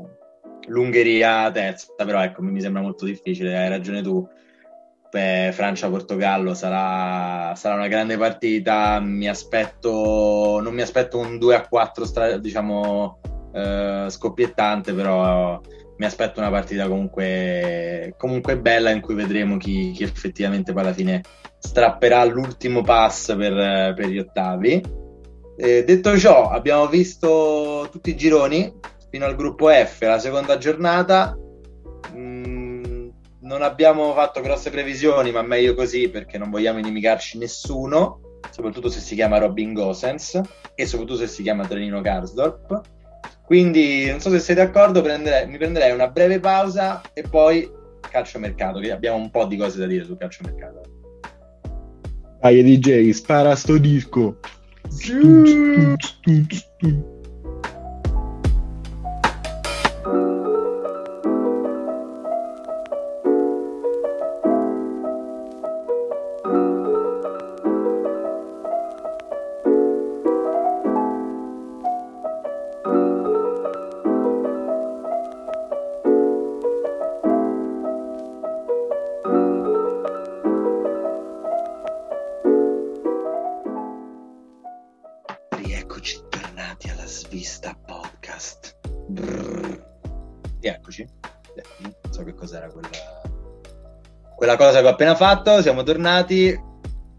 l'Ungheria 0.69 1.51
terza, 1.51 1.93
però 1.97 2.23
ecco, 2.23 2.43
mi 2.43 2.61
sembra 2.61 2.83
molto 2.83 3.05
difficile, 3.05 3.57
hai 3.57 3.69
ragione 3.69 4.03
tu 4.03 4.27
Beh, 5.17 5.51
Francia-Portogallo 5.53 6.53
sarà, 6.53 7.55
sarà, 7.55 7.75
una 7.77 7.89
grande 7.89 8.19
partita. 8.19 9.01
Mi 9.01 9.29
aspetto, 9.29 10.61
non 10.63 10.75
mi 10.75 10.83
aspetto 10.83 11.17
un 11.19 11.39
2 11.39 11.55
a 11.55 11.67
4 11.67 12.05
stra, 12.05 12.37
diciamo, 12.37 13.21
eh, 13.57 14.07
scoppiettante, 14.11 14.93
però 14.93 15.61
mi 15.97 16.05
aspetto 16.05 16.41
una 16.41 16.51
partita 16.51 16.87
comunque, 16.89 18.15
comunque 18.19 18.59
bella 18.59 18.91
in 18.91 19.01
cui 19.01 19.15
vedremo 19.15 19.57
chi, 19.57 19.93
chi, 19.93 20.03
effettivamente 20.03 20.73
poi 20.73 20.83
alla 20.83 20.93
fine 20.93 21.23
strapperà 21.59 22.23
l'ultimo 22.25 22.83
pass 22.83 23.35
per, 23.35 23.95
per 23.95 24.07
gli 24.07 24.19
ottavi. 24.19 24.83
Eh, 25.57 25.85
detto 25.85 26.19
ciò, 26.19 26.51
abbiamo 26.51 26.87
visto 26.87 27.89
tutti 27.91 28.11
i 28.11 28.17
gironi 28.17 28.73
fino 29.11 29.25
al 29.25 29.37
gruppo 29.37 29.69
F, 29.69 30.03
la 30.03 30.19
seconda 30.19 30.59
giornata 30.59 31.35
non 33.47 33.63
abbiamo 33.63 34.13
fatto 34.13 34.41
grosse 34.41 34.71
previsioni, 34.71 35.31
ma 35.31 35.41
meglio 35.41 35.75
così 35.75 36.09
perché 36.09 36.37
non 36.37 36.51
vogliamo 36.51 36.81
inimicarci 36.81 37.39
nessuno, 37.39 38.41
soprattutto 38.51 38.89
se 38.91 39.01
si 39.01 39.15
chiama 39.15 39.39
Robin 39.39 39.73
Gosens 39.73 40.41
e 40.75 40.87
soprattutto 40.87 41.19
se 41.19 41.29
si 41.29 41.43
chiama 41.43 41.67
Trenino 41.67 42.01
Karsdorp. 42.01 42.81
Quindi 43.47 44.07
non 44.11 44.19
so 44.21 44.29
se 44.31 44.41
sei 44.41 44.57
d'accordo, 44.57 45.01
prenderei, 45.03 45.47
mi 45.47 45.57
prenderei 45.57 45.93
una 45.93 46.09
breve 46.09 46.41
pausa 46.41 47.01
e 47.13 47.23
poi 47.23 47.71
calciomercato, 48.01 48.81
che 48.81 48.91
abbiamo 48.91 49.19
un 49.19 49.31
po' 49.31 49.45
di 49.45 49.57
cose 49.57 49.79
da 49.79 49.87
dire 49.87 50.05
sul 50.05 50.19
calciomercato. 50.19 50.81
Dai 52.41 52.63
DJ, 52.63 53.11
spara 53.11 53.55
sto 53.55 53.79
disco. 53.79 54.39
Quella 94.47 94.65
cosa 94.65 94.81
che 94.81 94.87
ho 94.87 94.91
appena 94.91 95.17
fatto, 95.17 95.61
siamo 95.61 95.83
tornati, 95.83 96.57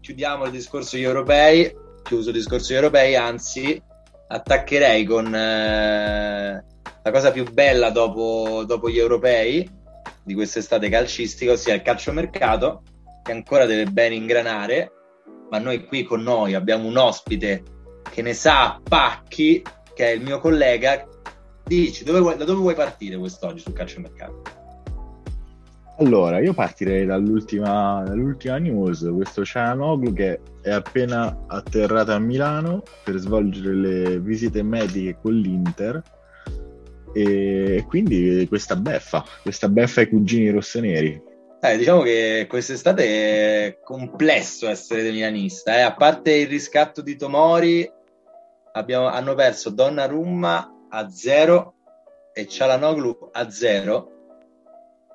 chiudiamo 0.00 0.46
il 0.46 0.50
discorso 0.50 0.96
gli 0.96 1.02
europei, 1.02 1.70
chiuso 2.02 2.30
il 2.30 2.36
discorso 2.36 2.72
gli 2.72 2.76
europei, 2.76 3.16
anzi 3.16 3.82
attaccherei 4.28 5.04
con 5.04 5.34
eh, 5.34 6.64
la 7.02 7.10
cosa 7.10 7.30
più 7.30 7.44
bella 7.52 7.90
dopo, 7.90 8.64
dopo, 8.64 8.88
gli 8.88 8.96
europei 8.96 9.70
di 10.22 10.32
quest'estate 10.32 10.88
calcistica, 10.88 11.52
ossia 11.52 11.74
il 11.74 11.82
calciomercato, 11.82 12.82
che 13.22 13.32
ancora 13.32 13.66
deve 13.66 13.90
ben 13.90 14.14
ingranare, 14.14 14.90
ma 15.50 15.58
noi 15.58 15.84
qui 15.84 16.04
con 16.04 16.22
noi 16.22 16.54
abbiamo 16.54 16.86
un 16.86 16.96
ospite 16.96 17.62
che 18.10 18.22
ne 18.22 18.32
sa 18.32 18.80
pacchi, 18.82 19.62
che 19.92 20.06
è 20.06 20.14
il 20.14 20.22
mio 20.22 20.38
collega. 20.38 21.06
Dici, 21.62 22.04
dove 22.04 22.20
vuoi, 22.20 22.38
da 22.38 22.46
dove 22.46 22.60
vuoi 22.60 22.74
partire 22.74 23.18
quest'oggi 23.18 23.60
sul 23.60 23.74
calciomercato? 23.74 24.57
Allora, 26.00 26.38
io 26.38 26.54
partirei 26.54 27.04
dall'ultima, 27.06 28.04
dall'ultima 28.06 28.56
news, 28.58 29.10
questo 29.12 29.44
Cianoglu 29.44 30.12
che 30.12 30.40
è 30.62 30.70
appena 30.70 31.44
atterrato 31.48 32.12
a 32.12 32.20
Milano 32.20 32.84
per 33.02 33.16
svolgere 33.16 33.74
le 33.74 34.20
visite 34.20 34.62
mediche 34.62 35.18
con 35.20 35.34
l'Inter 35.34 36.00
e 37.12 37.84
quindi 37.88 38.46
questa 38.48 38.76
beffa, 38.76 39.24
questa 39.42 39.68
beffa 39.68 40.00
ai 40.00 40.08
cugini 40.08 40.50
rossoneri. 40.50 41.20
Eh, 41.60 41.76
diciamo 41.76 42.02
che 42.02 42.46
quest'estate 42.48 43.66
è 43.66 43.78
complesso 43.82 44.68
essere 44.68 45.02
milanista, 45.10 45.78
eh? 45.78 45.80
a 45.80 45.94
parte 45.94 46.32
il 46.32 46.46
riscatto 46.46 47.02
di 47.02 47.16
Tomori 47.16 47.90
abbiamo, 48.74 49.08
hanno 49.08 49.34
perso 49.34 49.70
Donnarumma 49.70 50.86
a 50.90 51.10
zero 51.10 51.74
e 52.32 52.46
Cialanoglu 52.46 53.30
a 53.32 53.50
zero 53.50 54.12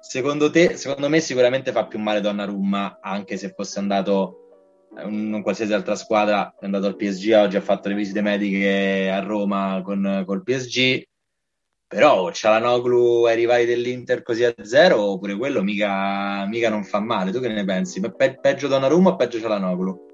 Secondo 0.06 0.52
te, 0.52 0.76
secondo 0.76 1.08
me 1.08 1.22
sicuramente 1.22 1.72
fa 1.72 1.88
più 1.88 1.98
male 1.98 2.20
Donnarumma, 2.20 3.00
anche 3.02 3.38
se 3.38 3.54
fosse 3.56 3.80
andato 3.80 4.90
in 5.08 5.40
qualsiasi 5.42 5.72
altra 5.72 5.96
squadra, 5.96 6.54
è 6.60 6.66
andato 6.66 6.88
al 6.88 6.98
PSG, 6.98 7.32
oggi 7.38 7.56
ha 7.56 7.62
fatto 7.62 7.88
le 7.88 7.96
visite 7.96 8.22
mediche 8.22 9.10
a 9.10 9.20
Roma 9.22 9.82
con, 9.82 10.24
col 10.26 10.44
PSG. 10.44 11.04
però 11.88 12.30
Cialanoglu 12.32 13.24
ai 13.24 13.38
rivali 13.38 13.66
dell'Inter 13.66 14.24
così 14.24 14.44
a 14.44 14.54
zero, 14.62 15.18
pure 15.18 15.38
quello 15.38 15.64
mica, 15.64 16.46
mica 16.48 16.70
non 16.70 16.84
fa 16.84 17.00
male. 17.00 17.32
Tu 17.32 17.40
che 17.40 17.48
ne 17.48 17.64
pensi? 17.64 18.02
Pe- 18.02 18.38
peggio 18.42 18.68
Donnarumma 18.68 19.12
o 19.12 19.16
peggio 19.16 19.40
Cialanoglu? 19.40 20.12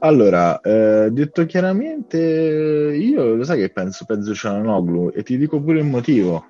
Allora, 0.00 0.60
eh, 0.60 1.08
detto 1.10 1.46
chiaramente, 1.46 2.18
io 2.18 3.34
lo 3.34 3.42
sai 3.42 3.58
che 3.60 3.70
penso, 3.70 4.04
penso 4.04 4.34
Cialanoglu 4.34 5.12
e 5.14 5.22
ti 5.22 5.38
dico 5.38 5.62
pure 5.62 5.78
il 5.78 5.86
motivo, 5.86 6.44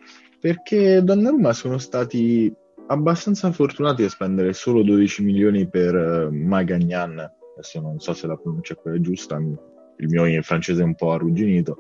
perché 0.47 1.03
Donnarumma 1.03 1.53
sono 1.53 1.76
stati 1.76 2.55
abbastanza 2.86 3.51
fortunati 3.51 4.05
a 4.05 4.09
spendere 4.09 4.53
solo 4.53 4.84
12 4.84 5.24
milioni 5.24 5.68
per 5.68 5.92
uh, 5.92 6.32
Magagnan, 6.32 7.18
adesso 7.53 7.80
non 7.80 7.99
so 7.99 8.12
se 8.12 8.28
la 8.28 8.36
pronuncia 8.36 8.74
è 8.74 8.76
quella 8.76 9.01
giusta, 9.01 9.38
il 9.38 10.09
mio 10.09 10.24
in 10.24 10.44
francese 10.44 10.82
è 10.82 10.84
un 10.84 10.94
po' 10.94 11.11
arrugginito, 11.11 11.78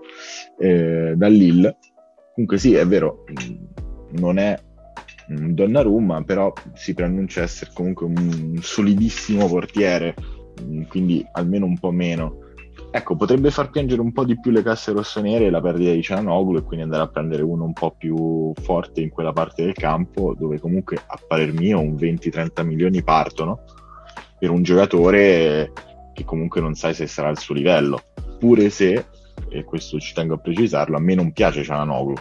eh, 0.58 1.14
da 1.14 1.28
Lille. 1.28 1.76
Comunque 2.34 2.58
sì, 2.58 2.74
è 2.74 2.84
vero, 2.84 3.22
non 4.18 4.38
è 4.38 4.58
un 5.28 5.54
Donnarumma, 5.54 6.24
però 6.24 6.52
si 6.74 6.92
preannuncia 6.92 7.42
essere 7.42 7.70
comunque 7.72 8.06
un 8.06 8.58
solidissimo 8.60 9.46
portiere, 9.46 10.12
quindi 10.88 11.24
almeno 11.34 11.66
un 11.66 11.78
po' 11.78 11.92
meno. 11.92 12.40
Ecco, 12.96 13.14
potrebbe 13.14 13.50
far 13.50 13.68
piangere 13.68 14.00
un 14.00 14.10
po' 14.10 14.24
di 14.24 14.40
più 14.40 14.50
le 14.50 14.62
casse 14.62 14.90
rossonere 14.90 15.50
la 15.50 15.60
perdita 15.60 15.92
di 15.92 16.00
Cianoglu 16.00 16.56
e 16.56 16.62
quindi 16.62 16.84
andare 16.84 17.02
a 17.02 17.08
prendere 17.08 17.42
uno 17.42 17.64
un 17.64 17.74
po' 17.74 17.90
più 17.90 18.54
forte 18.54 19.02
in 19.02 19.10
quella 19.10 19.34
parte 19.34 19.64
del 19.64 19.74
campo 19.74 20.34
dove 20.34 20.58
comunque 20.58 20.96
a 21.06 21.20
parer 21.28 21.52
mio 21.52 21.78
un 21.78 21.94
20-30 21.94 22.64
milioni 22.64 23.02
partono 23.02 23.64
per 24.38 24.48
un 24.48 24.62
giocatore 24.62 25.72
che 26.14 26.24
comunque 26.24 26.62
non 26.62 26.74
sai 26.74 26.94
se 26.94 27.06
sarà 27.06 27.28
al 27.28 27.38
suo 27.38 27.54
livello. 27.54 28.00
Pure 28.38 28.70
se, 28.70 29.04
e 29.50 29.64
questo 29.64 30.00
ci 30.00 30.14
tengo 30.14 30.32
a 30.32 30.38
precisarlo, 30.38 30.96
a 30.96 31.00
me 31.00 31.14
non 31.14 31.32
piace 31.32 31.64
Cianoglu. 31.64 32.14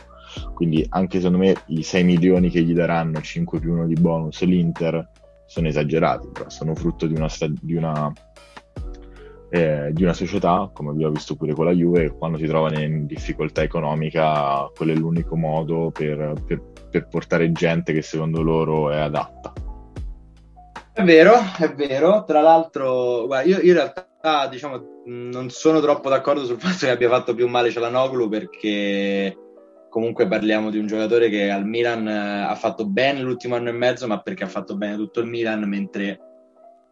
Quindi 0.53 0.85
anche 0.89 1.19
secondo 1.19 1.37
me 1.37 1.55
i 1.67 1.83
6 1.83 2.03
milioni 2.03 2.49
che 2.49 2.61
gli 2.61 2.73
daranno, 2.73 3.21
5 3.21 3.61
più 3.61 3.71
1 3.71 3.87
di 3.87 3.93
bonus, 3.93 4.43
l'Inter 4.43 5.09
sono 5.45 5.69
esagerati, 5.69 6.27
però 6.33 6.49
sono 6.49 6.75
frutto 6.75 7.07
di 7.07 7.13
una, 7.13 7.29
di 7.61 7.75
una 7.75 8.11
eh, 9.55 9.93
di 9.93 10.03
una 10.03 10.13
società, 10.13 10.69
come 10.73 10.89
abbiamo 10.89 11.13
visto 11.13 11.35
pure 11.35 11.53
con 11.53 11.63
la 11.63 11.71
Juve, 11.71 12.11
quando 12.11 12.37
si 12.37 12.45
trova 12.45 12.77
in 12.77 13.05
difficoltà 13.05 13.61
economica, 13.63 14.69
quello 14.75 14.91
è 14.91 14.95
l'unico 14.95 15.37
modo 15.37 15.91
per, 15.91 16.33
per, 16.45 16.61
per 16.89 17.07
portare 17.07 17.51
gente 17.53 17.93
che 17.93 18.01
secondo 18.01 18.41
loro 18.41 18.91
è 18.91 18.99
adatta. 18.99 19.53
È 20.91 21.03
vero, 21.03 21.35
è 21.57 21.73
vero. 21.73 22.25
Tra 22.25 22.41
l'altro, 22.41 23.27
guarda, 23.27 23.47
io, 23.49 23.57
io, 23.57 23.67
in 23.67 23.73
realtà 23.73 24.47
diciamo, 24.49 25.03
non 25.05 25.49
sono 25.49 25.79
troppo 25.79 26.09
d'accordo 26.09 26.43
sul 26.43 26.59
fatto 26.59 26.85
che 26.85 26.91
abbia 26.91 27.09
fatto 27.09 27.33
più 27.33 27.47
male 27.47 27.69
Cialanoglu 27.69 28.27
perché 28.27 29.37
comunque 29.89 30.27
parliamo 30.27 30.69
di 30.69 30.79
un 30.79 30.87
giocatore 30.87 31.29
che 31.29 31.49
al 31.49 31.65
Milan 31.65 32.05
eh, 32.07 32.43
ha 32.43 32.55
fatto 32.55 32.85
bene 32.85 33.21
l'ultimo 33.21 33.55
anno 33.55 33.69
e 33.69 33.73
mezzo, 33.73 34.05
ma 34.05 34.19
perché 34.19 34.43
ha 34.43 34.47
fatto 34.47 34.75
bene 34.75 34.97
tutto 34.97 35.21
il 35.21 35.27
Milan, 35.27 35.63
mentre 35.63 36.19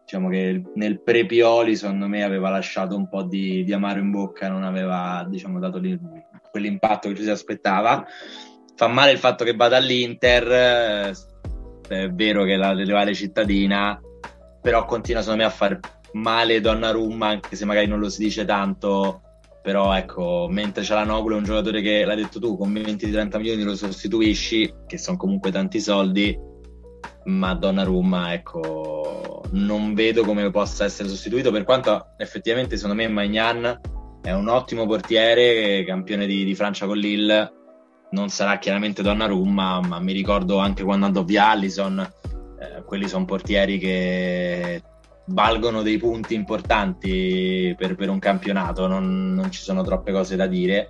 diciamo 0.03 0.29
che 0.29 0.61
nel 0.75 1.01
pre-Pioli 1.01 1.75
secondo 1.75 2.07
me 2.07 2.23
aveva 2.23 2.49
lasciato 2.49 2.95
un 2.95 3.07
po' 3.07 3.23
di, 3.23 3.63
di 3.63 3.73
amaro 3.73 3.99
in 3.99 4.11
bocca, 4.11 4.49
non 4.49 4.63
aveva 4.63 5.25
diciamo, 5.27 5.59
dato 5.59 5.79
quell'impatto 6.51 7.09
che 7.09 7.15
ci 7.15 7.23
si 7.23 7.29
aspettava. 7.29 8.05
Fa 8.75 8.87
male 8.87 9.11
il 9.11 9.17
fatto 9.17 9.43
che 9.43 9.55
vada 9.55 9.77
all'Inter, 9.77 10.51
eh, 10.51 11.13
è 11.87 12.09
vero 12.09 12.43
che 12.43 12.55
la 12.55 12.73
rivale 12.73 13.13
cittadina, 13.13 13.99
però 14.61 14.85
continua 14.85 15.21
secondo 15.21 15.43
me 15.43 15.49
a 15.49 15.53
far 15.53 15.79
male 16.13 16.61
Donnarumma, 16.61 17.27
anche 17.27 17.55
se 17.55 17.65
magari 17.65 17.87
non 17.87 17.99
lo 17.99 18.09
si 18.09 18.23
dice 18.23 18.45
tanto, 18.45 19.21
però 19.61 19.95
ecco, 19.95 20.47
mentre 20.49 20.83
c'è 20.83 20.93
la 20.93 21.05
Noglu 21.05 21.37
un 21.37 21.43
giocatore 21.43 21.81
che, 21.81 22.03
l'hai 22.03 22.17
detto 22.17 22.39
tu, 22.39 22.57
con 22.57 22.71
20-30 22.73 23.37
milioni 23.37 23.63
lo 23.63 23.75
sostituisci, 23.75 24.73
che 24.85 24.97
sono 24.97 25.17
comunque 25.17 25.51
tanti 25.51 25.79
soldi, 25.79 26.37
ma 27.25 27.53
Donnarumma, 27.53 28.33
ecco, 28.33 29.43
non 29.51 29.93
vedo 29.93 30.23
come 30.23 30.49
possa 30.49 30.85
essere 30.85 31.09
sostituito, 31.09 31.51
per 31.51 31.63
quanto 31.63 32.07
effettivamente 32.17 32.75
secondo 32.75 33.01
me 33.01 33.07
Magnan 33.07 33.79
è 34.21 34.31
un 34.31 34.47
ottimo 34.47 34.85
portiere, 34.85 35.83
campione 35.85 36.25
di, 36.25 36.43
di 36.43 36.55
Francia 36.55 36.85
con 36.85 36.97
Lille, 36.97 37.51
non 38.11 38.29
sarà 38.29 38.57
chiaramente 38.57 39.01
Donnarumma, 39.01 39.81
ma 39.81 39.99
mi 39.99 40.13
ricordo 40.13 40.57
anche 40.57 40.83
quando 40.83 41.05
andò 41.05 41.23
via 41.23 41.49
Allison, 41.49 41.99
eh, 41.99 42.83
quelli 42.83 43.07
sono 43.07 43.25
portieri 43.25 43.77
che 43.77 44.81
valgono 45.27 45.81
dei 45.81 45.97
punti 45.97 46.33
importanti 46.33 47.73
per, 47.77 47.95
per 47.95 48.09
un 48.09 48.19
campionato, 48.19 48.87
non, 48.87 49.33
non 49.33 49.51
ci 49.51 49.61
sono 49.61 49.83
troppe 49.83 50.11
cose 50.11 50.35
da 50.35 50.47
dire 50.47 50.89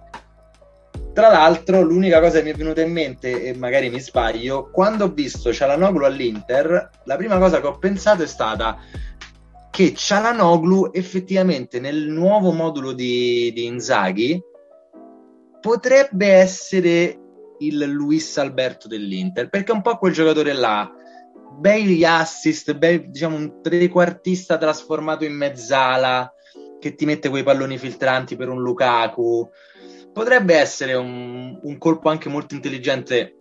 tra 1.13 1.29
l'altro, 1.29 1.81
l'unica 1.81 2.19
cosa 2.19 2.39
che 2.39 2.43
mi 2.43 2.51
è 2.51 2.55
venuta 2.55 2.81
in 2.81 2.91
mente, 2.91 3.43
e 3.43 3.55
magari 3.55 3.89
mi 3.89 3.99
sbaglio, 3.99 4.69
quando 4.71 5.05
ho 5.05 5.09
visto 5.09 5.53
Cialanoglu 5.53 6.03
all'Inter, 6.05 6.89
la 7.05 7.15
prima 7.15 7.37
cosa 7.37 7.61
che 7.61 7.67
ho 7.67 7.77
pensato 7.77 8.23
è 8.23 8.27
stata 8.27 8.77
che 9.69 9.93
Cialanoglu 9.93 10.89
effettivamente 10.91 11.79
nel 11.79 12.07
nuovo 12.07 12.51
modulo 12.51 12.91
di, 12.91 13.51
di 13.53 13.65
Inzaghi 13.65 14.41
potrebbe 15.59 16.27
essere 16.27 17.19
il 17.59 17.77
Luis 17.85 18.37
Alberto 18.37 18.87
dell'Inter, 18.87 19.49
perché 19.49 19.71
è 19.71 19.75
un 19.75 19.81
po' 19.81 19.97
quel 19.97 20.13
giocatore 20.13 20.53
là, 20.53 20.91
bei 21.57 22.03
assist, 22.03 22.73
bei, 22.73 23.09
diciamo 23.09 23.35
un 23.35 23.61
trequartista 23.61 24.57
trasformato 24.57 25.25
in 25.25 25.33
mezzala, 25.33 26.31
che 26.79 26.95
ti 26.95 27.05
mette 27.05 27.29
quei 27.29 27.43
palloni 27.43 27.77
filtranti 27.77 28.35
per 28.35 28.49
un 28.49 28.61
Lukaku, 28.61 29.49
potrebbe 30.13 30.55
essere 30.55 30.93
un, 30.93 31.59
un 31.61 31.77
colpo 31.77 32.09
anche 32.09 32.29
molto 32.29 32.55
intelligente 32.55 33.35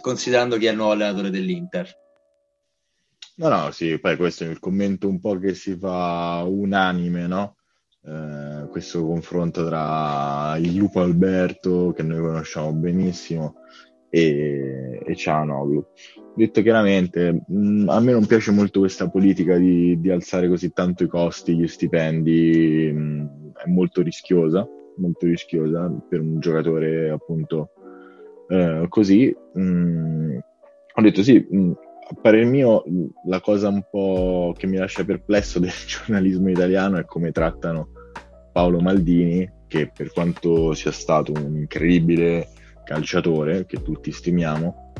considerando 0.00 0.56
chi 0.58 0.66
è 0.66 0.70
il 0.70 0.76
nuovo 0.76 0.92
allenatore 0.92 1.30
dell'Inter. 1.30 2.00
No, 3.36 3.48
no, 3.48 3.70
sì, 3.70 3.98
poi 3.98 4.16
questo 4.16 4.44
è 4.44 4.48
il 4.48 4.58
commento 4.58 5.08
un 5.08 5.18
po' 5.18 5.38
che 5.38 5.54
si 5.54 5.76
fa 5.76 6.44
unanime, 6.46 7.26
no? 7.26 7.56
Eh, 8.04 8.68
questo 8.68 9.06
confronto 9.06 9.64
tra 9.66 10.56
il 10.58 10.74
lupo 10.74 11.00
Alberto, 11.00 11.92
che 11.92 12.02
noi 12.02 12.20
conosciamo 12.20 12.72
benissimo, 12.72 13.54
e, 14.10 15.02
e 15.02 15.16
Cianoglu. 15.16 15.84
Detto 16.34 16.60
chiaramente, 16.60 17.44
mh, 17.46 17.88
a 17.88 18.00
me 18.00 18.12
non 18.12 18.26
piace 18.26 18.50
molto 18.50 18.80
questa 18.80 19.08
politica 19.08 19.56
di, 19.56 19.98
di 19.98 20.10
alzare 20.10 20.48
così 20.48 20.70
tanto 20.72 21.04
i 21.04 21.08
costi, 21.08 21.56
gli 21.56 21.66
stipendi, 21.66 22.92
mh, 22.92 23.52
è 23.64 23.68
molto 23.68 24.02
rischiosa, 24.02 24.68
molto 24.96 25.26
rischiosa 25.26 25.90
per 26.08 26.20
un 26.20 26.40
giocatore 26.40 27.10
appunto 27.10 27.70
eh, 28.48 28.86
così. 28.88 29.34
Mm, 29.58 30.36
ho 30.94 31.02
detto 31.02 31.22
sì, 31.22 31.46
mh, 31.48 31.56
mm, 31.58 31.72
a 32.10 32.14
parer 32.20 32.44
mio 32.44 32.84
la 33.26 33.40
cosa 33.40 33.68
un 33.68 33.82
po' 33.90 34.54
che 34.56 34.66
mi 34.66 34.76
lascia 34.76 35.04
perplesso 35.04 35.58
del 35.58 35.70
giornalismo 35.86 36.50
italiano 36.50 36.98
è 36.98 37.04
come 37.04 37.32
trattano 37.32 37.88
Paolo 38.52 38.80
Maldini, 38.80 39.50
che 39.66 39.90
per 39.94 40.12
quanto 40.12 40.74
sia 40.74 40.92
stato 40.92 41.32
un 41.32 41.56
incredibile 41.56 42.48
calciatore 42.84 43.64
che 43.64 43.82
tutti 43.82 44.12
stimiamo, 44.12 44.92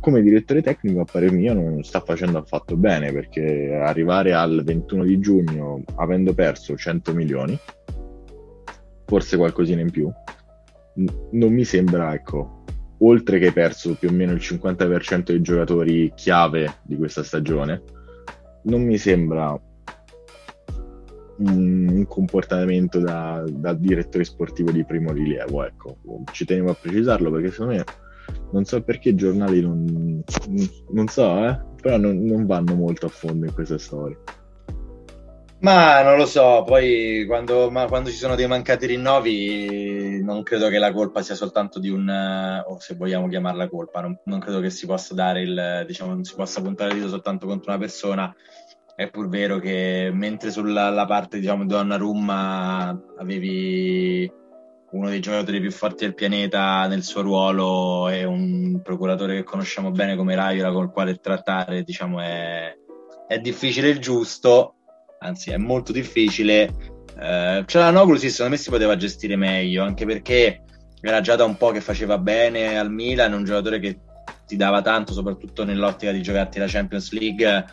come 0.00 0.22
direttore 0.22 0.62
tecnico 0.62 1.00
a 1.00 1.04
parer 1.10 1.32
mio 1.32 1.54
non 1.54 1.82
sta 1.82 2.00
facendo 2.00 2.38
affatto 2.38 2.76
bene 2.76 3.12
perché 3.12 3.72
arrivare 3.72 4.32
al 4.32 4.62
21 4.62 5.04
di 5.04 5.18
giugno 5.18 5.82
avendo 5.96 6.34
perso 6.34 6.76
100 6.76 7.14
milioni 7.14 7.58
forse 9.06 9.36
qualcosina 9.36 9.80
in 9.80 9.90
più. 9.90 10.10
non 11.32 11.52
mi 11.52 11.64
sembra, 11.64 12.14
ecco, 12.14 12.64
oltre 12.98 13.38
che 13.38 13.46
hai 13.46 13.52
perso 13.52 13.94
più 13.94 14.08
o 14.08 14.12
meno 14.12 14.32
il 14.32 14.38
50% 14.38 15.24
dei 15.24 15.40
giocatori 15.40 16.12
chiave 16.14 16.76
di 16.82 16.96
questa 16.96 17.22
stagione, 17.22 17.82
non 18.62 18.82
mi 18.82 18.96
sembra 18.96 19.58
un, 21.38 22.04
comportamento 22.06 23.00
da, 23.00 23.42
da, 23.48 23.72
direttore 23.74 24.24
sportivo 24.24 24.70
di 24.70 24.84
primo 24.84 25.12
rilievo, 25.12 25.64
ecco. 25.64 25.96
Ci 26.30 26.44
tenevo 26.44 26.70
a 26.70 26.76
precisarlo 26.80 27.30
perché 27.30 27.50
secondo 27.50 27.74
me 27.74 27.84
non 28.52 28.64
so 28.64 28.82
perché 28.82 29.10
i 29.10 29.14
giornali 29.14 29.60
non, 29.60 30.22
non 30.92 31.08
so, 31.08 31.44
eh, 31.44 31.58
però 31.80 31.98
non, 31.98 32.22
non 32.22 32.46
vanno 32.46 32.74
molto 32.74 33.06
a 33.06 33.10
fondo 33.10 33.46
in 33.46 33.52
questa 33.52 33.78
storia. 33.78 34.16
Ma 35.64 36.02
non 36.02 36.18
lo 36.18 36.26
so, 36.26 36.62
poi 36.66 37.24
quando, 37.26 37.70
ma, 37.70 37.86
quando, 37.86 38.10
ci 38.10 38.16
sono 38.16 38.34
dei 38.34 38.46
mancati 38.46 38.84
rinnovi 38.84 40.22
non 40.22 40.42
credo 40.42 40.68
che 40.68 40.76
la 40.76 40.92
colpa 40.92 41.22
sia 41.22 41.34
soltanto 41.34 41.78
di 41.78 41.88
un, 41.88 42.06
o 42.66 42.78
se 42.80 42.94
vogliamo 42.94 43.28
chiamarla 43.28 43.70
colpa, 43.70 44.02
non, 44.02 44.14
non 44.24 44.40
credo 44.40 44.60
che 44.60 44.68
si 44.68 44.84
possa 44.84 45.14
dare 45.14 45.40
il, 45.40 45.84
diciamo, 45.86 46.12
non 46.12 46.22
si 46.22 46.34
possa 46.34 46.60
puntare 46.60 46.90
il 46.90 46.96
dito 46.96 47.08
soltanto 47.08 47.46
contro 47.46 47.70
una 47.70 47.80
persona. 47.80 48.36
È 48.94 49.08
pur 49.08 49.26
vero 49.30 49.58
che 49.58 50.10
mentre 50.12 50.50
sulla 50.50 51.06
parte, 51.06 51.38
diciamo, 51.38 51.62
di 51.62 51.68
Donnarumma 51.68 53.00
avevi 53.16 54.30
uno 54.90 55.08
dei 55.08 55.20
giocatori 55.20 55.60
più 55.60 55.72
forti 55.72 56.04
del 56.04 56.14
pianeta 56.14 56.86
nel 56.88 57.02
suo 57.02 57.22
ruolo 57.22 58.10
e 58.10 58.24
un 58.24 58.82
procuratore 58.82 59.36
che 59.36 59.44
conosciamo 59.44 59.90
bene 59.92 60.14
come 60.14 60.34
Raiola 60.34 60.72
col 60.72 60.92
quale 60.92 61.16
trattare, 61.16 61.84
diciamo, 61.84 62.20
è, 62.20 62.76
è 63.26 63.38
difficile 63.38 63.88
il 63.88 63.98
giusto 63.98 64.74
anzi 65.24 65.50
è 65.50 65.56
molto 65.56 65.92
difficile. 65.92 66.72
Eh, 67.18 67.64
Cialanoglu 67.66 68.16
sì, 68.16 68.30
secondo 68.30 68.52
me 68.52 68.58
si 68.58 68.70
poteva 68.70 68.96
gestire 68.96 69.36
meglio, 69.36 69.82
anche 69.82 70.04
perché 70.04 70.62
era 71.00 71.20
già 71.20 71.36
da 71.36 71.44
un 71.44 71.56
po' 71.56 71.70
che 71.70 71.80
faceva 71.80 72.18
bene 72.18 72.78
al 72.78 72.90
Milan, 72.90 73.32
un 73.32 73.44
giocatore 73.44 73.78
che 73.78 73.98
ti 74.46 74.56
dava 74.56 74.82
tanto, 74.82 75.12
soprattutto 75.12 75.64
nell'ottica 75.64 76.12
di 76.12 76.22
giocarti 76.22 76.58
la 76.58 76.66
Champions 76.66 77.12
League. 77.12 77.64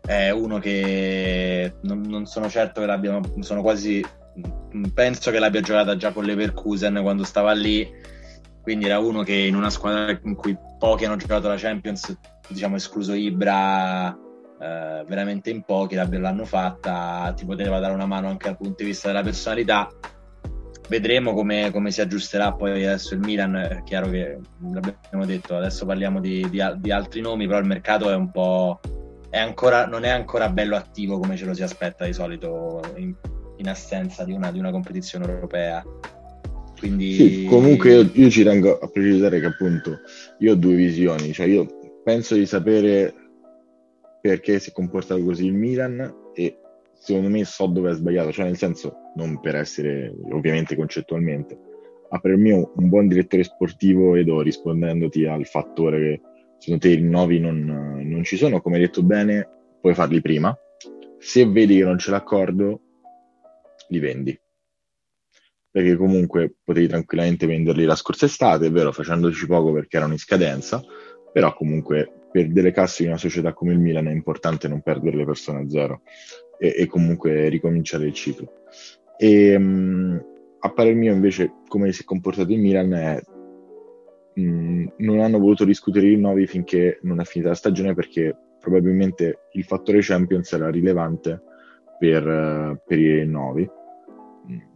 È 0.00 0.30
uno 0.30 0.58
che 0.58 1.74
non, 1.82 2.00
non 2.02 2.26
sono 2.26 2.48
certo 2.48 2.80
che 2.80 2.86
l'abbiano, 2.86 3.20
sono 3.40 3.62
quasi, 3.62 4.04
penso 4.94 5.30
che 5.30 5.38
l'abbia 5.38 5.60
giocata 5.60 5.96
già 5.96 6.12
con 6.12 6.24
l'Everkusen 6.24 7.00
quando 7.02 7.24
stava 7.24 7.52
lì. 7.52 7.88
Quindi 8.62 8.86
era 8.86 8.98
uno 8.98 9.22
che 9.22 9.34
in 9.34 9.56
una 9.56 9.70
squadra 9.70 10.18
in 10.22 10.34
cui 10.34 10.56
pochi 10.78 11.04
hanno 11.04 11.16
giocato 11.16 11.48
la 11.48 11.56
Champions, 11.56 12.14
diciamo 12.48 12.76
escluso 12.76 13.14
Ibra, 13.14 14.16
eh, 14.60 15.04
veramente 15.06 15.50
in 15.50 15.62
pochi 15.62 15.94
l'hanno 15.94 16.44
fatta, 16.44 17.32
ti 17.34 17.44
poteva 17.44 17.78
dare 17.78 17.94
una 17.94 18.06
mano 18.06 18.28
anche 18.28 18.48
dal 18.48 18.56
punto 18.56 18.76
di 18.78 18.84
vista 18.84 19.08
della 19.08 19.22
personalità 19.22 19.88
vedremo 20.90 21.32
come, 21.32 21.70
come, 21.70 21.92
si 21.92 22.00
aggiusterà 22.00 22.52
poi 22.52 22.84
adesso 22.84 23.14
il 23.14 23.20
Milan. 23.20 23.54
È 23.54 23.82
chiaro 23.84 24.10
che 24.10 24.38
l'abbiamo 24.60 25.24
detto, 25.24 25.56
adesso 25.56 25.86
parliamo 25.86 26.20
di, 26.20 26.46
di, 26.50 26.60
di 26.78 26.90
altri 26.90 27.20
nomi, 27.20 27.46
però 27.46 27.60
il 27.60 27.66
mercato 27.66 28.10
è 28.10 28.14
un 28.14 28.30
po'. 28.30 28.80
È 29.30 29.38
ancora, 29.38 29.86
non 29.86 30.02
è 30.02 30.08
ancora 30.08 30.50
bello 30.50 30.74
attivo 30.74 31.18
come 31.20 31.36
ce 31.36 31.44
lo 31.44 31.54
si 31.54 31.62
aspetta 31.62 32.04
di 32.04 32.12
solito 32.12 32.80
in, 32.96 33.14
in 33.58 33.68
assenza 33.68 34.24
di 34.24 34.32
una, 34.32 34.50
di 34.50 34.58
una, 34.58 34.72
competizione 34.72 35.26
europea. 35.26 35.82
Quindi... 36.76 37.14
Sì, 37.14 37.46
comunque 37.48 37.92
io, 37.92 38.10
io, 38.12 38.28
ci 38.28 38.42
tengo 38.42 38.76
a 38.76 38.88
precisare 38.88 39.38
che 39.38 39.46
appunto 39.46 40.00
io 40.40 40.52
ho 40.52 40.56
due 40.56 40.74
visioni, 40.74 41.32
cioè 41.32 41.46
io 41.46 41.66
penso 42.02 42.34
di 42.34 42.46
sapere 42.46 43.14
perché 44.20 44.58
si 44.58 44.70
è 44.70 44.72
comportato 44.72 45.22
così 45.24 45.46
il 45.46 45.54
Milan 45.54 46.30
e 46.34 46.58
secondo 46.98 47.28
me 47.28 47.44
so 47.44 47.66
dove 47.66 47.90
è 47.90 47.94
sbagliato, 47.94 48.32
cioè 48.32 48.44
nel 48.44 48.56
senso, 48.56 48.94
non 49.16 49.40
per 49.40 49.56
essere 49.56 50.14
ovviamente 50.30 50.76
concettualmente, 50.76 51.58
ma 52.10 52.18
per 52.18 52.36
me 52.36 52.52
un 52.52 52.88
buon 52.88 53.08
direttore 53.08 53.44
sportivo, 53.44 54.16
Edo, 54.16 54.42
rispondendoti 54.42 55.24
al 55.24 55.46
fattore 55.46 55.98
che 55.98 56.20
secondo 56.58 56.82
te 56.82 56.88
i 56.90 56.96
rinnovi 56.96 57.40
non, 57.40 58.02
non 58.04 58.22
ci 58.24 58.36
sono, 58.36 58.60
come 58.60 58.76
hai 58.76 58.82
detto 58.82 59.02
bene, 59.02 59.48
puoi 59.80 59.94
farli 59.94 60.20
prima. 60.20 60.56
Se 61.18 61.46
vedi 61.46 61.76
che 61.76 61.84
non 61.84 61.96
c'è 61.96 62.10
l'accordo, 62.10 62.80
li 63.88 63.98
vendi. 63.98 64.38
Perché 65.70 65.96
comunque 65.96 66.56
potevi 66.62 66.88
tranquillamente 66.88 67.46
venderli 67.46 67.84
la 67.84 67.94
scorsa 67.94 68.26
estate, 68.26 68.66
è 68.66 68.70
vero, 68.70 68.92
facendoci 68.92 69.46
poco 69.46 69.72
perché 69.72 69.96
erano 69.96 70.12
in 70.12 70.18
scadenza, 70.18 70.82
però 71.32 71.54
comunque 71.54 72.19
per 72.30 72.48
delle 72.48 72.72
casse 72.72 73.02
di 73.02 73.08
una 73.08 73.18
società 73.18 73.52
come 73.52 73.72
il 73.72 73.78
Milan 73.78 74.08
è 74.08 74.12
importante 74.12 74.68
non 74.68 74.82
perdere 74.82 75.16
le 75.16 75.24
persone 75.24 75.60
a 75.60 75.68
zero 75.68 76.02
e, 76.58 76.74
e 76.76 76.86
comunque 76.86 77.48
ricominciare 77.48 78.06
il 78.06 78.12
ciclo. 78.12 78.52
E, 79.16 79.54
um, 79.56 80.22
a 80.60 80.72
parer 80.72 80.94
mio 80.94 81.12
invece 81.12 81.52
come 81.68 81.92
si 81.92 82.02
è 82.02 82.04
comportato 82.04 82.52
il 82.52 82.58
Milan 82.58 82.92
è 82.92 83.20
um, 84.34 84.92
non 84.98 85.20
hanno 85.20 85.38
voluto 85.38 85.64
discutere 85.64 86.06
i 86.06 86.10
rinnovi 86.10 86.46
finché 86.46 86.98
non 87.02 87.20
è 87.20 87.24
finita 87.24 87.50
la 87.50 87.56
stagione 87.56 87.94
perché 87.94 88.36
probabilmente 88.58 89.46
il 89.52 89.64
fattore 89.64 90.00
Champions 90.00 90.52
era 90.52 90.70
rilevante 90.70 91.42
per, 91.98 92.26
uh, 92.26 92.78
per 92.86 92.98
i 92.98 93.20
rinnovi 93.20 93.68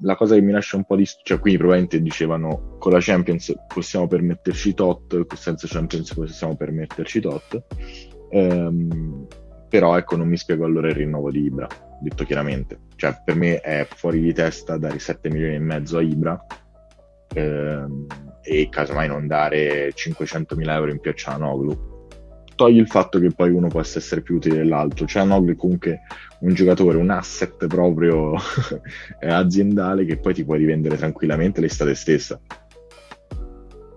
la 0.01 0.15
cosa 0.15 0.35
che 0.35 0.41
mi 0.41 0.53
lascia 0.53 0.77
un 0.77 0.85
po' 0.85 0.97
di... 0.97 1.05
cioè 1.05 1.39
quindi 1.39 1.59
probabilmente 1.59 2.01
dicevano 2.01 2.77
con 2.79 2.93
la 2.93 2.99
Champions 3.01 3.53
possiamo 3.67 4.07
permetterci 4.07 4.75
tot, 4.75 5.35
senza 5.35 5.67
Champions 5.69 6.15
possiamo 6.15 6.57
permetterci 6.57 7.21
tot, 7.21 7.65
ehm, 8.31 9.27
però 9.69 9.97
ecco 9.97 10.17
non 10.17 10.29
mi 10.29 10.37
spiego 10.37 10.65
allora 10.65 10.89
il 10.89 10.95
rinnovo 10.95 11.31
di 11.31 11.45
Ibra, 11.45 11.67
detto 12.01 12.25
chiaramente, 12.25 12.81
cioè 12.97 13.21
per 13.25 13.35
me 13.35 13.61
è 13.61 13.87
fuori 13.95 14.21
di 14.21 14.33
testa 14.33 14.77
dare 14.77 14.99
7 14.99 15.31
milioni 15.31 15.55
e 15.55 15.61
mezzo 15.61 15.99
a 15.99 16.03
Ibra 16.03 16.45
ehm, 17.35 18.07
e 18.43 18.69
casomai 18.69 19.09
non 19.09 19.27
dare 19.27 19.93
500 19.93 20.55
mila 20.57 20.75
euro 20.75 20.91
in 20.91 21.01
più 21.01 21.11
a 21.11 21.15
Cianoglu 21.15 21.93
togli 22.55 22.79
il 22.79 22.89
fatto 22.89 23.19
che 23.19 23.31
poi 23.31 23.51
uno 23.51 23.69
possa 23.69 23.99
essere 23.99 24.23
più 24.23 24.37
utile 24.37 24.57
dell'altro. 24.57 25.07
Cioè, 25.07 25.25
Nogli 25.25 25.57
comunque 25.57 26.03
un 26.41 26.55
giocatore, 26.55 26.97
un 26.97 27.11
asset 27.11 27.67
proprio 27.67 28.35
aziendale 29.21 30.05
che 30.05 30.19
poi 30.19 30.35
ti 30.35 30.45
puoi 30.45 30.59
rivendere 30.59 30.97
tranquillamente 30.97 31.61
l'estate 31.61 31.95
stessa. 31.95 32.41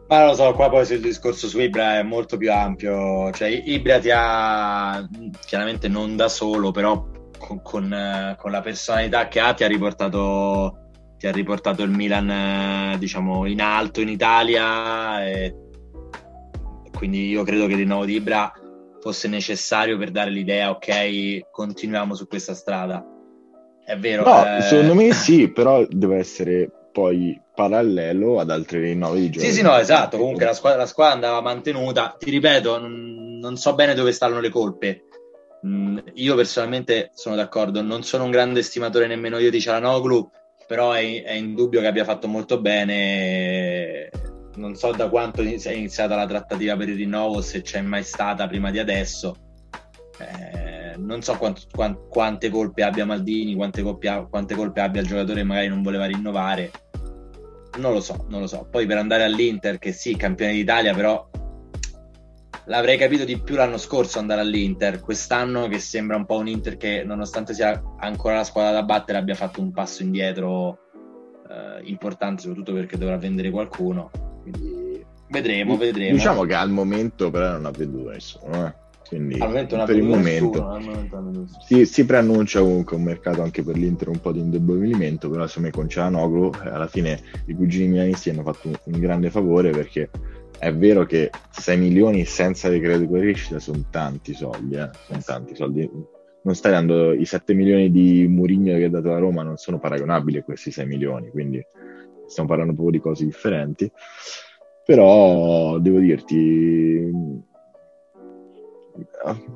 Ma 0.10 0.26
lo 0.26 0.34
so, 0.36 0.54
qua 0.54 0.70
poi 0.70 0.90
il 0.90 1.02
discorso 1.02 1.48
su 1.48 1.60
Ibra 1.60 2.00
è 2.00 2.04
molto 2.04 2.38
più 2.38 2.52
ampio. 2.52 3.30
Cioè, 3.32 3.50
Ibra 3.50 4.00
ti 4.00 4.10
ha 4.14 5.06
chiaramente 5.46 5.90
non 5.90 6.16
da 6.16 6.30
solo, 6.30 6.72
però 6.72 7.10
con, 7.38 7.62
con, 7.62 8.36
con 8.38 8.52
la 8.52 8.62
personalità 8.62 9.28
che 9.28 9.40
ha 9.40 9.54
ti 9.54 9.64
ha 9.64 9.68
riportato 9.68 10.82
ti 11.18 11.28
ha 11.28 11.32
riportato 11.32 11.82
il 11.84 11.90
Milan 11.90 13.00
diciamo 13.00 13.48
in 13.48 13.60
alto 13.60 14.02
in 14.02 14.10
Italia 14.10 15.28
e 15.28 15.67
quindi 16.98 17.30
io 17.30 17.44
credo 17.44 17.68
che 17.68 17.74
il 17.74 17.78
rinnovo 17.78 18.06
di 18.06 18.16
Ibra 18.16 18.52
fosse 19.00 19.28
necessario 19.28 19.98
per 19.98 20.10
dare 20.10 20.32
l'idea, 20.32 20.72
ok, 20.72 21.52
continuiamo 21.52 22.16
su 22.16 22.28
questa 22.28 22.56
strada. 22.56 23.06
È 23.86 23.96
vero. 23.98 24.24
No, 24.24 24.58
eh... 24.58 24.62
secondo 24.62 24.96
me 24.96 25.14
sì, 25.16 25.50
però 25.50 25.86
deve 25.88 26.18
essere 26.18 26.72
poi 26.92 27.40
parallelo 27.54 28.40
ad 28.40 28.50
altri 28.50 28.80
rinnovi 28.80 29.20
di 29.20 29.30
giocatori. 29.30 29.52
Sì, 29.52 29.60
sì, 29.60 29.64
no, 29.64 29.78
esatto. 29.78 30.18
Comunque 30.18 30.46
la 30.46 30.54
squadra, 30.54 30.80
la 30.80 30.88
squadra 30.88 31.14
andava 31.14 31.42
mantenuta. 31.42 32.16
Ti 32.18 32.32
ripeto, 32.32 32.80
non, 32.80 33.38
non, 33.40 33.58
so 33.58 33.76
bene 33.76 33.94
dove 33.94 34.12
stanno 34.12 34.40
le 34.40 34.50
colpe. 34.50 35.04
Mm, 35.68 36.00
io 36.16 36.36
personalmente 36.36 37.12
sono 37.14 37.36
d'accordo, 37.36 37.84
non 37.84 38.02
sono 38.02 38.24
un 38.24 38.32
grande 38.32 38.62
estimatore 38.62 39.06
nemmeno 39.06 39.38
io 39.38 39.52
di 39.52 39.62
Cialanoglu, 39.62 40.30
però 40.66 40.94
è, 40.94 41.24
è 41.24 41.34
indubbio 41.34 41.80
che 41.80 41.88
abbia 41.88 42.04
fatto 42.04 42.28
molto 42.28 42.60
bene 42.60 44.10
non 44.58 44.76
so 44.76 44.92
da 44.92 45.08
quanto 45.08 45.42
è 45.42 45.72
iniziata 45.72 46.16
la 46.16 46.26
trattativa 46.26 46.76
per 46.76 46.90
il 46.90 46.98
rinnovo, 46.98 47.42
se 47.42 47.62
c'è 47.62 47.82
mai 47.82 48.04
stata 48.04 48.48
prima 48.48 48.72
di 48.72 48.80
adesso. 48.80 49.36
Eh, 50.20 50.98
non 50.98 51.22
so 51.22 51.38
quanto, 51.38 51.62
quant, 51.72 52.08
quante 52.10 52.50
colpe 52.50 52.84
abbia 52.84 53.06
Maldini, 53.06 53.56
quante, 53.56 53.84
colpe, 53.84 54.28
quante 54.30 54.56
colpe 54.56 54.82
abbia 54.82 55.02
il 55.02 55.08
giocatore 55.08 55.42
che 55.42 55.46
magari 55.46 55.68
non 55.68 55.84
voleva 55.84 56.06
rinnovare. 56.06 56.72
Non 57.78 57.94
lo 57.94 58.02
so, 58.02 58.26
non 58.30 58.42
lo 58.42 58.48
so. 58.48 58.68
Poi 58.70 58.88
per 58.88 58.98
andare 58.98 59.24
all'Inter, 59.24 59.78
che 59.78 59.92
sì, 59.92 60.16
campione 60.16 60.54
d'Italia, 60.54 60.96
però 60.96 61.30
l'avrei 62.66 62.98
capito 62.98 63.24
di 63.24 63.40
più 63.40 63.56
l'anno 63.56 63.78
scorso 63.78 64.18
andare 64.18 64.42
all'Inter. 64.42 65.00
Quest'anno 65.00 65.68
che 65.68 65.78
sembra 65.78 66.18
un 66.18 66.26
po' 66.26 66.38
un 66.38 66.48
Inter 66.48 66.78
che, 66.78 67.04
nonostante 67.04 67.54
sia 67.54 67.80
ancora 68.00 68.38
la 68.38 68.44
squadra 68.44 68.72
da 68.72 68.84
battere, 68.84 69.20
abbia 69.20 69.36
fatto 69.36 69.62
un 69.62 69.72
passo 69.72 70.02
indietro 70.02 70.80
eh, 71.48 71.82
importante, 71.84 72.42
soprattutto 72.42 72.74
perché 72.74 72.98
dovrà 72.98 73.18
vendere 73.18 73.52
qualcuno 73.52 74.10
quindi 74.52 75.06
vedremo, 75.30 75.78
vedremo. 75.78 76.14
Diciamo 76.14 76.44
che 76.44 76.54
al 76.54 76.70
momento 76.70 77.30
però 77.30 77.52
non 77.52 77.66
ha 77.66 77.72
veduto 77.72 78.10
nessuno. 78.10 78.68
Eh. 78.68 78.86
Quindi 79.08 79.38
per 79.38 79.96
il 79.96 80.04
momento, 80.04 80.78
nessuno, 80.78 81.48
si, 81.66 81.86
si, 81.86 82.06
preannuncia 82.06 82.60
comunque 82.60 82.98
un 82.98 83.04
mercato 83.04 83.42
anche 83.42 83.64
per 83.64 83.78
l'Inter 83.78 84.10
un 84.10 84.20
po' 84.20 84.34
di 84.34 84.40
indebolimento, 84.40 85.30
però 85.30 85.48
secondo 85.48 85.70
me 85.70 85.74
con 85.74 85.88
Cianoglu 85.88 86.52
eh, 86.62 86.68
alla 86.68 86.88
fine 86.88 87.22
i 87.46 87.54
cugini 87.54 87.88
milanisti 87.88 88.32
hanno 88.32 88.44
fatto 88.44 88.68
un, 88.68 88.76
un, 88.84 89.00
grande 89.00 89.30
favore 89.30 89.70
perché 89.70 90.10
è 90.60 90.74
vero 90.74 91.06
che 91.06 91.30
6 91.52 91.78
milioni 91.78 92.26
senza 92.26 92.68
decreto 92.68 93.00
di 93.00 93.08
crescita 93.08 93.60
sono 93.60 93.86
tanti 93.90 94.34
soldi, 94.34 94.76
eh? 94.76 94.90
sono 95.06 95.22
tanti 95.24 95.56
soldi. 95.56 95.90
Non 96.42 96.56
stai 96.56 96.74
dando 96.74 97.14
i 97.14 97.26
7 97.26 97.54
milioni 97.54 97.90
di 97.90 98.28
Murigno 98.28 98.76
che 98.76 98.86
ha 98.86 98.90
dato 98.90 99.10
la 99.10 99.20
Roma, 99.20 99.42
non 99.42 99.56
sono 99.56 99.80
paragonabili 99.80 100.40
a 100.40 100.44
questi 100.44 100.72
6 100.72 100.86
milioni, 100.86 101.30
quindi 101.30 101.66
stiamo 102.28 102.50
parlando 102.50 102.74
proprio 102.74 102.98
di 102.98 103.04
cose 103.04 103.26
differenti. 103.26 103.92
Però 104.86 105.80
devo 105.80 106.00
dirti, 106.00 107.12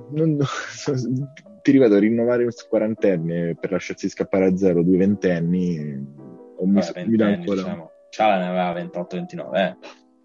non, 0.10 0.38
ti 1.62 1.72
ripeto, 1.72 1.98
rinnovare 1.98 2.44
un 2.44 2.52
quarantenne 2.68 3.56
per 3.60 3.72
lasciarsi 3.72 4.10
scappare 4.10 4.48
a 4.48 4.58
zero 4.58 4.84
due 4.84 4.98
ventenni, 4.98 5.80
o 6.58 6.66
mi, 6.66 6.80
Vabbè, 6.80 7.06
mi 7.06 7.16
dà 7.16 7.28
ancora... 7.28 7.62
Diciamo. 7.62 7.90
Ciala 8.10 8.40
ne 8.40 8.48
aveva 8.48 8.74
28-29, 8.74 9.56
eh. 9.56 9.78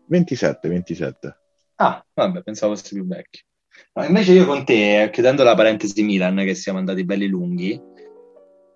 27, 0.06 0.68
27. 0.68 1.36
Ah, 1.76 2.04
vabbè, 2.12 2.42
pensavo 2.42 2.74
fosse 2.74 2.94
più 2.94 3.06
vecchio. 3.06 3.44
No, 3.92 4.04
invece 4.04 4.32
io 4.32 4.44
con 4.44 4.64
te, 4.64 5.08
chiudendo 5.12 5.44
la 5.44 5.54
parentesi 5.54 6.02
Milan, 6.02 6.36
che 6.36 6.54
siamo 6.54 6.78
andati 6.78 7.04
belli 7.04 7.28
lunghi, 7.28 7.80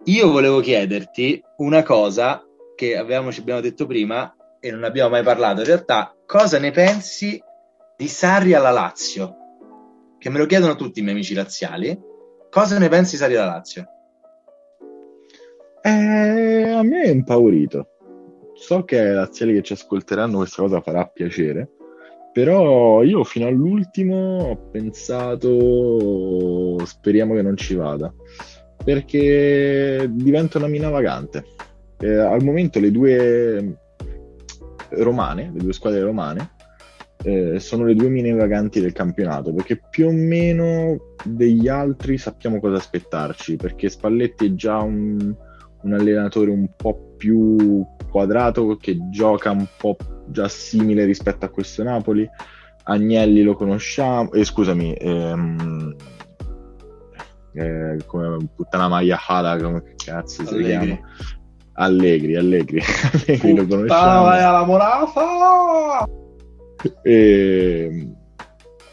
io 0.05 0.31
volevo 0.31 0.61
chiederti 0.61 1.43
una 1.59 1.83
cosa 1.83 2.45
che 2.81 2.97
avevamo, 2.97 3.31
ci 3.31 3.41
abbiamo 3.41 3.61
detto 3.61 3.85
prima 3.85 4.35
e 4.59 4.71
non 4.71 4.85
abbiamo 4.85 5.11
mai 5.11 5.23
parlato 5.23 5.61
in 5.61 5.67
realtà, 5.67 6.17
cosa 6.25 6.59
ne 6.59 6.71
pensi 6.71 7.39
di 7.95 8.09
Sarri 8.09 8.55
alla 8.55 8.71
Lazio? 8.71 9.35
Che 10.19 10.31
me 10.31 10.39
lo 10.39 10.47
chiedono 10.47 10.77
tutti 10.77 11.01
i 11.01 11.03
miei 11.03 11.15
amici 11.15 11.35
laziali. 11.35 11.99
Cosa 12.49 12.79
ne 12.79 12.89
pensi 12.89 13.13
di 13.13 13.17
Sarri 13.19 13.37
alla 13.37 13.51
Lazio? 13.51 13.87
Eh, 15.83 16.71
a 16.71 16.83
me 16.83 17.03
è 17.03 17.09
impaurito. 17.09 17.87
So 18.55 18.85
che 18.85 18.99
ai 18.99 19.13
laziali 19.13 19.53
che 19.53 19.63
ci 19.63 19.75
ascolteranno 19.75 20.39
questa 20.39 20.63
cosa 20.63 20.81
farà 20.81 21.05
piacere, 21.05 21.69
però 22.33 23.03
io 23.03 23.25
fino 23.25 23.47
all'ultimo 23.47 24.39
ho 24.39 24.71
pensato 24.71 26.83
speriamo 26.87 27.35
che 27.35 27.43
non 27.43 27.59
ci 27.59 27.75
vada, 27.75 28.11
perché 28.83 30.09
diventa 30.11 30.57
una 30.57 30.67
mina 30.67 30.89
vagante 30.89 31.45
eh, 32.01 32.17
al 32.17 32.43
momento 32.43 32.81
le 32.81 32.91
due 32.91 33.79
romane, 34.91 35.51
le 35.53 35.61
due 35.61 35.73
squadre 35.73 36.01
romane, 36.01 36.51
eh, 37.23 37.61
sono 37.61 37.85
le 37.85 37.95
due 37.95 38.09
mine 38.09 38.33
vaganti 38.33 38.81
del 38.81 38.93
campionato, 38.93 39.53
perché 39.53 39.81
più 39.91 40.09
o 40.09 40.13
meno 40.13 41.15
degli 41.25 41.69
altri 41.69 42.17
sappiamo 42.19 42.61
cosa 42.61 42.77
aspettarci, 42.77 43.57
perché 43.57 43.89
Spalletti 43.89 44.47
è 44.47 44.55
già 44.55 44.79
un, 44.79 45.35
un 45.83 45.93
allenatore 45.93 46.51
un 46.51 46.71
po' 46.75 47.15
più 47.17 47.85
quadrato, 48.11 48.77
che 48.77 48.99
gioca 49.11 49.51
un 49.51 49.67
po' 49.79 49.97
già 50.29 50.49
simile 50.49 51.05
rispetto 51.05 51.45
a 51.45 51.51
questo 51.51 51.83
Napoli. 51.83 52.29
Agnelli 52.83 53.43
lo 53.43 53.55
conosciamo, 53.55 54.33
eh, 54.33 54.43
scusami, 54.43 54.95
ehm, 54.95 55.97
eh, 57.53 57.99
come 58.07 58.49
puttana 58.57 58.89
Maiahada, 58.89 59.63
come 59.63 59.95
cazzo 60.03 60.47
si 60.47 60.57
chiama? 60.63 60.99
Allegri, 61.81 62.37
Allegri, 62.37 62.79
Allegri 63.13 63.55
lo 63.55 63.67
conosciamo. 63.67 64.25
la 64.27 64.65
morata! 64.67 66.09
E, 67.03 68.15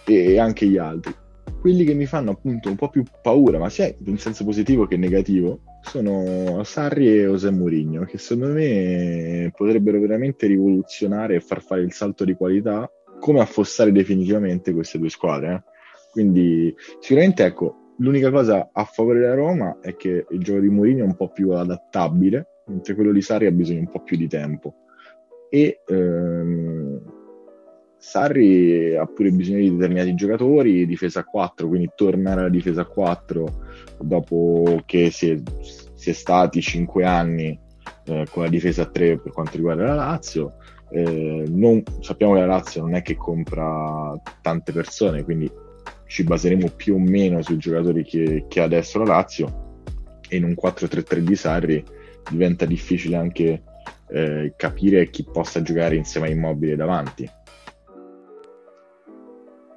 e 0.05 0.39
anche 0.39 0.65
gli 0.67 0.77
altri. 0.77 1.13
Quelli 1.59 1.83
che 1.83 1.93
mi 1.93 2.05
fanno 2.05 2.31
appunto 2.31 2.69
un 2.69 2.77
po' 2.77 2.89
più 2.89 3.03
paura, 3.21 3.59
ma 3.59 3.69
sia 3.69 3.93
in 4.05 4.17
senso 4.17 4.45
positivo 4.45 4.87
che 4.87 4.95
negativo, 4.95 5.59
sono 5.81 6.63
Sarri 6.63 7.09
e 7.09 7.23
José 7.23 7.51
Mourinho, 7.51 8.05
che 8.05 8.17
secondo 8.17 8.53
me 8.53 9.51
potrebbero 9.53 9.99
veramente 9.99 10.47
rivoluzionare 10.47 11.35
e 11.35 11.39
far 11.41 11.61
fare 11.61 11.81
il 11.81 11.91
salto 11.91 12.23
di 12.23 12.35
qualità, 12.35 12.89
come 13.19 13.41
affossare 13.41 13.91
definitivamente 13.91 14.71
queste 14.71 14.97
due 14.97 15.09
squadre. 15.09 15.53
Eh? 15.53 15.61
Quindi 16.11 16.73
sicuramente 17.01 17.43
ecco, 17.43 17.93
l'unica 17.97 18.31
cosa 18.31 18.69
a 18.71 18.85
favore 18.85 19.19
della 19.19 19.35
Roma 19.35 19.79
è 19.81 19.93
che 19.97 20.25
il 20.29 20.39
gioco 20.39 20.61
di 20.61 20.69
Mourinho 20.69 21.03
è 21.03 21.07
un 21.07 21.15
po' 21.15 21.29
più 21.29 21.51
adattabile, 21.51 22.47
mentre 22.67 22.95
quello 22.95 23.11
di 23.11 23.21
Sarri 23.21 23.45
ha 23.45 23.51
bisogno 23.51 23.79
un 23.79 23.89
po' 23.89 24.01
più 24.01 24.17
di 24.17 24.27
tempo. 24.27 24.75
E 25.49 25.81
ehm, 25.87 27.01
Sarri 27.97 28.95
ha 28.95 29.05
pure 29.05 29.31
bisogno 29.31 29.59
di 29.59 29.71
determinati 29.75 30.13
giocatori, 30.13 30.85
difesa 30.85 31.21
a 31.21 31.25
4, 31.25 31.67
quindi 31.67 31.89
tornare 31.95 32.41
alla 32.41 32.49
difesa 32.49 32.81
a 32.81 32.85
4 32.85 33.65
dopo 34.01 34.81
che 34.85 35.09
si 35.09 35.31
è, 35.31 35.41
si 35.93 36.09
è 36.11 36.13
stati 36.13 36.61
5 36.61 37.03
anni 37.05 37.59
eh, 38.05 38.25
con 38.29 38.43
la 38.43 38.49
difesa 38.49 38.83
a 38.83 38.85
3 38.85 39.19
per 39.19 39.31
quanto 39.31 39.55
riguarda 39.55 39.85
la 39.85 39.95
Lazio. 39.95 40.55
Eh, 40.89 41.45
non, 41.47 41.83
sappiamo 41.99 42.33
che 42.33 42.39
la 42.39 42.45
Lazio 42.45 42.81
non 42.81 42.95
è 42.95 43.01
che 43.01 43.15
compra 43.15 44.13
tante 44.41 44.71
persone, 44.71 45.23
quindi 45.23 45.49
ci 46.05 46.23
baseremo 46.23 46.69
più 46.75 46.95
o 46.95 46.99
meno 46.99 47.41
sui 47.41 47.57
giocatori 47.57 48.03
che, 48.03 48.45
che 48.47 48.61
ha 48.61 48.63
adesso 48.63 48.99
la 48.99 49.05
Lazio 49.05 49.81
e 50.29 50.37
in 50.37 50.43
un 50.43 50.55
4-3-3 50.61 51.17
di 51.17 51.35
Sarri 51.35 51.83
diventa 52.29 52.65
difficile 52.65 53.15
anche 53.15 53.63
eh, 54.09 54.53
capire 54.55 55.09
chi 55.09 55.23
possa 55.23 55.61
giocare 55.61 55.95
insieme 55.95 56.27
a 56.27 56.31
Immobile 56.31 56.75
davanti. 56.75 57.29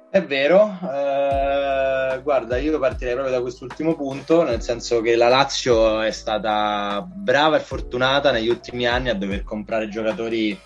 È 0.09 0.21
vero, 0.25 0.77
eh, 0.83 2.19
guarda, 2.21 2.57
io 2.57 2.77
partirei 2.79 3.13
proprio 3.13 3.33
da 3.33 3.41
quest'ultimo 3.41 3.95
punto, 3.95 4.43
nel 4.43 4.61
senso 4.61 4.99
che 4.99 5.15
la 5.15 5.29
Lazio 5.29 6.01
è 6.01 6.11
stata 6.11 7.01
brava 7.09 7.55
e 7.55 7.61
fortunata 7.61 8.31
negli 8.31 8.49
ultimi 8.49 8.85
anni 8.85 9.07
a 9.07 9.15
dover 9.15 9.43
comprare 9.43 9.87
giocatori 9.87 10.59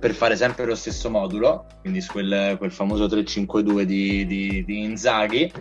per 0.00 0.12
fare 0.12 0.34
sempre 0.34 0.64
lo 0.64 0.74
stesso 0.74 1.08
modulo, 1.08 1.66
quindi 1.82 2.04
quel, 2.04 2.56
quel 2.58 2.72
famoso 2.72 3.04
3-5-2 3.04 3.82
di, 3.82 4.26
di, 4.26 4.64
di 4.64 4.82
Inzaghi, 4.82 5.52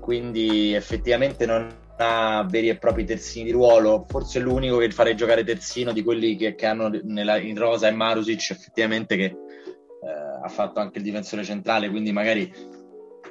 quindi 0.00 0.74
effettivamente 0.74 1.46
non 1.46 1.68
ha 2.02 2.46
veri 2.48 2.68
e 2.68 2.78
propri 2.78 3.04
terzini 3.04 3.44
di 3.44 3.50
ruolo, 3.52 4.06
forse 4.08 4.38
è 4.38 4.42
l'unico 4.42 4.78
che 4.78 4.90
fare 4.90 5.14
giocare 5.14 5.44
terzino 5.44 5.92
di 5.92 6.02
quelli 6.02 6.36
che, 6.36 6.54
che 6.54 6.66
hanno 6.66 6.90
nella, 7.04 7.36
in 7.38 7.58
rosa 7.58 7.88
e 7.88 7.92
Marusic 7.92 8.50
effettivamente 8.50 9.16
che 9.16 9.24
eh, 9.24 9.34
ha 10.42 10.48
fatto 10.48 10.80
anche 10.80 10.98
il 10.98 11.04
difensore 11.04 11.44
centrale, 11.44 11.90
quindi 11.90 12.12
magari 12.12 12.50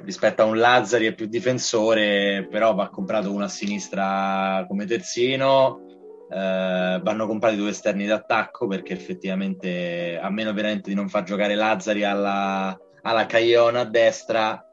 rispetto 0.02 0.42
a 0.42 0.46
un 0.46 0.58
Lazzari 0.58 1.06
è 1.06 1.14
più 1.14 1.26
difensore, 1.26 2.46
però 2.50 2.74
va 2.74 2.88
comprato 2.88 3.32
uno 3.32 3.44
a 3.44 3.48
sinistra 3.48 4.64
come 4.68 4.86
terzino. 4.86 5.86
Eh, 6.32 7.00
vanno 7.02 7.26
comprati 7.26 7.56
due 7.56 7.70
esterni 7.70 8.06
d'attacco 8.06 8.68
perché 8.68 8.92
effettivamente, 8.92 10.16
a 10.16 10.30
meno 10.30 10.52
veramente 10.52 10.88
di 10.88 10.94
non 10.94 11.08
far 11.08 11.24
giocare 11.24 11.56
Lazzari 11.56 12.04
alla, 12.04 12.78
alla 13.02 13.26
Caiona 13.26 13.80
a 13.80 13.84
destra, 13.84 14.64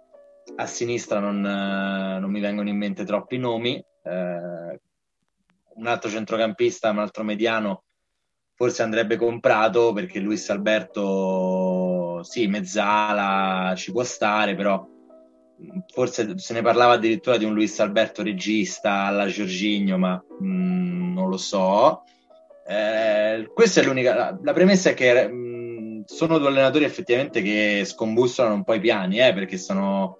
a 0.55 0.65
sinistra 0.65 1.19
non, 1.19 1.45
eh, 1.45 2.19
non 2.19 2.31
mi 2.31 2.39
vengono 2.39 2.69
in 2.69 2.77
mente 2.77 3.03
troppi 3.05 3.37
nomi. 3.37 3.75
Eh, 3.75 4.79
un 5.75 5.85
altro 5.85 6.09
centrocampista, 6.09 6.89
un 6.89 6.99
altro 6.99 7.23
mediano 7.23 7.83
forse 8.57 8.81
andrebbe 8.81 9.17
comprato 9.17 9.93
perché 9.93 10.19
Luis 10.19 10.49
Alberto, 10.49 12.23
sì, 12.23 12.47
mezzala 12.47 13.75
ci 13.75 13.91
può 13.91 14.01
stare, 14.01 14.55
però 14.55 14.83
forse 15.93 16.39
se 16.39 16.53
ne 16.53 16.63
parlava 16.63 16.93
addirittura 16.93 17.37
di 17.37 17.45
un 17.45 17.53
Luis 17.53 17.79
Alberto 17.79 18.23
regista 18.23 19.03
alla 19.03 19.27
Giorginio, 19.27 19.99
ma 19.99 20.19
mh, 20.39 20.47
mm, 20.47 21.13
non 21.13 21.29
lo 21.29 21.37
so. 21.37 22.01
Eh, 22.67 23.47
questa 23.53 23.81
è 23.81 23.83
l'unica. 23.83 24.15
La, 24.15 24.39
la 24.41 24.53
premessa 24.53 24.89
è 24.89 24.93
che 24.95 25.27
mh, 25.27 25.35
mm, 25.35 26.01
sono 26.05 26.39
due 26.39 26.47
allenatori 26.47 26.83
effettivamente 26.83 27.43
che 27.43 27.83
scombussolano 27.85 28.55
un 28.55 28.63
po' 28.63 28.73
i 28.73 28.79
piani, 28.79 29.19
eh, 29.19 29.33
perché 29.33 29.57
sono 29.57 30.17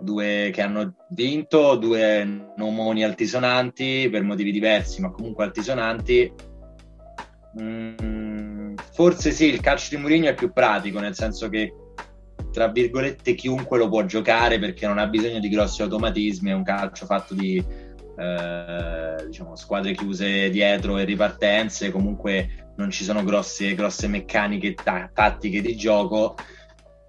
due 0.00 0.50
che 0.52 0.62
hanno 0.62 0.94
vinto, 1.10 1.76
due 1.76 2.52
nomoni 2.56 3.04
altisonanti 3.04 4.08
per 4.10 4.22
motivi 4.22 4.52
diversi, 4.52 5.00
ma 5.00 5.10
comunque 5.10 5.44
altisonanti. 5.44 6.32
Mm, 7.60 8.74
forse 8.92 9.30
sì, 9.30 9.46
il 9.46 9.60
calcio 9.60 9.94
di 9.94 10.00
Mourinho 10.00 10.28
è 10.28 10.34
più 10.34 10.52
pratico, 10.52 11.00
nel 11.00 11.14
senso 11.14 11.48
che 11.48 11.72
tra 12.52 12.68
virgolette 12.68 13.34
chiunque 13.34 13.78
lo 13.78 13.88
può 13.88 14.04
giocare 14.04 14.58
perché 14.58 14.86
non 14.86 14.98
ha 14.98 15.06
bisogno 15.06 15.40
di 15.40 15.48
grossi 15.48 15.82
automatismi, 15.82 16.50
è 16.50 16.54
un 16.54 16.62
calcio 16.62 17.04
fatto 17.04 17.34
di 17.34 17.62
eh, 18.18 19.26
diciamo, 19.26 19.56
squadre 19.56 19.92
chiuse 19.92 20.48
dietro 20.48 20.96
e 20.96 21.04
ripartenze, 21.04 21.90
comunque 21.90 22.72
non 22.76 22.90
ci 22.90 23.04
sono 23.04 23.22
grosse, 23.24 23.74
grosse 23.74 24.08
meccaniche 24.08 24.74
ta- 24.74 25.10
tattiche 25.12 25.60
di 25.60 25.76
gioco 25.76 26.34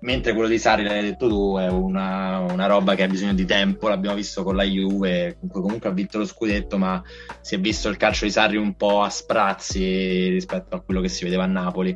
mentre 0.08 0.32
quello 0.32 0.48
di 0.48 0.58
Sari, 0.58 0.84
l'hai 0.84 1.02
detto 1.02 1.28
tu, 1.28 1.58
è 1.58 1.68
una, 1.68 2.40
una, 2.40 2.66
roba 2.66 2.96
che 2.96 3.04
ha 3.04 3.08
bisogno 3.08 3.34
di 3.34 3.44
tempo, 3.44 3.90
l'abbiamo 3.90 4.16
visto 4.16 4.42
con 4.42 4.56
la 4.56 4.64
Juve, 4.64 5.34
comunque, 5.34 5.62
comunque 5.62 5.90
ha 5.90 5.92
vinto 5.92 6.18
lo 6.18 6.26
scudetto, 6.26 6.78
ma 6.78 7.04
si 7.42 7.56
è 7.56 7.60
visto 7.60 7.90
il 7.90 7.98
calcio 7.98 8.24
di 8.24 8.32
Sarri 8.32 8.56
un 8.56 8.76
po' 8.78 9.02
a 9.02 9.10
sprazzi 9.10 10.30
rispetto 10.30 10.78
a 10.78 10.80
quello 10.80 11.02
che 11.02 11.10
si 11.10 11.26
vedeva 11.26 11.44
a 11.44 11.48
Napoli. 11.48 11.94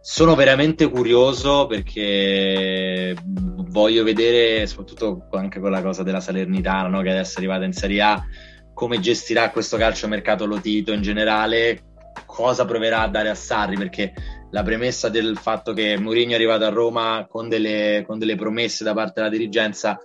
Sono 0.00 0.36
veramente 0.36 0.88
curioso 0.88 1.66
perché 1.66 3.16
voglio 3.24 4.04
vedere, 4.04 4.64
soprattutto 4.68 5.26
anche 5.32 5.58
con 5.58 5.72
la 5.72 5.82
cosa 5.82 6.04
della 6.04 6.20
Salernitana, 6.20 6.86
no? 6.86 7.02
che 7.02 7.10
adesso 7.10 7.34
è 7.34 7.38
arrivata 7.38 7.64
in 7.64 7.72
Serie 7.72 8.00
A, 8.00 8.24
come 8.72 9.00
gestirà 9.00 9.50
questo 9.50 9.76
calcio 9.76 10.06
mercato 10.06 10.46
Lotito 10.46 10.92
in 10.92 11.02
generale, 11.02 11.80
cosa 12.26 12.64
proverà 12.64 13.00
a 13.00 13.08
dare 13.08 13.28
a 13.28 13.34
Sarri, 13.34 13.76
perché 13.76 14.12
la 14.50 14.62
premessa 14.62 15.08
del 15.08 15.36
fatto 15.36 15.72
che 15.72 15.98
Mourinho 15.98 16.32
è 16.32 16.34
arrivato 16.34 16.64
a 16.64 16.70
Roma 16.70 17.26
con 17.28 17.48
delle, 17.48 18.04
con 18.06 18.18
delle 18.18 18.36
promesse 18.36 18.84
da 18.84 18.94
parte 18.94 19.14
della 19.16 19.28
dirigenza, 19.28 19.98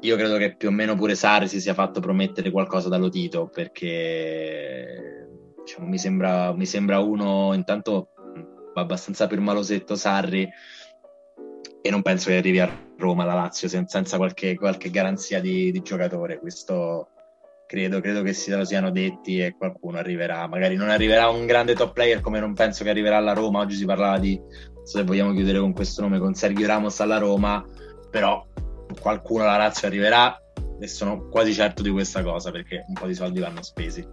io 0.00 0.16
credo 0.16 0.36
che 0.36 0.54
più 0.54 0.68
o 0.68 0.70
meno 0.70 0.94
pure 0.96 1.14
Sarri 1.14 1.48
si 1.48 1.60
sia 1.60 1.74
fatto 1.74 2.00
promettere 2.00 2.50
qualcosa 2.50 2.88
dallo 2.88 3.08
Tito, 3.08 3.48
perché 3.48 5.28
diciamo, 5.64 5.86
mi, 5.86 5.98
sembra, 5.98 6.52
mi 6.52 6.66
sembra 6.66 6.98
uno 7.00 7.54
intanto 7.54 8.10
abbastanza 8.74 9.26
per 9.26 9.40
malosetto 9.40 9.94
Sarri 9.94 10.48
e 11.80 11.90
non 11.90 12.02
penso 12.02 12.28
che 12.28 12.36
arrivi 12.36 12.60
a 12.60 12.92
Roma 12.98 13.24
la 13.24 13.34
Lazio 13.34 13.68
senza, 13.68 14.16
qualche, 14.16 14.56
qualche 14.56 14.90
garanzia 14.90 15.40
di, 15.40 15.70
di 15.70 15.82
giocatore. 15.82 16.38
Questo, 16.38 17.08
credo, 17.66 18.00
credo 18.00 18.22
che 18.22 18.32
se 18.32 18.54
lo 18.54 18.64
siano 18.64 18.90
detti 18.90 19.38
e 19.38 19.54
qualcuno 19.56 19.98
arriverà. 19.98 20.46
Magari 20.46 20.76
non 20.76 20.88
arriverà 20.88 21.28
un 21.28 21.46
grande 21.46 21.74
top 21.74 21.92
player 21.92 22.20
come 22.20 22.40
non 22.40 22.54
penso 22.54 22.84
che 22.84 22.90
arriverà 22.90 23.16
alla 23.16 23.32
Roma. 23.32 23.60
Oggi 23.60 23.76
si 23.76 23.84
parlava 23.84 24.18
di, 24.18 24.40
se 24.84 25.02
vogliamo 25.02 25.32
chiudere 25.32 25.58
con 25.58 25.72
questo 25.72 26.02
nome, 26.02 26.18
con 26.18 26.34
Sergio 26.34 26.66
Ramos 26.66 27.00
alla 27.00 27.18
Roma, 27.18 27.64
però 28.10 28.44
qualcuno 29.00 29.44
alla 29.44 29.56
Lazio 29.56 29.88
arriverà 29.88 30.38
e 30.80 30.86
sono 30.86 31.28
quasi 31.28 31.52
certo 31.52 31.82
di 31.82 31.90
questa 31.90 32.22
cosa 32.22 32.50
perché 32.50 32.84
un 32.88 32.94
po' 32.94 33.06
di 33.06 33.14
soldi 33.14 33.40
vanno 33.40 33.62
spesi. 33.62 34.06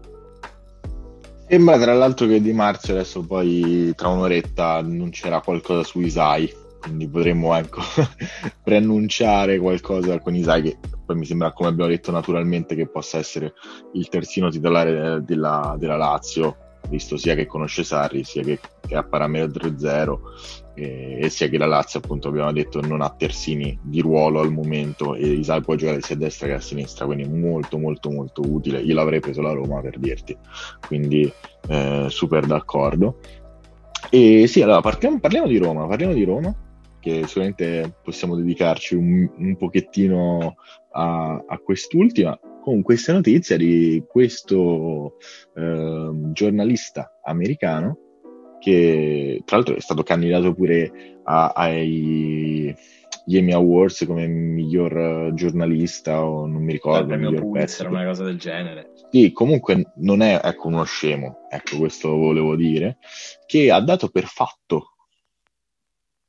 Sembra 1.48 1.78
tra 1.78 1.94
l'altro 1.94 2.28
che 2.28 2.42
Di 2.42 2.54
Marzio 2.54 2.94
adesso 2.94 3.26
poi 3.26 3.92
tra 3.96 4.08
un'oretta 4.08 4.76
annuncerà 4.76 5.42
qualcosa 5.42 5.84
su 5.84 6.00
Isai 6.00 6.61
quindi 6.82 7.08
potremmo 7.08 7.56
ecco, 7.56 7.82
preannunciare 8.64 9.60
qualcosa 9.60 10.20
con 10.20 10.36
Isai 10.36 10.62
che 10.62 10.78
poi 11.06 11.16
mi 11.16 11.26
sembra 11.26 11.54
come 11.54 11.70
abbiamo 11.70 11.90
detto 11.90 12.12
naturalmente 12.12 12.76
che 12.76 12.88
possa 12.88 13.18
essere 13.18 13.54
il 13.94 14.10
terzino 14.10 14.50
titolare 14.50 15.24
della, 15.24 15.76
della 15.78 15.96
Lazio 15.96 16.58
visto 16.90 17.16
sia 17.16 17.36
che 17.36 17.46
conosce 17.46 17.84
Sarri 17.84 18.24
sia 18.24 18.42
che, 18.42 18.60
che 18.86 18.96
ha 18.96 19.04
parametro 19.04 19.78
0 19.78 20.22
e, 20.74 21.20
e, 21.22 21.30
sia 21.30 21.48
che 21.48 21.58
la 21.58 21.68
Lazio 21.68 22.00
appunto 22.00 22.30
abbiamo 22.30 22.52
detto 22.52 22.82
non 22.82 23.02
ha 23.02 23.14
terzini 23.16 23.78
di 23.84 24.02
ruolo 24.02 24.40
al 24.40 24.52
momento 24.52 25.16
e 25.16 25.28
Isai 25.28 25.62
può 25.62 25.76
giocare 25.76 26.02
sia 26.02 26.16
a 26.16 26.20
destra 26.20 26.48
che 26.48 26.54
a 26.54 26.60
sinistra 26.60 27.06
quindi 27.06 27.28
molto 27.28 27.78
molto 27.78 28.10
molto 28.10 28.42
utile. 28.42 28.80
Io 28.80 28.96
l'avrei 28.96 29.20
preso 29.20 29.42
la 29.42 29.52
Roma 29.52 29.82
per 29.82 30.00
dirti. 30.00 30.36
Quindi 30.86 31.32
eh, 31.68 32.06
super 32.10 32.46
d'accordo. 32.46 33.20
E 34.10 34.48
sì, 34.48 34.62
allora 34.62 34.82
partiamo, 34.82 35.20
parliamo 35.20 35.48
di 35.48 35.58
Roma, 35.58 35.86
parliamo 35.88 36.14
di 36.14 36.24
Roma, 36.24 36.54
che 37.02 37.26
sicuramente 37.26 37.96
possiamo 38.02 38.36
dedicarci 38.38 38.96
un, 38.96 39.30
un 39.38 39.58
pochettino 39.58 40.56
a, 40.92 41.44
a 41.46 41.58
quest'ultima, 41.58 42.40
con 42.62 42.82
questa 42.84 43.12
notizia 43.12 43.58
di 43.58 44.04
questo 44.08 45.18
eh, 45.56 46.10
giornalista 46.32 47.20
americano 47.24 47.98
che 48.60 49.42
tra 49.44 49.58
l'altro 49.58 49.76
è 49.76 49.82
stato 49.82 50.04
candidato 50.04 50.54
pure 50.54 51.20
a, 51.24 51.48
ai 51.56 52.74
Emmy 53.26 53.52
Awards 53.52 54.06
come 54.06 54.28
miglior 54.28 55.34
giornalista 55.34 56.24
o 56.24 56.46
non 56.46 56.64
mi 56.64 56.72
ricordo. 56.72 57.14
Il 57.14 57.20
premio 57.20 57.42
Pulitzer, 57.42 57.90
una 57.90 58.06
cosa 58.06 58.24
del 58.24 58.38
genere. 58.38 58.92
Sì, 59.10 59.32
comunque 59.32 59.94
non 59.98 60.22
è 60.22 60.40
ecco, 60.44 60.68
uno 60.68 60.84
scemo, 60.84 61.48
ecco 61.50 61.78
questo 61.78 62.16
volevo 62.16 62.56
dire, 62.56 62.98
che 63.46 63.72
ha 63.72 63.82
dato 63.82 64.10
per 64.10 64.26
fatto 64.26 64.96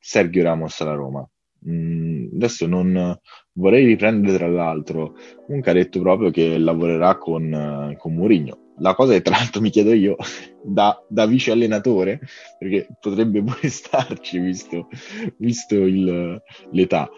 Sergio 0.03 0.43
Ramos 0.43 0.81
alla 0.81 0.95
Roma. 0.95 1.27
Mm, 1.69 2.35
adesso 2.35 2.67
non 2.67 3.17
vorrei 3.53 3.87
riprendere 3.87 4.37
tra 4.37 4.49
l'altro 4.49 5.15
comunque 5.47 5.71
ha 5.71 5.75
detto 5.75 6.01
proprio 6.01 6.31
che 6.31 6.59
lavorerà 6.59 7.17
con, 7.19 7.95
con 7.99 8.15
Mourinho 8.15 8.63
la 8.79 8.95
cosa 8.95 9.13
che 9.13 9.23
tra 9.23 9.37
l'altro 9.37 9.61
mi 9.61 9.71
chiedo 9.71 9.93
io 9.93 10.17
da, 10.63 11.03
da 11.09 11.27
vice 11.27 11.53
allenatore, 11.53 12.21
perché 12.59 12.89
potrebbe 13.01 13.43
pure 13.45 13.69
starci 13.69 14.39
visto, 14.39 14.89
visto 15.37 15.75
il, 15.75 16.43
l'età. 16.71 17.09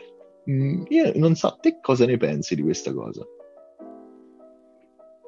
Mm, 0.49 0.85
io 0.89 1.13
non 1.17 1.35
so, 1.35 1.57
te 1.61 1.79
cosa 1.81 2.07
ne 2.07 2.17
pensi 2.17 2.55
di 2.55 2.63
questa 2.63 2.93
cosa? 2.93 3.25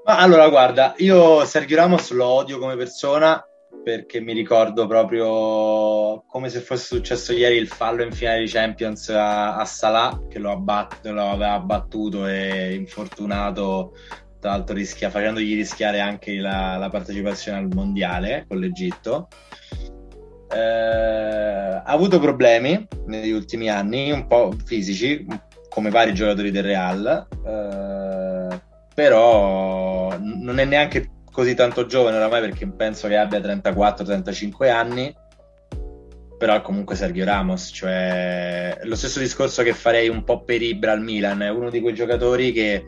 Ma 0.04 0.18
allora, 0.18 0.48
guarda, 0.48 0.94
io 0.98 1.44
Sergio 1.44 1.74
Ramos 1.74 2.12
lo 2.12 2.26
odio 2.26 2.58
come 2.58 2.76
persona 2.76 3.44
perché 3.82 4.20
mi 4.20 4.32
ricordo 4.32 4.86
proprio 4.86 6.24
come 6.26 6.48
se 6.48 6.60
fosse 6.60 6.96
successo 6.96 7.32
ieri 7.32 7.56
il 7.56 7.68
fallo 7.68 8.02
in 8.02 8.12
finale 8.12 8.40
di 8.40 8.50
Champions 8.50 9.08
a, 9.10 9.56
a 9.56 9.64
Salah 9.64 10.22
che 10.28 10.38
lo, 10.38 10.50
abbat- 10.50 11.06
lo 11.06 11.30
aveva 11.30 11.60
battuto 11.60 12.26
e 12.26 12.74
infortunato 12.74 13.92
tra 14.40 14.50
l'altro 14.50 14.74
rischia, 14.74 15.10
facendogli 15.10 15.54
rischiare 15.54 16.00
anche 16.00 16.36
la, 16.36 16.76
la 16.76 16.88
partecipazione 16.88 17.58
al 17.58 17.68
mondiale 17.72 18.44
con 18.46 18.58
l'Egitto. 18.58 19.28
Eh, 20.48 20.58
ha 20.58 21.82
avuto 21.82 22.20
problemi 22.20 22.86
negli 23.06 23.32
ultimi 23.32 23.68
anni, 23.68 24.12
un 24.12 24.26
po' 24.26 24.52
fisici, 24.64 25.26
come 25.68 25.90
vari 25.90 26.14
giocatori 26.14 26.50
del 26.50 26.62
Real, 26.62 27.26
eh, 27.44 28.60
però 28.94 30.16
non 30.18 30.58
è 30.58 30.64
neanche 30.64 31.10
così 31.36 31.54
tanto 31.54 31.84
giovane 31.84 32.16
oramai 32.16 32.40
perché 32.40 32.66
penso 32.66 33.08
che 33.08 33.18
abbia 33.18 33.40
34-35 33.40 34.70
anni 34.70 35.14
però 36.38 36.62
comunque 36.62 36.96
Sergio 36.96 37.24
Ramos, 37.24 37.70
cioè 37.74 38.78
lo 38.84 38.94
stesso 38.94 39.18
discorso 39.18 39.62
che 39.62 39.74
farei 39.74 40.08
un 40.08 40.24
po' 40.24 40.44
per 40.44 40.62
Ibra 40.62 40.92
al 40.92 41.02
Milan, 41.02 41.42
è 41.42 41.50
uno 41.50 41.68
di 41.68 41.80
quei 41.80 41.94
giocatori 41.94 42.52
che 42.52 42.86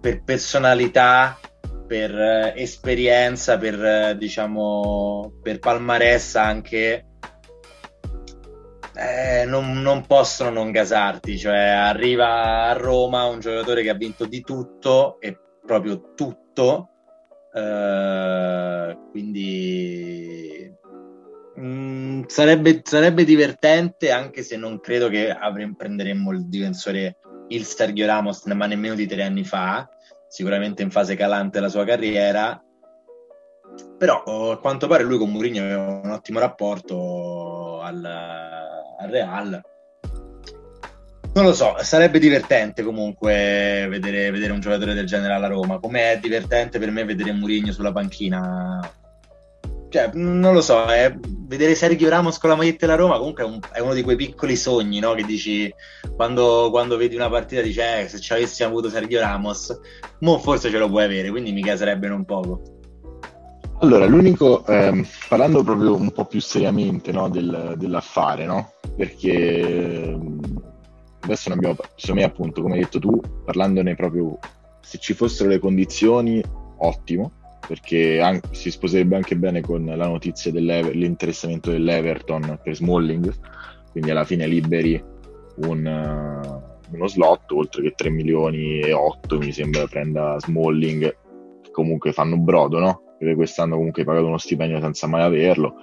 per 0.00 0.22
personalità, 0.22 1.38
per 1.86 2.14
eh, 2.14 2.52
esperienza, 2.56 3.58
per 3.58 3.84
eh, 3.84 4.16
diciamo 4.18 5.32
per 5.42 5.58
palmarès 5.58 6.36
anche 6.36 7.06
eh, 8.94 9.44
non, 9.46 9.80
non, 9.80 10.06
possono 10.06 10.50
non 10.50 10.70
gasarti, 10.70 11.38
cioè 11.38 11.58
arriva 11.58 12.68
a 12.68 12.72
Roma 12.72 13.24
un 13.24 13.40
giocatore 13.40 13.82
che 13.82 13.90
ha 13.90 13.94
vinto 13.94 14.26
di 14.26 14.40
tutto 14.40 15.20
e 15.20 15.38
proprio 15.64 16.12
tutto, 16.14 16.90
eh, 17.52 18.98
quindi 19.10 20.74
mh, 21.54 21.62
mm, 21.62 22.22
sarebbe, 22.26 22.80
sarebbe, 22.84 23.24
divertente 23.24 24.10
anche 24.10 24.42
se 24.42 24.56
non 24.56 24.80
credo 24.80 25.08
che 25.08 25.30
avremmo, 25.30 25.74
prenderemmo 25.76 26.32
il 26.32 26.46
difensore 26.48 27.16
il 27.48 27.64
Sergio 27.64 28.06
Ramos, 28.06 28.44
ma 28.44 28.66
nemmeno 28.66 28.94
di 28.94 29.06
tre 29.06 29.22
anni 29.22 29.44
fa, 29.44 29.88
sicuramente 30.28 30.82
in 30.82 30.90
fase 30.90 31.16
calante 31.16 31.60
la 31.60 31.68
sua 31.68 31.84
carriera. 31.84 32.62
Però 33.96 34.22
a 34.52 34.58
quanto 34.58 34.86
pare 34.86 35.02
lui 35.02 35.18
con 35.18 35.30
Mourinho 35.30 35.62
aveva 35.62 36.00
un 36.02 36.10
ottimo 36.10 36.38
rapporto 36.38 37.80
al, 37.80 38.04
al 38.04 39.08
Real. 39.08 39.60
Non 41.38 41.46
lo 41.46 41.54
so, 41.54 41.76
sarebbe 41.82 42.18
divertente 42.18 42.82
comunque 42.82 43.86
vedere, 43.88 44.32
vedere 44.32 44.50
un 44.50 44.58
giocatore 44.58 44.92
del 44.92 45.06
genere 45.06 45.34
alla 45.34 45.46
Roma. 45.46 45.78
Come 45.78 46.10
è 46.10 46.18
divertente 46.18 46.80
per 46.80 46.90
me 46.90 47.04
vedere 47.04 47.30
Mourinho 47.30 47.70
sulla 47.70 47.92
panchina 47.92 48.80
cioè, 49.88 50.10
non 50.14 50.52
lo 50.52 50.60
so, 50.60 50.92
eh, 50.92 51.16
vedere 51.46 51.76
Sergio 51.76 52.08
Ramos 52.08 52.38
con 52.38 52.50
la 52.50 52.56
maglietta 52.56 52.86
della 52.86 52.98
Roma 52.98 53.18
comunque 53.18 53.44
è, 53.44 53.46
un, 53.46 53.60
è 53.72 53.78
uno 53.78 53.94
di 53.94 54.02
quei 54.02 54.16
piccoli 54.16 54.56
sogni, 54.56 54.98
no? 54.98 55.14
Che 55.14 55.22
dici 55.22 55.72
quando, 56.16 56.70
quando 56.70 56.96
vedi 56.96 57.14
una 57.14 57.30
partita 57.30 57.62
dici, 57.62 57.78
eh, 57.78 58.08
se 58.08 58.18
ci 58.18 58.32
avessimo 58.32 58.68
avuto 58.68 58.90
Sergio 58.90 59.20
Ramos, 59.20 59.78
mo 60.18 60.38
forse 60.40 60.70
ce 60.70 60.78
lo 60.78 60.88
puoi 60.88 61.04
avere, 61.04 61.30
quindi 61.30 61.52
mi 61.52 61.62
caserebbe 61.62 62.08
non 62.08 62.24
poco. 62.24 62.62
Allora, 63.80 64.06
l'unico, 64.06 64.66
ehm, 64.66 65.06
parlando 65.28 65.62
proprio 65.62 65.94
un 65.94 66.10
po' 66.10 66.24
più 66.24 66.40
seriamente 66.40 67.12
no, 67.12 67.28
del, 67.28 67.74
dell'affare, 67.76 68.44
no? 68.44 68.72
Perché 68.96 69.60
ehm, 70.10 70.67
adesso 71.32 71.48
non 71.48 71.58
abbiamo, 71.58 71.76
secondo 71.96 72.20
me 72.20 72.26
appunto, 72.26 72.62
come 72.62 72.74
hai 72.74 72.80
detto 72.80 72.98
tu, 72.98 73.20
parlandone 73.44 73.94
proprio, 73.94 74.38
se 74.80 74.98
ci 74.98 75.14
fossero 75.14 75.48
le 75.48 75.58
condizioni, 75.58 76.42
ottimo, 76.78 77.32
perché 77.66 78.20
anche, 78.20 78.48
si 78.52 78.70
sposerebbe 78.70 79.16
anche 79.16 79.36
bene 79.36 79.60
con 79.60 79.84
la 79.84 80.06
notizia 80.06 80.50
dell'interessamento 80.50 81.70
dell'Everton 81.70 82.58
per 82.62 82.74
Smalling, 82.74 83.32
quindi 83.90 84.10
alla 84.10 84.24
fine 84.24 84.46
liberi 84.46 85.02
un, 85.56 85.84
uh, 85.84 86.94
uno 86.94 87.06
slot, 87.06 87.50
oltre 87.52 87.82
che 87.82 87.92
3 87.94 88.10
milioni 88.10 88.80
e 88.80 88.92
8 88.92 89.38
mi 89.38 89.52
sembra 89.52 89.86
prenda 89.86 90.36
Smalling, 90.38 91.16
che 91.62 91.70
comunque 91.70 92.12
fanno 92.12 92.38
brodo, 92.38 92.78
no? 92.78 93.02
Perché 93.18 93.34
quest'anno 93.34 93.76
comunque 93.76 94.02
hai 94.02 94.08
pagato 94.08 94.26
uno 94.26 94.38
stipendio 94.38 94.80
senza 94.80 95.06
mai 95.06 95.22
averlo, 95.22 95.74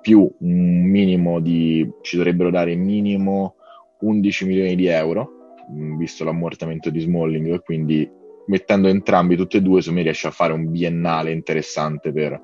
più 0.00 0.30
un 0.40 0.82
minimo 0.84 1.40
di, 1.40 1.86
ci 2.02 2.16
dovrebbero 2.16 2.50
dare 2.50 2.74
minimo 2.74 3.56
11 4.04 4.46
milioni 4.46 4.76
di 4.76 4.86
euro, 4.86 5.56
visto 5.96 6.24
l'ammortamento 6.24 6.90
di 6.90 7.00
Smalling, 7.00 7.62
quindi 7.62 8.10
mettendo 8.46 8.88
entrambi, 8.88 9.36
tutti 9.36 9.56
e 9.56 9.62
due, 9.62 9.80
secondo 9.80 10.00
me 10.00 10.06
riesce 10.06 10.26
a 10.26 10.30
fare 10.30 10.52
un 10.52 10.70
biennale 10.70 11.30
interessante 11.30 12.12
per, 12.12 12.40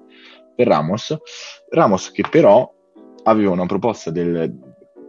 per 0.54 0.66
Ramos. 0.66 1.16
Ramos 1.68 2.10
che 2.10 2.24
però 2.28 2.72
aveva 3.24 3.50
una 3.50 3.66
proposta 3.66 4.10
del, 4.10 4.58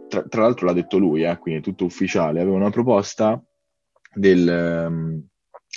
tra, 0.08 0.22
tra 0.24 0.42
l'altro 0.42 0.66
l'ha 0.66 0.74
detto 0.74 0.98
lui, 0.98 1.24
eh, 1.24 1.38
quindi 1.38 1.60
è 1.60 1.62
tutto 1.62 1.84
ufficiale, 1.84 2.40
aveva 2.40 2.56
una 2.56 2.70
proposta 2.70 3.42
del, 4.14 4.86
um, 4.86 5.26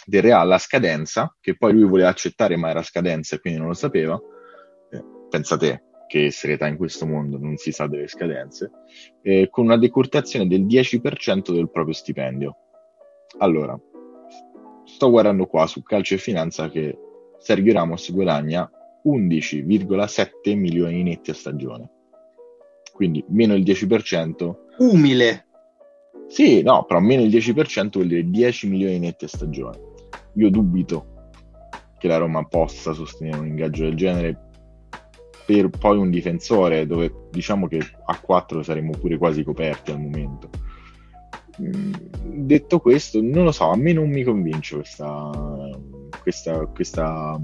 del 0.05 0.21
Real 0.21 0.51
a 0.51 0.57
scadenza, 0.57 1.33
che 1.39 1.55
poi 1.55 1.71
lui 1.73 1.87
voleva 1.87 2.09
accettare 2.09 2.57
ma 2.57 2.69
era 2.69 2.83
scadenza 2.83 3.35
e 3.35 3.39
quindi 3.39 3.59
non 3.59 3.69
lo 3.69 3.75
sapeva. 3.75 4.19
Eh, 4.91 5.03
pensate 5.29 5.83
che 6.07 6.31
serietà 6.31 6.67
in 6.67 6.77
questo 6.77 7.05
mondo 7.05 7.37
non 7.37 7.57
si 7.57 7.71
sa 7.71 7.87
delle 7.87 8.07
scadenze, 8.07 8.71
eh, 9.21 9.49
con 9.49 9.65
una 9.65 9.77
decurtazione 9.77 10.47
del 10.47 10.65
10% 10.65 11.51
del 11.53 11.69
proprio 11.69 11.93
stipendio. 11.93 12.57
Allora, 13.39 13.79
sto 14.85 15.09
guardando 15.09 15.45
qua 15.45 15.67
su 15.67 15.81
Calcio 15.83 16.13
e 16.13 16.19
Finanza 16.19 16.69
che 16.69 16.97
Sergio 17.39 17.73
Ramos 17.73 18.11
guadagna 18.11 18.69
11,7 19.03 20.55
milioni 20.55 21.03
netti 21.03 21.31
a 21.31 21.33
stagione. 21.33 21.89
Quindi 22.93 23.23
meno 23.27 23.55
il 23.55 23.63
10%. 23.63 24.55
Umile. 24.77 25.45
Sì, 26.27 26.61
no, 26.63 26.85
però 26.85 26.99
meno 26.99 27.21
il 27.21 27.29
10% 27.29 27.89
vuol 27.93 28.07
dire 28.07 28.29
10 28.29 28.67
milioni 28.67 28.99
netti 28.99 29.25
a 29.25 29.27
stagione. 29.27 29.79
Io 30.35 30.49
dubito 30.49 31.13
che 31.97 32.07
la 32.07 32.17
Roma 32.17 32.43
possa 32.45 32.93
sostenere 32.93 33.37
un 33.37 33.47
ingaggio 33.47 33.83
del 33.83 33.95
genere 33.95 34.44
per 35.45 35.69
poi 35.69 35.97
un 35.97 36.09
difensore 36.09 36.85
dove 36.85 37.27
diciamo 37.31 37.67
che 37.67 37.79
a 38.05 38.19
4 38.19 38.63
saremmo 38.63 38.91
pure 38.97 39.17
quasi 39.17 39.43
coperti 39.43 39.91
al 39.91 39.99
momento 39.99 40.49
detto 41.57 42.79
questo, 42.79 43.21
non 43.21 43.45
lo 43.45 43.51
so, 43.51 43.69
a 43.69 43.77
me 43.77 43.93
non 43.93 44.09
mi 44.09 44.23
convince 44.23 44.75
questa, 44.75 45.31
questa, 46.21 46.65
questa 46.65 47.39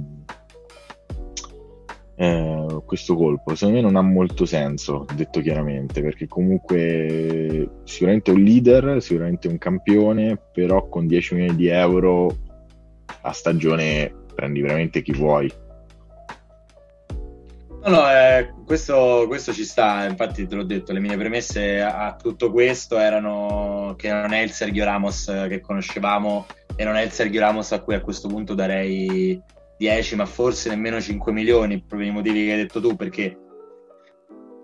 eh, 2.15 2.81
questo 2.85 3.15
colpo. 3.15 3.55
Secondo 3.55 3.79
me 3.79 3.85
non 3.85 3.95
ha 3.95 4.01
molto 4.01 4.45
senso, 4.45 5.05
detto 5.15 5.41
chiaramente, 5.41 6.01
perché 6.01 6.27
comunque 6.27 7.69
sicuramente 7.83 8.31
un 8.31 8.41
leader, 8.41 9.01
sicuramente 9.01 9.47
un 9.47 9.57
campione, 9.57 10.39
però 10.51 10.87
con 10.87 11.07
10 11.07 11.35
milioni 11.35 11.55
di 11.55 11.67
euro 11.67 12.37
a 13.21 13.31
stagione 13.31 14.13
prendi 14.35 14.61
veramente 14.61 15.01
chi 15.01 15.13
vuoi. 15.13 15.51
No, 17.83 17.89
no, 17.89 18.11
eh, 18.11 18.53
questo, 18.63 19.25
questo, 19.27 19.53
ci 19.53 19.65
sta, 19.65 20.05
infatti 20.05 20.45
te 20.45 20.53
l'ho 20.53 20.63
detto, 20.63 20.93
le 20.93 20.99
mie 20.99 21.17
premesse 21.17 21.81
a, 21.81 22.15
tutto 22.15 22.51
questo 22.51 22.99
erano 22.99 23.95
che 23.97 24.11
non 24.11 24.33
è 24.33 24.41
il 24.41 24.51
Sergio 24.51 24.83
Ramos 24.83 25.25
che 25.47 25.61
conoscevamo 25.61 26.45
e 26.75 26.83
non 26.83 26.95
è 26.95 27.01
il 27.01 27.09
Sergio 27.09 27.39
Ramos 27.39 27.71
a 27.71 27.81
cui 27.81 27.95
a 27.95 28.01
questo 28.01 28.27
punto 28.27 28.53
darei 28.53 29.41
10, 29.77 30.15
ma 30.15 30.27
forse 30.27 30.69
nemmeno 30.69 31.01
5 31.01 31.31
milioni, 31.31 31.81
per 31.81 31.99
i 32.01 32.11
motivi 32.11 32.45
che 32.45 32.51
hai 32.51 32.57
detto 32.57 32.79
tu, 32.79 32.95
perché 32.95 33.35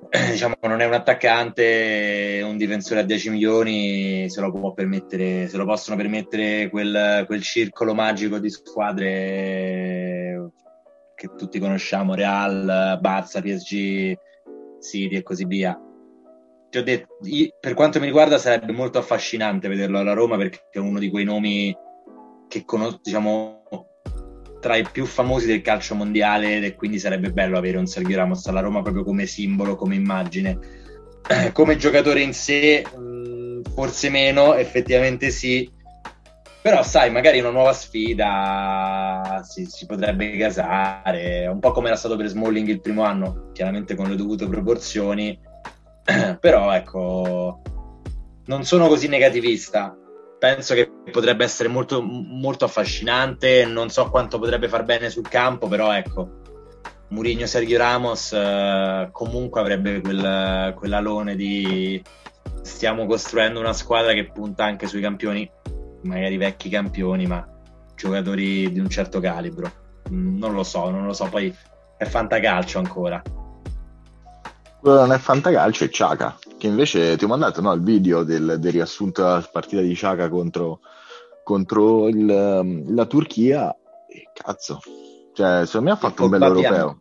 diciamo, 0.30 0.54
non 0.62 0.82
è 0.82 0.86
un 0.86 0.94
attaccante, 0.94 2.42
un 2.44 2.56
difensore 2.56 3.00
a 3.00 3.04
10 3.04 3.32
milioni 3.32 4.30
se 4.30 4.42
lo 4.42 4.52
può 4.52 4.74
permettere, 4.74 5.48
se 5.48 5.58
lo 5.58 5.66
possono 5.66 5.98
permettere 5.98 6.70
quel, 6.70 7.24
quel 7.26 7.42
circolo 7.42 7.96
magico 7.96 8.38
di 8.38 8.52
squadre 8.52 10.07
che 11.18 11.34
tutti 11.36 11.58
conosciamo, 11.58 12.14
Real, 12.14 13.00
Barça, 13.02 13.42
PSG, 13.42 14.16
City 14.80 15.16
e 15.16 15.24
così 15.24 15.46
via. 15.46 15.76
Ti 16.70 16.78
ho 16.78 16.84
detto, 16.84 17.18
per 17.60 17.74
quanto 17.74 18.00
mi 18.00 18.06
riguarda 18.06 18.38
sarebbe 18.38 18.72
molto 18.72 19.00
affascinante 19.00 19.68
vederlo 19.68 19.98
alla 19.98 20.14
Roma 20.14 20.38
perché 20.38 20.68
è 20.70 20.78
uno 20.78 21.00
di 21.00 21.10
quei 21.10 21.24
nomi 21.24 21.76
che 22.48 22.64
conosco, 22.66 23.00
diciamo, 23.02 23.64
tra 24.62 24.76
i 24.76 24.86
più 24.92 25.06
famosi 25.06 25.48
del 25.48 25.62
calcio 25.62 25.96
mondiale 25.96 26.60
e 26.60 26.76
quindi 26.76 27.00
sarebbe 27.00 27.32
bello 27.32 27.58
avere 27.58 27.78
un 27.78 27.88
Sergio 27.88 28.16
Ramos 28.16 28.46
alla 28.46 28.62
Roma 28.62 28.84
proprio 28.84 29.04
come 29.04 29.26
simbolo, 29.26 29.76
come 29.76 29.96
immagine. 29.96 30.86
Come 31.52 31.76
giocatore 31.76 32.22
in 32.22 32.34
sé, 32.34 32.86
forse 33.74 34.10
meno, 34.10 34.54
effettivamente 34.54 35.30
sì, 35.30 35.70
però 36.68 36.84
sai, 36.84 37.10
magari 37.10 37.40
una 37.40 37.52
nuova 37.52 37.72
sfida 37.72 39.42
si, 39.46 39.64
si, 39.68 39.86
potrebbe 39.86 40.36
gasare, 40.36 41.48
un 41.48 41.62
po' 41.62 41.72
come 41.72 41.88
era 41.88 41.96
stato 41.96 42.18
per 42.18 42.28
Smalling 42.28 42.68
il 42.68 42.82
primo 42.82 43.04
anno, 43.04 43.52
chiaramente 43.54 43.96
con 43.96 44.10
le 44.10 44.18
dovute 44.18 44.50
proporzioni, 44.50 45.40
però 46.42 46.74
ecco, 46.74 47.62
non 48.48 48.66
sono 48.66 48.90
così 48.90 49.08
negativista. 49.08 49.96
Penso 50.38 50.74
che 50.74 50.92
potrebbe 51.10 51.46
essere 51.46 51.70
molto, 51.70 52.02
molto 52.02 52.66
affascinante. 52.66 53.64
Non 53.66 53.90
so 53.90 54.10
quanto 54.10 54.38
potrebbe 54.38 54.68
far 54.68 54.84
bene 54.84 55.10
sul 55.10 55.30
campo, 55.30 55.70
però 55.70 55.96
ecco, 55.96 56.42
Murigno 57.12 57.46
Sergio 57.46 57.78
Ramos 57.78 58.34
eh, 58.34 59.08
comunque 59.14 59.62
avrebbe 59.62 60.02
quel, 60.02 60.74
quell'alone 60.76 61.38
di 61.38 62.04
stiamo 62.62 63.06
costruendo 63.06 63.62
una 63.62 63.72
squadra 63.72 64.12
che 64.12 64.30
punta 64.30 64.66
anche 64.66 64.88
sui 64.88 65.00
campioni, 65.00 65.50
magari 66.08 66.38
vecchi 66.38 66.70
campioni, 66.70 67.28
ma 67.28 67.46
giocatori 67.96 68.72
di 68.72 68.80
un 68.80 68.90
certo 68.90 69.20
calibro. 69.20 69.72
Non 70.10 70.54
lo 70.54 70.64
so, 70.64 70.90
non 70.90 71.06
lo 71.06 71.14
so, 71.14 71.28
poi 71.30 71.54
è 71.98 72.06
fantacalcio 72.06 72.80
ancora. 72.80 73.22
Quello 74.80 75.00
non 75.00 75.12
è 75.12 75.18
fantacalcio, 75.18 75.84
è 75.84 75.90
Ciaca 75.90 76.38
che 76.58 76.68
invece 76.68 77.16
ti 77.18 77.24
ho 77.24 77.28
mandato 77.28 77.62
no, 77.62 77.72
il 77.74 77.84
video 77.84 78.24
del, 78.24 78.58
del, 78.60 78.72
riassunto 78.72 79.22
della 79.22 79.48
partita 79.52 79.82
di 79.82 79.96
Ciaca 79.96 80.28
contro, 80.28 80.80
contro 81.44 82.08
il, 82.08 82.28
um, 82.28 82.96
la 82.96 83.06
Turchia. 83.06 83.76
E 84.08 84.30
cazzo, 84.34 84.80
cioè 85.34 85.66
secondo 85.66 85.88
me 85.88 85.92
ha 85.94 85.98
fatto 85.98 86.24
un 86.24 86.30
bel 86.30 86.42
europeo. 86.42 86.98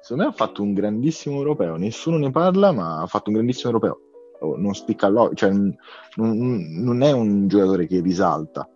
secondo 0.00 0.24
me 0.24 0.28
ha 0.28 0.32
fatto 0.32 0.62
un 0.62 0.72
grandissimo 0.74 1.36
europeo. 1.36 1.76
Nessuno 1.76 2.18
ne 2.18 2.30
parla 2.30 2.72
ma 2.72 3.00
ha 3.00 3.06
fatto 3.06 3.30
un 3.30 3.36
grandissimo 3.36 3.72
europeo 3.72 4.05
non 4.40 4.74
spicca 4.74 5.06
all'occhio 5.06 5.36
cioè, 5.36 5.50
non, 5.50 5.76
non, 6.16 7.02
è 7.02 7.12
un 7.12 7.48
giocatore 7.48 7.86
che 7.86 8.00
risalta 8.00 8.68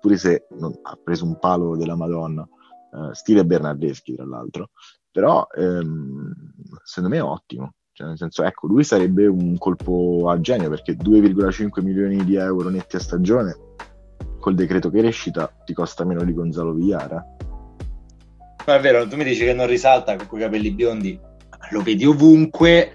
pure 0.00 0.16
se 0.16 0.46
non, 0.58 0.72
ha 0.82 0.98
preso 1.02 1.24
un 1.24 1.38
palo 1.38 1.76
della 1.76 1.96
Madonna 1.96 2.42
eh, 2.42 3.14
stile 3.14 3.44
Bernardeschi 3.44 4.14
tra 4.14 4.26
l'altro 4.26 4.70
però 5.10 5.46
ehm, 5.54 6.32
secondo 6.82 7.14
me 7.14 7.20
è 7.20 7.22
ottimo 7.22 7.74
cioè, 7.94 8.06
nel 8.06 8.16
senso, 8.16 8.42
ecco, 8.42 8.66
lui 8.66 8.84
sarebbe 8.84 9.26
un 9.26 9.58
colpo 9.58 10.30
a 10.30 10.40
genio 10.40 10.70
perché 10.70 10.96
2,5 10.96 11.82
milioni 11.82 12.24
di 12.24 12.36
euro 12.36 12.70
netti 12.70 12.96
a 12.96 13.00
stagione 13.00 13.54
col 14.40 14.54
decreto 14.54 14.90
crescita 14.90 15.46
ti 15.64 15.74
costa 15.74 16.04
meno 16.04 16.24
di 16.24 16.32
Gonzalo 16.32 16.72
Villara. 16.72 17.24
Ma 18.66 18.76
è 18.76 18.80
vero, 18.80 19.06
tu 19.06 19.16
mi 19.16 19.24
dici 19.24 19.44
che 19.44 19.52
non 19.52 19.66
risalta 19.66 20.16
con 20.16 20.26
quei 20.26 20.42
capelli 20.42 20.72
biondi, 20.72 21.18
lo 21.70 21.82
vedi 21.82 22.04
ovunque. 22.04 22.92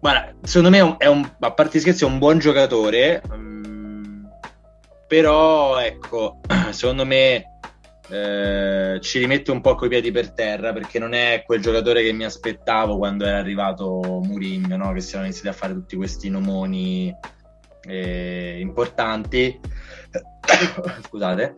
Guarda, 0.00 0.34
secondo 0.42 0.70
me 0.70 0.78
è 0.78 0.82
un, 0.82 0.94
è 0.98 1.06
un 1.06 1.30
a 1.40 1.52
parte 1.52 1.80
scherzi, 1.80 2.04
è 2.04 2.06
un 2.06 2.18
buon 2.18 2.38
giocatore, 2.38 3.22
um, 3.30 4.28
però 5.06 5.78
ecco, 5.78 6.40
secondo 6.70 7.04
me 7.04 7.56
eh, 8.08 8.98
ci 9.00 9.18
rimette 9.18 9.50
un 9.50 9.60
po' 9.60 9.74
coi 9.74 9.88
piedi 9.88 10.12
per 10.12 10.30
terra 10.32 10.72
perché 10.72 10.98
non 10.98 11.12
è 11.12 11.42
quel 11.44 11.60
giocatore 11.60 12.04
che 12.04 12.12
mi 12.12 12.24
aspettavo 12.24 12.98
quando 12.98 13.24
era 13.24 13.38
arrivato 13.38 14.00
Mourinho, 14.22 14.76
no? 14.76 14.92
che 14.92 15.00
si 15.00 15.10
erano 15.10 15.26
iniziati 15.26 15.48
a 15.48 15.58
fare 15.58 15.72
tutti 15.72 15.96
questi 15.96 16.30
nomoni 16.30 17.14
eh, 17.82 18.58
importanti. 18.60 19.58
Scusate. 21.06 21.56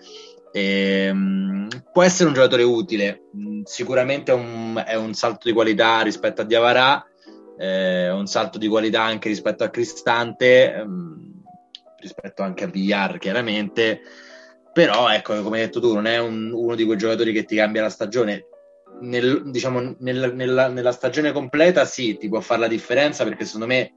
E, 0.50 1.10
um, 1.10 1.68
può 1.92 2.02
essere 2.02 2.28
un 2.28 2.34
giocatore 2.34 2.62
utile, 2.62 3.24
mm, 3.36 3.62
sicuramente 3.64 4.32
è 4.32 4.34
un, 4.34 4.82
è 4.86 4.94
un, 4.94 5.12
salto 5.12 5.46
di 5.48 5.52
qualità 5.52 6.00
rispetto 6.00 6.40
a 6.40 6.44
Diavarà, 6.44 7.04
eh, 7.58 8.10
un 8.10 8.26
salto 8.26 8.56
di 8.56 8.68
qualità 8.68 9.02
anche 9.02 9.28
rispetto 9.28 9.64
a 9.64 9.68
Cristante, 9.68 10.80
um, 10.82 11.42
rispetto 12.00 12.42
anche 12.42 12.64
a 12.64 12.68
Villar 12.68 13.18
chiaramente. 13.18 14.00
Però 14.72 15.10
ecco 15.10 15.42
come 15.42 15.58
hai 15.58 15.64
detto 15.64 15.80
tu 15.80 15.92
non 15.92 16.06
è 16.06 16.18
un, 16.18 16.52
uno 16.52 16.74
di 16.74 16.84
quei 16.84 16.96
giocatori 16.96 17.32
che 17.32 17.44
ti 17.44 17.56
cambia 17.56 17.82
la 17.82 17.90
stagione. 17.90 18.46
Nel, 19.00 19.50
diciamo, 19.50 19.96
nel, 20.00 20.32
nella, 20.34 20.68
nella, 20.68 20.90
stagione 20.90 21.30
completa 21.30 21.84
sì 21.84 22.16
ti 22.16 22.28
può 22.28 22.40
fare 22.40 22.62
la 22.62 22.66
differenza 22.66 23.22
perché 23.22 23.44
secondo 23.44 23.66
me 23.66 23.92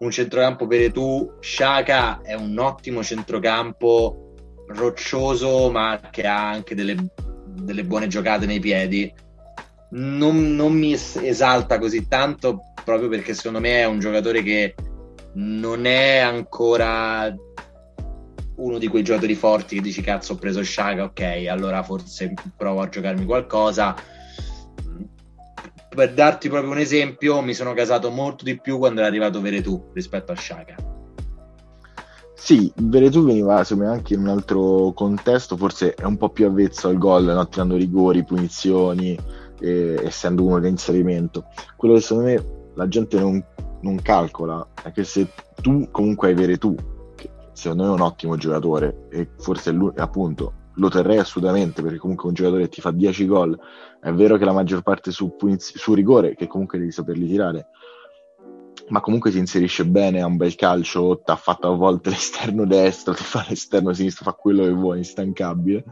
un 0.00 0.10
centrocampo 0.10 0.66
per 0.66 0.90
tu 0.90 1.34
Shaka 1.38 2.20
è 2.22 2.34
un 2.34 2.58
ottimo 2.58 3.00
centrocampo 3.00 4.34
roccioso 4.66 5.70
ma 5.70 6.00
che 6.10 6.26
ha 6.26 6.48
anche 6.48 6.74
delle, 6.74 6.96
delle 7.46 7.84
buone 7.84 8.08
giocate 8.08 8.44
nei 8.44 8.58
piedi 8.58 9.12
non, 9.90 10.54
non 10.54 10.72
mi 10.72 10.92
esalta 10.92 11.78
così 11.78 12.06
tanto 12.06 12.60
proprio 12.84 13.08
perché 13.08 13.34
secondo 13.34 13.60
me 13.60 13.80
è 13.80 13.86
un 13.86 13.98
giocatore 13.98 14.42
che 14.42 14.74
non 15.34 15.86
è 15.86 16.18
ancora 16.18 17.34
uno 18.56 18.78
di 18.78 18.88
quei 18.88 19.02
giocatori 19.02 19.34
forti 19.34 19.76
che 19.76 19.80
dici 19.80 20.02
cazzo 20.02 20.34
ho 20.34 20.36
preso 20.36 20.62
Shaka, 20.62 21.04
ok, 21.04 21.46
allora 21.48 21.82
forse 21.82 22.34
provo 22.56 22.82
a 22.82 22.88
giocarmi 22.88 23.24
qualcosa. 23.24 23.94
Per 25.88 26.14
darti 26.14 26.48
proprio 26.48 26.70
un 26.70 26.78
esempio, 26.78 27.40
mi 27.40 27.54
sono 27.54 27.72
casato 27.72 28.10
molto 28.10 28.44
di 28.44 28.60
più 28.60 28.78
quando 28.78 29.00
è 29.00 29.04
arrivato 29.04 29.40
Veretù 29.40 29.90
rispetto 29.92 30.32
a 30.32 30.36
Shaka. 30.36 30.76
Sì, 32.34 32.72
Veretù 32.76 33.24
veniva 33.24 33.64
me 33.70 33.86
anche 33.86 34.14
in 34.14 34.20
un 34.20 34.28
altro 34.28 34.92
contesto, 34.94 35.56
forse 35.56 35.94
è 35.94 36.04
un 36.04 36.16
po' 36.16 36.30
più 36.30 36.46
avvezzo 36.46 36.88
al 36.88 36.96
gol, 36.96 37.24
no? 37.24 37.48
tirando 37.48 37.76
rigori, 37.76 38.24
punizioni, 38.24 39.18
eh, 39.60 40.00
essendo 40.04 40.44
uno 40.44 40.58
l'inserimento. 40.58 41.46
Quello 41.76 41.94
che 41.94 42.00
secondo 42.00 42.30
me 42.30 42.44
la 42.74 42.88
gente 42.88 43.18
non, 43.18 43.44
non 43.82 44.00
calcola 44.02 44.66
è 44.82 44.92
che 44.92 45.04
se 45.04 45.28
tu 45.60 45.88
comunque 45.90 46.28
hai 46.28 46.34
Veretù 46.34 46.74
secondo 47.52 47.82
me 47.82 47.88
è 47.90 47.92
un 47.92 48.00
ottimo 48.00 48.36
giocatore 48.36 49.06
e 49.10 49.28
forse 49.38 49.70
lui, 49.70 49.92
appunto 49.96 50.54
lo 50.74 50.88
terrei 50.88 51.18
assolutamente 51.18 51.82
perché 51.82 51.98
comunque 51.98 52.28
un 52.28 52.34
giocatore 52.34 52.68
ti 52.68 52.80
fa 52.80 52.90
10 52.90 53.26
gol 53.26 53.58
è 54.00 54.10
vero 54.12 54.38
che 54.38 54.46
la 54.46 54.52
maggior 54.52 54.80
parte 54.80 55.10
su, 55.10 55.36
su 55.58 55.92
rigore 55.92 56.34
che 56.34 56.46
comunque 56.46 56.78
devi 56.78 56.90
saperli 56.90 57.26
tirare 57.26 57.66
ma 58.88 59.00
comunque 59.00 59.30
si 59.30 59.38
inserisce 59.38 59.86
bene, 59.86 60.20
ha 60.20 60.26
un 60.26 60.36
bel 60.36 60.56
calcio, 60.56 61.20
ti 61.24 61.30
ha 61.30 61.36
fatto 61.36 61.68
a 61.68 61.76
volte 61.76 62.10
l'esterno 62.10 62.66
destro, 62.66 63.14
ti 63.14 63.22
fa 63.22 63.44
l'esterno 63.48 63.92
sinistro, 63.92 64.24
fa 64.24 64.32
quello 64.32 64.64
che 64.64 64.72
vuoi, 64.72 64.98
instancabile 64.98 65.84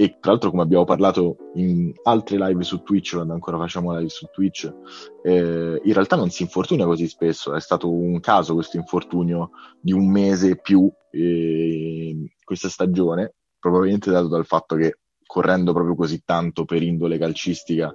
e 0.00 0.16
tra 0.18 0.30
l'altro 0.30 0.48
come 0.48 0.62
abbiamo 0.62 0.84
parlato 0.84 1.36
in 1.56 1.92
altre 2.04 2.38
live 2.38 2.62
su 2.62 2.82
Twitch, 2.82 3.16
quando 3.16 3.34
ancora 3.34 3.58
facciamo 3.58 3.94
live 3.94 4.08
su 4.08 4.28
Twitch, 4.32 4.72
eh, 5.22 5.78
in 5.84 5.92
realtà 5.92 6.16
non 6.16 6.30
si 6.30 6.42
infortuna 6.42 6.86
così 6.86 7.06
spesso, 7.06 7.54
è 7.54 7.60
stato 7.60 7.92
un 7.92 8.18
caso 8.20 8.54
questo 8.54 8.78
infortunio 8.78 9.50
di 9.78 9.92
un 9.92 10.10
mese 10.10 10.56
più 10.56 10.90
eh, 11.10 12.16
questa 12.42 12.70
stagione, 12.70 13.34
probabilmente 13.58 14.10
dato 14.10 14.28
dal 14.28 14.46
fatto 14.46 14.74
che 14.74 15.00
correndo 15.26 15.74
proprio 15.74 15.94
così 15.94 16.22
tanto 16.24 16.64
per 16.64 16.82
indole 16.82 17.18
calcistica, 17.18 17.92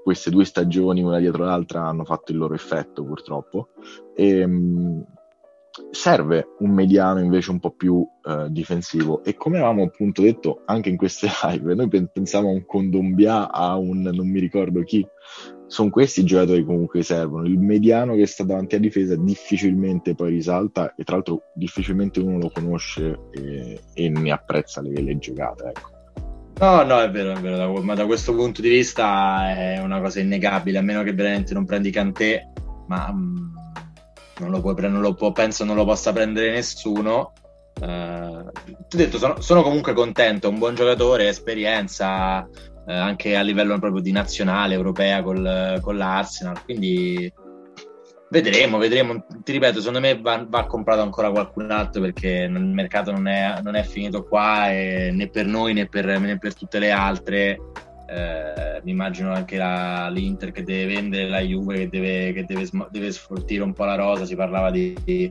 queste 0.00 0.30
due 0.30 0.44
stagioni 0.44 1.02
una 1.02 1.18
dietro 1.18 1.44
l'altra 1.44 1.88
hanno 1.88 2.04
fatto 2.04 2.30
il 2.30 2.38
loro 2.38 2.54
effetto 2.54 3.02
purtroppo. 3.02 3.70
E, 4.14 4.28
ehm, 4.38 5.04
serve 5.90 6.54
un 6.58 6.70
mediano 6.70 7.20
invece 7.20 7.50
un 7.50 7.60
po' 7.60 7.70
più 7.70 8.06
eh, 8.24 8.46
difensivo. 8.50 9.22
E 9.24 9.34
come 9.34 9.58
avevamo 9.58 9.84
appunto 9.84 10.22
detto 10.22 10.62
anche 10.66 10.88
in 10.88 10.96
queste 10.96 11.28
live 11.44 11.74
noi 11.74 11.88
pensavamo 11.88 12.50
a 12.50 12.54
un 12.54 12.64
Condombia 12.66 13.50
a 13.50 13.76
un 13.76 14.02
non 14.02 14.28
mi 14.28 14.40
ricordo 14.40 14.82
chi. 14.82 15.06
Sono 15.66 15.90
questi 15.90 16.20
i 16.20 16.24
giocatori 16.24 16.64
comunque 16.64 17.02
servono. 17.02 17.46
Il 17.46 17.58
mediano 17.58 18.14
che 18.14 18.26
sta 18.26 18.42
davanti 18.42 18.74
a 18.76 18.78
difesa 18.78 19.16
difficilmente 19.16 20.14
poi 20.14 20.30
risalta 20.30 20.94
e 20.94 21.04
tra 21.04 21.16
l'altro 21.16 21.42
difficilmente 21.54 22.20
uno 22.20 22.38
lo 22.38 22.50
conosce 22.50 23.18
e, 23.32 23.80
e 23.92 24.08
ne 24.08 24.30
apprezza 24.30 24.80
le, 24.80 25.00
le 25.02 25.18
giocate 25.18 25.64
ecco. 25.66 25.96
No, 26.60 26.82
no, 26.82 27.00
è 27.00 27.08
vero, 27.08 27.32
è 27.32 27.40
vero, 27.40 27.72
ma 27.82 27.94
da 27.94 28.04
questo 28.04 28.34
punto 28.34 28.60
di 28.60 28.68
vista 28.68 29.54
è 29.54 29.78
una 29.78 30.00
cosa 30.00 30.18
innegabile, 30.18 30.78
a 30.78 30.82
meno 30.82 31.04
che 31.04 31.12
veramente 31.12 31.54
non 31.54 31.64
prendi 31.64 31.92
Cantè, 31.92 32.50
ma 32.88 33.10
um, 33.10 33.52
non 34.38 34.50
lo, 34.50 34.60
puoi, 34.60 34.74
non 34.88 35.00
lo 35.00 35.14
può, 35.14 35.32
penso 35.32 35.64
non 35.64 35.76
lo 35.76 35.84
possa 35.84 36.12
prendere 36.12 36.50
nessuno. 36.50 37.32
Uh, 37.80 38.50
ti 38.88 38.96
ho 38.96 38.98
detto, 38.98 39.18
sono, 39.18 39.40
sono, 39.40 39.62
comunque 39.62 39.92
contento, 39.92 40.48
un 40.48 40.58
buon 40.58 40.74
giocatore, 40.74 41.28
esperienza 41.28 42.40
uh, 42.40 42.90
anche 42.90 43.36
a 43.36 43.42
livello 43.42 43.78
proprio 43.78 44.02
di 44.02 44.10
nazionale, 44.10 44.74
europea 44.74 45.22
col, 45.22 45.78
con 45.80 45.96
l'Arsenal, 45.96 46.62
quindi 46.64 47.32
Vedremo, 48.30 48.76
vedremo. 48.76 49.24
Ti 49.42 49.52
ripeto, 49.52 49.78
secondo 49.78 50.00
me 50.00 50.20
va, 50.20 50.44
va 50.46 50.66
comprato 50.66 51.00
ancora 51.00 51.30
qualcun 51.30 51.70
altro 51.70 52.02
perché 52.02 52.46
il 52.46 52.50
mercato 52.50 53.10
non 53.10 53.26
è, 53.26 53.60
non 53.62 53.74
è 53.74 53.82
finito 53.82 54.24
qua 54.24 54.66
né 54.66 55.28
per 55.32 55.46
noi 55.46 55.72
né 55.72 55.86
per, 55.86 56.04
né 56.04 56.38
per 56.38 56.54
tutte 56.54 56.78
le 56.78 56.90
altre. 56.90 57.58
Eh, 58.10 58.80
mi 58.84 58.90
immagino 58.90 59.32
anche 59.32 59.56
la, 59.56 60.08
l'Inter 60.08 60.50
che 60.50 60.62
deve 60.62 60.94
vendere, 60.94 61.28
la 61.28 61.40
Juve 61.40 61.76
che 61.76 61.88
deve, 61.88 62.32
che 62.32 62.44
deve, 62.44 62.66
deve 62.90 63.12
sfoltire 63.12 63.62
un 63.62 63.72
po' 63.74 63.84
la 63.84 63.96
rosa. 63.96 64.24
Si 64.24 64.34
parlava 64.34 64.70
di, 64.70 64.96
di, 65.04 65.30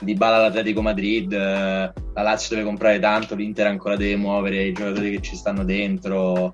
di 0.00 0.14
Bala 0.14 0.36
all'Atletico 0.36 0.82
Madrid, 0.82 1.32
eh, 1.32 1.36
la 1.36 2.22
Lazio 2.22 2.54
deve 2.54 2.68
comprare 2.68 2.98
tanto, 2.98 3.34
l'Inter 3.34 3.66
ancora 3.66 3.96
deve 3.96 4.16
muovere 4.16 4.64
i 4.64 4.72
giocatori 4.72 5.12
che 5.12 5.20
ci 5.22 5.36
stanno 5.36 5.64
dentro 5.64 6.52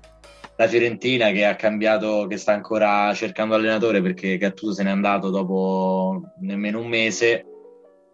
la 0.57 0.67
Fiorentina 0.67 1.31
che 1.31 1.45
ha 1.45 1.55
cambiato, 1.55 2.27
che 2.27 2.37
sta 2.37 2.53
ancora 2.53 3.13
cercando 3.13 3.55
allenatore 3.55 4.01
perché 4.01 4.37
Gattuso 4.37 4.73
se 4.73 4.83
n'è 4.83 4.89
andato 4.89 5.29
dopo 5.29 6.21
nemmeno 6.39 6.79
un 6.79 6.87
mese. 6.87 7.45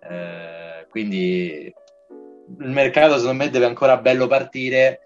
Eh, 0.01 0.87
quindi 0.89 1.71
il 2.59 2.69
mercato 2.69 3.17
secondo 3.19 3.43
me 3.43 3.49
deve 3.49 3.65
ancora 3.65 3.97
bello 3.97 4.27
partire. 4.27 5.01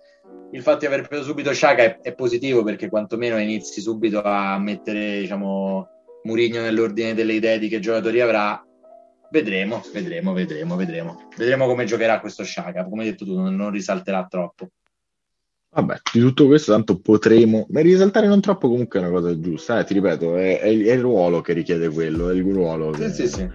Il 0.51 0.61
fatto 0.61 0.79
di 0.79 0.85
aver 0.85 1.07
preso 1.07 1.23
subito 1.23 1.51
Sciaca 1.51 1.83
è, 1.83 1.99
è, 1.99 2.13
positivo 2.13 2.63
perché 2.63 2.87
quantomeno 2.87 3.37
inizi 3.37 3.81
subito 3.81 4.21
a 4.21 4.57
mettere 4.57 5.19
diciamo, 5.19 5.87
Murigno 6.23 6.61
nell'ordine 6.61 7.13
delle 7.13 7.33
idee 7.33 7.59
di 7.59 7.67
che 7.67 7.79
giocatori 7.79 8.21
avrà. 8.21 8.63
Vedremo, 9.29 9.83
vedremo, 9.91 10.33
vedremo, 10.33 10.75
vedremo. 10.75 11.27
Vedremo 11.35 11.67
come 11.67 11.85
giocherà 11.85 12.19
questo 12.19 12.43
Sciaca. 12.43 12.85
Come 12.85 13.03
hai 13.03 13.09
detto 13.09 13.25
tu, 13.25 13.35
non, 13.35 13.55
non 13.55 13.71
risalterà 13.71 14.25
troppo. 14.29 14.69
Vabbè, 15.75 15.99
di 16.13 16.21
tutto 16.21 16.45
questo 16.45 16.71
tanto 16.71 16.99
potremo, 16.99 17.65
ma 17.69 17.81
risaltare 17.81 18.27
non 18.27 18.39
troppo 18.39 18.69
comunque 18.69 18.97
è 18.97 19.03
una 19.03 19.11
cosa 19.11 19.37
giusta, 19.37 19.77
eh, 19.77 19.83
ti 19.83 19.93
ripeto, 19.93 20.37
è, 20.37 20.61
è, 20.61 20.67
il, 20.67 20.85
è, 20.85 20.93
il 20.93 21.01
ruolo 21.01 21.41
che 21.41 21.51
richiede 21.51 21.89
quello, 21.89 22.29
è 22.29 22.33
il 22.33 22.43
ruolo. 22.43 22.91
Che... 22.91 23.09
Sì, 23.09 23.27
sì, 23.27 23.27
sì. 23.27 23.49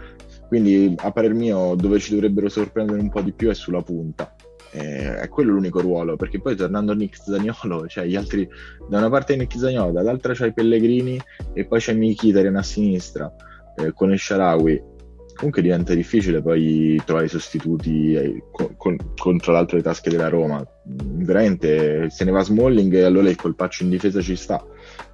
Quindi 0.47 0.95
a 0.99 1.13
parer 1.13 1.33
mio 1.33 1.75
dove 1.77 1.99
ci 1.99 2.13
dovrebbero 2.13 2.51
sorprendere 2.51 3.01
un 3.01 3.09
po' 3.09 3.23
di 3.23 3.33
più 3.33 3.49
è 3.49 3.55
sulla 3.55 3.81
punta. 3.81 4.35
Eh, 4.73 5.17
è 5.17 5.29
quello 5.29 5.53
l'unico 5.53 5.81
ruolo, 5.81 6.17
perché 6.17 6.41
poi 6.41 6.55
tornando 6.55 6.93
a 6.93 6.95
Nick 6.95 7.17
Zagnolo, 7.17 7.87
cioè 7.89 8.05
gli 8.05 8.17
altri, 8.17 8.49
da 8.89 8.99
una 8.99 9.11
parte 9.11 9.37
Nick 9.37 9.59
Zagnolo, 9.59 9.93
dall'altra 9.93 10.33
c'hai 10.35 10.53
Pellegrini 10.53 11.21
e 11.53 11.65
poi 11.67 11.81
c'è 11.81 11.93
Mkhitaryan 11.93 12.57
a 12.57 12.63
sinistra 12.63 13.35
eh, 13.77 13.93
con 13.93 14.13
il 14.13 14.19
Sharawi 14.19 14.99
comunque 15.41 15.63
diventa 15.63 15.95
difficile 15.95 16.43
poi 16.43 17.01
trovare 17.07 17.27
sostituti 17.27 18.13
eh, 18.13 18.45
con, 18.51 18.75
con, 18.77 18.99
contro 19.17 19.53
l'altro 19.53 19.79
le 19.79 19.83
tasche 19.83 20.11
della 20.11 20.29
Roma. 20.29 20.63
Veramente 20.85 22.11
se 22.11 22.25
ne 22.25 22.31
va 22.31 22.43
Smalling 22.43 22.93
e 22.93 23.05
allora 23.05 23.31
il 23.31 23.37
colpaccio 23.37 23.85
in 23.85 23.89
difesa 23.89 24.21
ci 24.21 24.37
sta, 24.37 24.63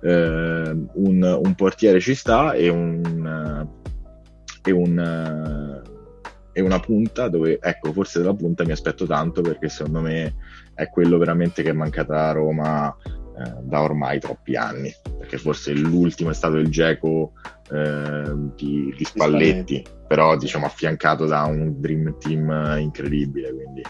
eh, 0.03 0.77
un, 0.95 1.41
un, 1.45 1.55
portiere 1.55 2.01
ci 2.01 2.17
sta 2.17 2.55
e, 2.55 2.69
un, 2.69 3.69
e, 4.65 4.71
un, 4.73 4.99
e 6.57 6.63
una 6.63 6.81
punta 6.81 7.29
dove, 7.29 7.59
ecco, 7.61 7.93
forse 7.93 8.19
della 8.19 8.33
punta 8.33 8.65
mi 8.65 8.73
aspetto 8.73 9.05
tanto 9.05 9.43
perché 9.43 9.69
secondo 9.69 10.01
me 10.01 10.37
è 10.73 10.89
quello 10.89 11.19
veramente 11.19 11.63
che 11.63 11.69
è 11.69 11.75
mancata 11.75 12.29
a 12.29 12.33
Roma 12.33 12.97
eh, 13.05 13.61
da 13.61 13.83
ormai 13.83 14.19
troppi 14.21 14.57
anni, 14.57 14.91
perché 15.19 15.37
forse 15.37 15.75
l'ultimo 15.75 16.31
è 16.31 16.33
stato 16.35 16.57
il 16.57 16.71
Geco 16.71 17.33
eh, 17.71 18.33
di, 18.55 18.95
di, 18.97 19.05
Spalletti, 19.05 19.85
però 20.09 20.35
diciamo 20.39 20.65
affiancato 20.65 21.27
da 21.27 21.43
un 21.43 21.79
Dream 21.79 22.17
Team 22.19 22.79
incredibile, 22.79 23.53
quindi 23.53 23.83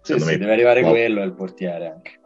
sì, 0.00 0.18
sì, 0.18 0.24
me, 0.24 0.36
deve 0.36 0.50
arrivare 0.50 0.80
no. 0.80 0.90
quello 0.90 1.22
il 1.22 1.32
portiere 1.32 1.86
anche. 1.86 2.18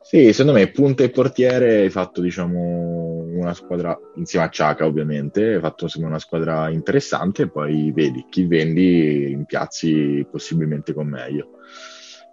Sì, 0.00 0.32
secondo 0.32 0.58
me 0.58 0.66
punta 0.68 1.02
e 1.02 1.10
portiere 1.10 1.82
hai 1.82 1.90
fatto 1.90 2.22
diciamo 2.22 3.13
una 3.44 3.54
squadra 3.54 3.98
insieme 4.16 4.46
a 4.46 4.48
Ciaca 4.48 4.86
ovviamente, 4.86 5.54
hai 5.54 5.60
fatto 5.60 5.84
insomma, 5.84 6.08
una 6.08 6.18
squadra 6.18 6.68
interessante 6.70 7.42
e 7.42 7.50
poi 7.50 7.92
vedi 7.92 8.26
chi 8.28 8.46
vendi 8.46 9.30
in 9.30 9.44
piazzi 9.44 10.26
possibilmente 10.30 10.92
con 10.92 11.06
meglio. 11.06 11.50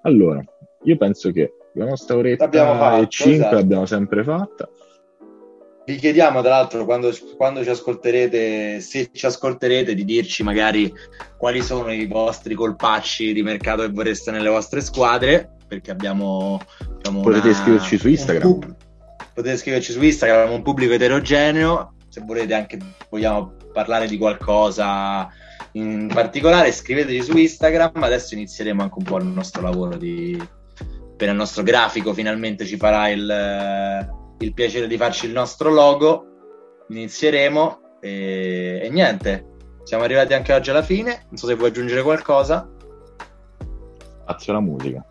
Allora, 0.03 0.43
io 0.83 0.97
penso 0.97 1.31
che 1.31 1.53
la 1.73 1.85
nostra 1.85 2.17
oretta 2.17 2.49
fatto, 2.49 3.03
e 3.03 3.07
5 3.07 3.33
esatto. 3.35 3.55
l'abbiamo 3.55 3.85
sempre 3.85 4.23
fatta. 4.23 4.69
Vi 5.83 5.95
chiediamo, 5.95 6.41
tra 6.41 6.51
l'altro, 6.51 6.85
quando, 6.85 7.11
quando, 7.35 7.63
ci 7.63 7.69
ascolterete, 7.69 8.79
se 8.79 9.09
ci 9.11 9.25
ascolterete, 9.25 9.93
di 9.93 10.05
dirci 10.05 10.43
magari 10.43 10.91
quali 11.37 11.61
sono 11.61 11.91
i 11.91 12.05
vostri 12.05 12.53
colpacci 12.53 13.33
di 13.33 13.41
mercato 13.41 13.81
che 13.81 13.89
vorreste 13.89 14.31
nelle 14.31 14.49
vostre 14.49 14.81
squadre, 14.81 15.55
perché 15.67 15.91
abbiamo... 15.91 16.59
Diciamo, 16.97 17.21
potete 17.21 17.47
una, 17.47 17.57
iscriverci 17.57 17.97
su 17.97 18.07
Instagram. 18.09 18.75
Potete 19.41 19.57
iscriverci 19.57 19.91
su 19.91 20.03
Instagram, 20.03 20.51
un 20.51 20.61
pubblico 20.61 20.93
eterogeneo, 20.93 21.95
se 22.09 22.21
volete 22.23 22.53
anche 22.53 22.77
vogliamo 23.09 23.55
parlare 23.73 24.05
di 24.05 24.19
qualcosa 24.19 25.27
in 25.71 26.11
particolare, 26.13 26.71
scriveteci 26.71 27.23
su 27.23 27.35
Instagram, 27.35 28.03
adesso 28.03 28.35
inizieremo 28.35 28.83
anche 28.83 28.99
un 28.99 29.03
po' 29.03 29.17
il 29.17 29.25
nostro 29.25 29.63
lavoro 29.63 29.97
di 29.97 30.39
per 31.17 31.29
il 31.29 31.35
nostro 31.35 31.63
grafico 31.63 32.13
finalmente 32.13 32.65
ci 32.65 32.77
farà 32.77 33.09
il, 33.09 33.27
eh, 33.27 34.09
il 34.45 34.53
piacere 34.53 34.85
di 34.85 34.97
farci 34.97 35.25
il 35.25 35.31
nostro 35.31 35.71
logo. 35.71 36.25
Inizieremo 36.89 37.97
e, 37.99 38.81
e 38.83 38.89
niente, 38.91 39.45
siamo 39.83 40.03
arrivati 40.03 40.35
anche 40.35 40.53
oggi 40.53 40.69
alla 40.69 40.83
fine. 40.83 41.25
Non 41.29 41.37
so 41.37 41.47
se 41.47 41.55
vuoi 41.55 41.69
aggiungere 41.69 42.03
qualcosa. 42.03 42.69
Spazio 44.21 44.51
alla 44.51 44.61
musica. 44.61 45.03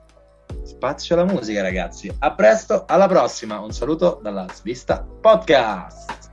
Spazio 0.81 1.15
alla 1.15 1.31
musica, 1.31 1.61
ragazzi. 1.61 2.11
A 2.21 2.33
presto, 2.33 2.85
alla 2.87 3.07
prossima. 3.07 3.61
Un 3.61 3.71
saluto 3.71 4.19
dalla 4.23 4.47
Svista 4.51 5.05
Podcast. 5.21 6.30